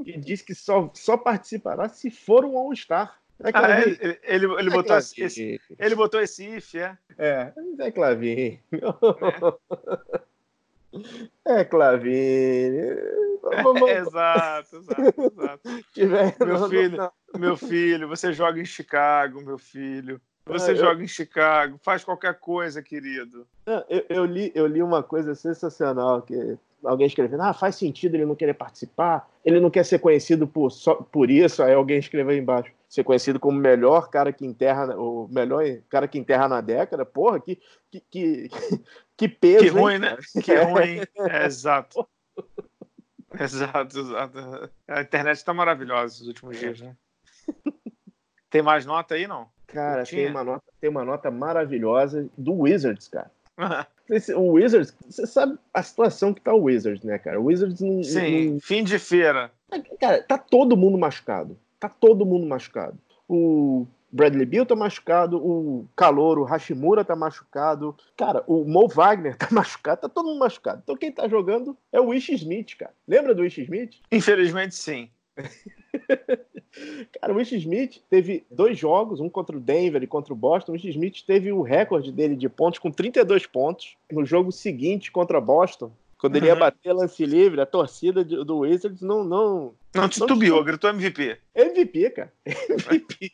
que 0.04 0.18
diz 0.18 0.42
que 0.42 0.56
só, 0.56 0.90
só 0.94 1.18
participará 1.18 1.90
se 1.90 2.10
for 2.10 2.46
um 2.46 2.58
All-Star. 2.58 3.20
É 3.44 3.50
ah, 3.54 3.82
ele, 3.82 3.98
ele, 4.02 4.20
ele, 4.24 4.46
ele 4.60 4.70
é 4.70 4.72
botou 4.72 4.98
esse, 4.98 5.60
ele 5.80 5.96
botou 5.96 6.22
esse 6.22 6.46
if, 6.46 6.76
é? 6.76 6.96
É, 7.18 7.52
Zé 7.76 7.92
Clavinho. 7.92 8.60
É, 11.46 11.62
é. 11.62 11.66
Vamos... 13.64 13.90
É, 13.90 13.98
exato, 14.02 14.78
exato, 14.78 15.22
exato. 15.22 15.62
Tiver... 15.94 16.36
Meu 16.46 16.70
filho, 16.70 17.12
meu 17.36 17.58
filho, 17.58 18.08
você 18.08 18.32
joga 18.32 18.60
em 18.60 18.66
Chicago, 18.66 19.42
meu 19.42 19.58
filho. 19.58 20.22
Você 20.46 20.72
ah, 20.72 20.76
joga 20.76 21.00
eu... 21.00 21.04
em 21.04 21.08
Chicago, 21.08 21.80
faz 21.82 22.04
qualquer 22.04 22.40
coisa, 22.40 22.82
querido. 22.82 23.48
Eu, 23.66 24.06
eu, 24.10 24.26
li, 24.26 24.52
eu 24.54 24.68
li 24.68 24.84
uma 24.84 25.02
coisa 25.02 25.34
sensacional 25.34 26.22
que 26.22 26.58
alguém 26.84 27.08
escrevendo, 27.08 27.42
ah, 27.44 27.54
faz 27.54 27.76
sentido 27.76 28.16
ele 28.16 28.26
não 28.26 28.36
querer 28.36 28.54
participar, 28.54 29.30
ele 29.44 29.60
não 29.60 29.70
quer 29.70 29.86
ser 29.86 30.00
conhecido 30.00 30.48
por, 30.48 30.72
só, 30.72 30.96
por 30.96 31.30
isso, 31.30 31.64
aí 31.64 31.74
alguém 31.74 32.00
escreveu 32.00 32.32
aí 32.32 32.40
embaixo, 32.40 32.72
ser 32.90 33.04
conhecido 33.04 33.40
como 33.40 33.58
o 33.58 33.62
melhor 33.62 34.10
cara 34.10 34.34
que 34.34 34.46
enterra, 34.46 34.96
o 34.98 35.28
melhor 35.30 35.64
cara 35.90 36.08
que 36.08 36.18
enterra 36.18 36.48
na 36.48 36.62
década, 36.62 37.06
porra, 37.06 37.40
que, 37.40 37.60
que, 37.90 38.02
que, 38.10 38.50
que 39.18 39.28
peso. 39.28 39.64
Que 39.64 39.70
ruim, 39.70 39.94
hein, 39.94 40.00
né? 40.00 40.18
Que 40.44 40.56
ruim, 40.62 41.02
é, 41.30 41.46
exato. 41.46 42.08
Exato, 43.40 44.00
exato. 44.00 44.70
A 44.88 45.02
internet 45.02 45.38
está 45.38 45.54
maravilhosa 45.54 46.16
esses 46.16 46.28
últimos 46.28 46.58
dias, 46.60 46.82
né? 46.82 46.96
Tem 48.50 48.62
mais 48.62 48.86
nota 48.86 49.16
aí, 49.16 49.26
não? 49.26 49.50
Cara, 49.68 50.04
tem 50.04 50.30
uma, 50.30 50.44
nota, 50.44 50.66
tem 50.82 50.90
uma 50.90 51.06
nota 51.06 51.32
maravilhosa 51.32 52.30
do 52.38 52.54
Wizards, 52.54 53.08
cara. 53.08 53.32
O 54.36 54.54
Wizards, 54.54 54.96
você 55.08 55.26
sabe 55.26 55.58
a 55.74 55.82
situação 55.82 56.34
que 56.34 56.42
tá 56.42 56.54
o 56.54 56.64
Wizards, 56.64 57.04
né, 57.04 57.18
cara? 57.18 57.40
O 57.40 57.46
Wizards 57.46 57.80
não. 57.80 58.04
Sim, 58.04 58.52
não... 58.52 58.60
fim 58.60 58.84
de 58.84 59.00
feira. 59.00 59.52
Cara, 60.00 60.22
tá 60.22 60.38
todo 60.38 60.76
mundo 60.76 60.98
machucado. 60.98 61.58
Tá 61.80 61.88
todo 61.88 62.26
mundo 62.26 62.46
machucado. 62.46 62.98
O 63.28 63.88
Bradley 64.12 64.46
Bill 64.46 64.66
tá 64.66 64.76
machucado, 64.76 65.38
o 65.38 65.88
Calor, 65.96 66.38
o 66.38 66.44
Hashimura 66.44 67.06
tá 67.06 67.16
machucado. 67.16 67.96
Cara, 68.18 68.44
o 68.46 68.66
Mo 68.66 68.88
Wagner 68.88 69.36
tá 69.38 69.48
machucado, 69.50 70.02
tá 70.02 70.10
todo 70.10 70.26
mundo 70.26 70.40
machucado. 70.40 70.82
Então 70.84 70.98
quem 70.98 71.12
tá 71.12 71.28
jogando 71.28 71.78
é 71.92 72.00
o 72.00 72.08
Wish 72.08 72.34
Smith, 72.34 72.76
cara. 72.78 72.94
Lembra 73.08 73.34
do 73.34 73.42
Wish 73.42 73.62
Smith? 73.62 73.96
Infelizmente, 74.12 74.76
sim. 74.76 75.10
Cara, 77.20 77.34
o 77.34 77.36
Wish 77.36 77.56
Smith 77.56 78.02
teve 78.10 78.46
dois 78.50 78.78
jogos, 78.78 79.20
um 79.20 79.30
contra 79.30 79.56
o 79.56 79.60
Denver 79.60 80.02
e 80.04 80.08
contra 80.08 80.34
o 80.34 80.36
Boston. 80.36 80.72
O 80.72 80.76
Wish 80.76 80.90
Smith 80.90 81.24
teve 81.26 81.52
o 81.52 81.62
recorde 81.62 82.12
dele 82.12 82.36
de 82.36 82.50
pontos 82.50 82.80
com 82.80 82.92
32 82.92 83.46
pontos. 83.46 83.96
No 84.12 84.26
jogo 84.26 84.52
seguinte 84.52 85.12
contra 85.12 85.42
Boston, 85.42 85.92
quando 86.18 86.36
ele 86.36 86.46
ia 86.48 86.54
uhum. 86.54 86.60
bater 86.60 86.94
lance 86.94 87.26
livre, 87.26 87.62
a 87.62 87.66
torcida 87.66 88.24
do 88.24 88.60
Wizards 88.60 89.02
não. 89.02 89.24
Não, 89.24 89.74
não 89.94 90.08
titubeou, 90.08 90.58
não... 90.58 90.66
gritou 90.66 90.90
MVP. 90.90 91.38
MVP, 91.56 92.10
cara. 92.12 92.32
MVP. 92.46 93.32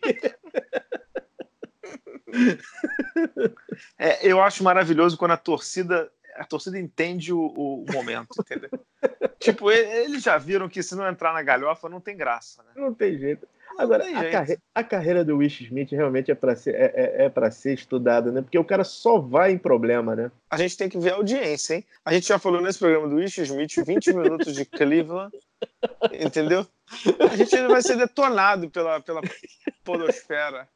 é, 3.97 4.25
eu 4.27 4.41
acho 4.41 4.63
maravilhoso 4.63 5.17
quando 5.17 5.31
a 5.31 5.37
torcida 5.37 6.11
a 6.37 6.45
torcida 6.45 6.79
entende 6.79 7.33
o, 7.33 7.47
o 7.47 7.85
momento, 7.91 8.29
entendeu? 8.39 8.69
Tipo, 9.39 9.71
eles 9.71 10.23
já 10.23 10.37
viram 10.37 10.69
que 10.69 10.81
se 10.83 10.95
não 10.95 11.07
entrar 11.07 11.33
na 11.33 11.41
galhofa 11.41 11.89
não 11.89 11.99
tem 11.99 12.15
graça, 12.15 12.63
né? 12.63 12.69
Não 12.75 12.93
tem 12.93 13.17
jeito. 13.17 13.47
Agora, 13.77 14.03
tem 14.03 14.15
a, 14.15 14.19
jeito. 14.19 14.31
Carre 14.31 14.57
a, 14.73 14.83
carreira 14.83 15.23
do 15.23 15.37
Wish 15.37 15.65
Smith 15.65 15.91
realmente 15.91 16.31
é 16.31 16.35
para 16.35 16.55
ser, 16.55 16.73
é, 16.73 16.93
é, 16.95 17.25
é 17.25 17.29
pra 17.29 17.51
ser 17.51 17.73
estudada, 17.73 18.31
né? 18.31 18.41
Porque 18.41 18.57
o 18.57 18.63
cara 18.63 18.83
só 18.83 19.19
vai 19.19 19.51
em 19.51 19.57
problema, 19.57 20.15
né? 20.15 20.31
A 20.49 20.57
gente 20.57 20.75
tem 20.75 20.89
que 20.89 20.97
ver 20.97 21.11
a 21.11 21.15
audiência, 21.15 21.75
hein? 21.75 21.85
A 22.03 22.13
gente 22.13 22.27
já 22.27 22.39
falou 22.39 22.61
nesse 22.61 22.79
programa 22.79 23.07
do 23.07 23.17
Wish 23.17 23.41
Smith 23.41 23.75
20 23.85 24.13
minutos 24.13 24.55
de 24.55 24.65
Cleveland, 24.65 25.31
entendeu? 26.19 26.65
A 27.19 27.35
gente 27.35 27.55
vai 27.67 27.81
ser 27.81 27.97
detonado 27.97 28.69
pela, 28.69 28.99
pela 28.99 29.21
podosfera. 29.83 30.67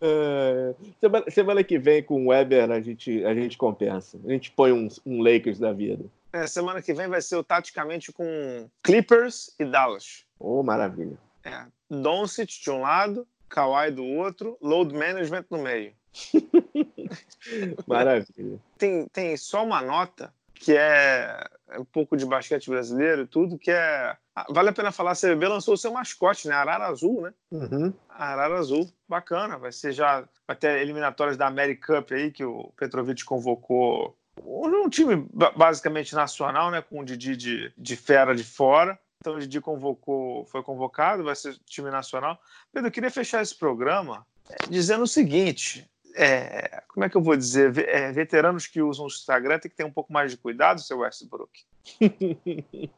É, 0.00 0.74
semana, 1.00 1.30
semana, 1.30 1.64
que 1.64 1.78
vem 1.78 2.02
com 2.02 2.26
o 2.26 2.28
Weber 2.28 2.70
a 2.70 2.80
gente, 2.80 3.24
a 3.24 3.34
gente 3.34 3.56
compensa. 3.56 4.20
A 4.24 4.30
gente 4.30 4.50
põe 4.50 4.70
um, 4.70 4.88
um 5.06 5.22
Lakers 5.22 5.58
da 5.58 5.72
vida. 5.72 6.04
É, 6.34 6.48
semana 6.48 6.82
que 6.82 6.92
vem 6.92 7.06
vai 7.06 7.22
ser 7.22 7.36
o 7.36 7.44
taticamente 7.44 8.12
com 8.12 8.68
Clippers 8.82 9.54
e 9.56 9.64
Dallas. 9.64 10.24
Oh, 10.36 10.64
maravilha. 10.64 11.16
É, 11.44 11.64
Doncic 11.88 12.60
de 12.60 12.70
um 12.72 12.80
lado, 12.80 13.24
Kawhi 13.48 13.92
do 13.92 14.04
outro, 14.04 14.58
load 14.60 14.92
management 14.92 15.44
no 15.48 15.58
meio. 15.58 15.92
maravilha. 17.86 18.58
Tem, 18.76 19.06
tem 19.12 19.36
só 19.36 19.64
uma 19.64 19.80
nota 19.80 20.34
que 20.54 20.76
é 20.76 21.46
um 21.78 21.84
pouco 21.84 22.16
de 22.16 22.26
basquete 22.26 22.68
brasileiro 22.68 23.22
e 23.22 23.26
tudo, 23.28 23.56
que 23.56 23.70
é 23.70 24.16
ah, 24.34 24.46
vale 24.50 24.70
a 24.70 24.72
pena 24.72 24.90
falar, 24.90 25.12
a 25.12 25.16
CBB 25.16 25.46
lançou 25.46 25.74
o 25.74 25.78
seu 25.78 25.92
mascote, 25.92 26.48
né? 26.48 26.54
Arara 26.54 26.86
Azul, 26.86 27.22
né? 27.22 27.32
Uhum. 27.52 27.94
Arara 28.08 28.58
Azul, 28.58 28.90
bacana. 29.08 29.56
Vai 29.56 29.70
ser 29.70 29.92
já. 29.92 30.28
Vai 30.46 30.56
ter 30.56 30.80
eliminatórias 30.80 31.36
da 31.36 31.46
American 31.46 32.00
Cup 32.00 32.10
aí, 32.10 32.32
que 32.32 32.44
o 32.44 32.72
Petrovic 32.76 33.24
convocou. 33.24 34.16
Um 34.42 34.88
time 34.88 35.26
basicamente 35.56 36.14
nacional, 36.14 36.70
né? 36.70 36.82
Com 36.82 37.00
o 37.00 37.04
Didi 37.04 37.36
de, 37.36 37.72
de 37.76 37.96
fera 37.96 38.34
de 38.34 38.44
fora. 38.44 38.98
Então 39.20 39.36
o 39.36 39.40
Didi 39.40 39.60
convocou, 39.60 40.44
foi 40.46 40.62
convocado, 40.62 41.24
vai 41.24 41.34
ser 41.34 41.56
time 41.64 41.90
nacional. 41.90 42.38
Pedro, 42.72 42.88
eu 42.88 42.92
queria 42.92 43.10
fechar 43.10 43.42
esse 43.42 43.56
programa 43.56 44.26
é, 44.50 44.56
dizendo 44.68 45.04
o 45.04 45.08
seguinte: 45.08 45.88
é, 46.14 46.82
como 46.88 47.04
é 47.04 47.08
que 47.08 47.16
eu 47.16 47.22
vou 47.22 47.36
dizer? 47.36 47.78
É, 47.88 48.12
veteranos 48.12 48.66
que 48.66 48.82
usam 48.82 49.06
o 49.06 49.08
Instagram 49.08 49.58
tem 49.58 49.70
que 49.70 49.76
ter 49.76 49.84
um 49.84 49.92
pouco 49.92 50.12
mais 50.12 50.30
de 50.30 50.36
cuidado, 50.36 50.82
seu 50.82 50.98
Westbrook. 50.98 51.64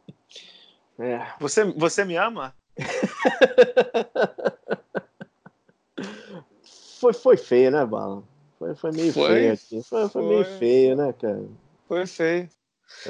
é. 0.98 1.26
você, 1.38 1.64
você 1.64 2.04
me 2.04 2.16
ama? 2.16 2.52
foi, 7.00 7.12
foi 7.12 7.36
feio, 7.36 7.70
né, 7.70 7.86
Bala? 7.86 8.24
Foi, 8.66 8.74
foi 8.74 8.92
meio 8.92 9.12
foi, 9.12 9.28
feio 9.28 9.52
aqui. 9.52 9.82
Foi, 9.82 10.00
foi, 10.00 10.08
foi, 10.08 10.22
meio 10.22 10.44
feio, 10.58 10.96
né, 10.96 11.12
cara? 11.12 11.44
Foi 11.86 12.06
feio. 12.06 12.48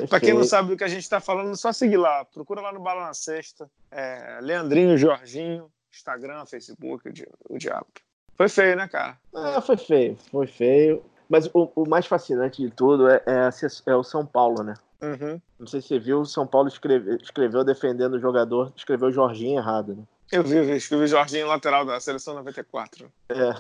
Para 0.09 0.21
quem 0.21 0.35
não 0.35 0.45
sabe 0.45 0.71
do 0.71 0.77
que 0.77 0.85
a 0.85 0.89
gente 0.89 1.03
está 1.03 1.21
falando, 1.21 1.55
só 1.57 1.73
seguir 1.73 1.97
lá. 1.97 2.25
Procura 2.25 2.61
lá 2.61 2.73
no 2.73 2.81
Bala 2.81 3.07
na 3.07 3.15
Sexta. 3.15 3.71
É, 3.91 4.39
Leandrinho, 4.41 4.97
Jorginho, 4.97 5.71
Instagram, 5.93 6.45
Facebook, 6.47 7.09
o, 7.49 7.59
diabo. 7.59 7.87
Foi 8.35 8.49
feio, 8.49 8.77
né, 8.77 8.89
cara? 8.89 9.19
É, 9.35 9.61
foi 9.61 9.77
feio, 9.77 10.17
foi 10.31 10.47
feio. 10.47 11.03
Mas 11.29 11.47
o, 11.53 11.71
o 11.75 11.89
mais 11.89 12.07
fascinante 12.07 12.63
de 12.63 12.71
tudo 12.71 13.09
é, 13.09 13.23
é, 13.27 13.51
é 13.87 13.95
o 13.95 14.05
São 14.05 14.25
Paulo, 14.25 14.63
né? 14.63 14.75
Uhum. 15.03 15.41
Não 15.59 15.67
sei 15.67 15.81
se 15.81 15.89
você 15.89 15.99
viu, 15.99 16.21
o 16.21 16.27
São 16.27 16.47
Paulo 16.47 16.69
escreve, 16.69 17.17
escreveu 17.17 17.65
defendendo 17.65 18.15
o 18.15 18.21
jogador, 18.21 18.73
escreveu 18.77 19.13
Jorginho 19.13 19.59
errado, 19.59 19.95
né? 19.95 20.05
Eu 20.33 20.43
vi, 20.43 20.61
vi 20.63 20.77
escrevi 20.77 21.07
Jorginho 21.07 21.47
lateral 21.47 21.85
da 21.85 22.01
seleção 22.01 22.35
94. 22.35 23.13
É. 23.29 23.55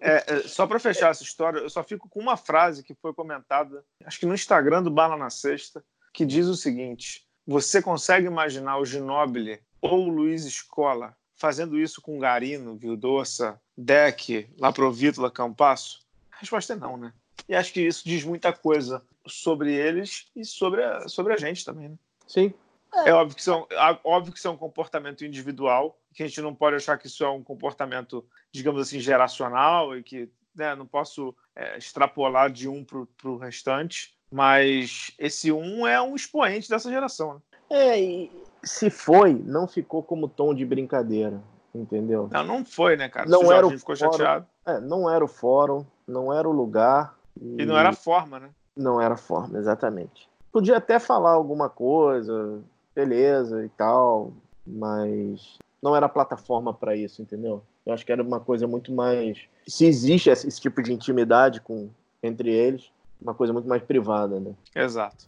é, 0.00 0.24
é 0.26 0.40
só 0.42 0.66
para 0.66 0.78
fechar 0.78 1.10
essa 1.10 1.22
história, 1.22 1.58
eu 1.58 1.70
só 1.70 1.82
fico 1.82 2.08
com 2.08 2.20
uma 2.20 2.36
frase 2.36 2.82
que 2.82 2.94
foi 2.94 3.12
comentada, 3.12 3.84
acho 4.04 4.18
que 4.18 4.26
no 4.26 4.34
Instagram 4.34 4.82
do 4.82 4.90
Bala 4.90 5.16
na 5.16 5.30
Sexta, 5.30 5.84
que 6.12 6.24
diz 6.24 6.46
o 6.46 6.56
seguinte: 6.56 7.26
Você 7.46 7.80
consegue 7.82 8.26
imaginar 8.26 8.78
o 8.78 8.84
Ginóbili 8.84 9.60
ou 9.80 10.06
o 10.06 10.08
Luiz 10.08 10.44
Escola 10.44 11.16
fazendo 11.36 11.78
isso 11.78 12.02
com 12.02 12.18
Garino, 12.18 12.76
Vildoça, 12.76 13.60
Deck, 13.76 14.50
Laprovítola, 14.58 15.30
Campasso? 15.30 16.00
A 16.32 16.40
resposta 16.40 16.72
é 16.72 16.76
não, 16.76 16.96
né? 16.96 17.12
E 17.48 17.54
acho 17.54 17.72
que 17.72 17.80
isso 17.80 18.02
diz 18.04 18.24
muita 18.24 18.52
coisa 18.52 19.02
sobre 19.26 19.72
eles 19.72 20.26
e 20.34 20.44
sobre 20.44 20.82
a, 20.82 21.08
sobre 21.08 21.32
a 21.32 21.36
gente 21.36 21.64
também, 21.64 21.90
né? 21.90 21.96
Sim. 22.26 22.52
É. 22.94 23.10
é 23.10 23.12
óbvio 23.12 23.36
que, 23.36 23.42
são, 23.42 23.66
óbvio 24.02 24.32
que 24.32 24.38
isso 24.38 24.48
é 24.48 24.50
um 24.50 24.56
comportamento 24.56 25.24
individual, 25.24 25.98
que 26.14 26.22
a 26.22 26.26
gente 26.26 26.40
não 26.40 26.54
pode 26.54 26.76
achar 26.76 26.98
que 26.98 27.06
isso 27.06 27.22
é 27.24 27.30
um 27.30 27.42
comportamento, 27.42 28.24
digamos 28.52 28.80
assim, 28.80 28.98
geracional 28.98 29.96
e 29.96 30.02
que 30.02 30.28
né, 30.54 30.74
não 30.74 30.86
posso 30.86 31.34
é, 31.54 31.78
extrapolar 31.78 32.50
de 32.50 32.68
um 32.68 32.84
para 32.84 33.30
o 33.30 33.36
restante, 33.36 34.14
mas 34.30 35.12
esse 35.18 35.52
um 35.52 35.86
é 35.86 36.00
um 36.00 36.14
expoente 36.14 36.68
dessa 36.68 36.90
geração. 36.90 37.34
Né? 37.34 37.40
É, 37.70 38.00
e 38.00 38.30
se 38.62 38.90
foi, 38.90 39.34
não 39.34 39.66
ficou 39.66 40.02
como 40.02 40.28
tom 40.28 40.54
de 40.54 40.64
brincadeira, 40.64 41.40
entendeu? 41.74 42.28
Não, 42.32 42.44
não 42.44 42.64
foi, 42.64 42.96
né, 42.96 43.08
cara? 43.08 43.28
Não 43.28 43.52
era 43.52 43.66
o 43.66 43.70
ficou 43.70 43.96
fórum, 43.96 44.12
chateado. 44.12 44.46
É, 44.66 44.80
não 44.80 45.08
era 45.08 45.24
o 45.24 45.28
fórum, 45.28 45.84
não 46.06 46.32
era 46.32 46.48
o 46.48 46.52
lugar. 46.52 47.14
E... 47.40 47.62
e 47.62 47.66
não 47.66 47.78
era 47.78 47.90
a 47.90 47.94
forma, 47.94 48.40
né? 48.40 48.50
Não 48.76 49.00
era 49.00 49.14
a 49.14 49.18
forma, 49.18 49.58
exatamente. 49.58 50.28
Podia 50.50 50.76
até 50.78 50.98
falar 50.98 51.32
alguma 51.32 51.68
coisa, 51.68 52.60
beleza 52.98 53.64
e 53.64 53.68
tal, 53.68 54.32
mas 54.66 55.56
não 55.80 55.94
era 55.94 56.08
plataforma 56.08 56.74
para 56.74 56.96
isso, 56.96 57.22
entendeu? 57.22 57.62
Eu 57.86 57.92
acho 57.92 58.04
que 58.04 58.10
era 58.10 58.20
uma 58.20 58.40
coisa 58.40 58.66
muito 58.66 58.90
mais. 58.90 59.38
Se 59.68 59.86
existe 59.86 60.28
esse, 60.28 60.48
esse 60.48 60.60
tipo 60.60 60.82
de 60.82 60.92
intimidade 60.92 61.60
com 61.60 61.88
entre 62.20 62.50
eles, 62.50 62.90
uma 63.22 63.34
coisa 63.34 63.52
muito 63.52 63.68
mais 63.68 63.84
privada, 63.84 64.40
né? 64.40 64.52
Exato. 64.74 65.26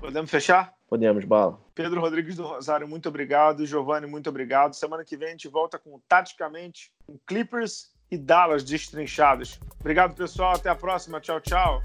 Podemos 0.00 0.30
fechar? 0.30 0.72
Podemos, 0.88 1.24
bala. 1.24 1.58
Pedro 1.74 2.00
Rodrigues 2.00 2.36
do 2.36 2.44
Rosário, 2.44 2.86
muito 2.86 3.08
obrigado. 3.08 3.66
Giovanni, 3.66 4.06
muito 4.06 4.30
obrigado. 4.30 4.74
Semana 4.74 5.04
que 5.04 5.16
vem 5.16 5.28
a 5.28 5.30
gente 5.32 5.48
volta 5.48 5.80
com 5.80 5.98
Taticamente, 6.08 6.92
com 7.04 7.18
Clippers 7.26 7.90
e 8.10 8.16
Dallas 8.16 8.62
destrinchados. 8.62 9.58
Obrigado, 9.80 10.14
pessoal. 10.14 10.54
Até 10.54 10.68
a 10.68 10.74
próxima. 10.74 11.20
Tchau, 11.20 11.40
tchau. 11.40 11.82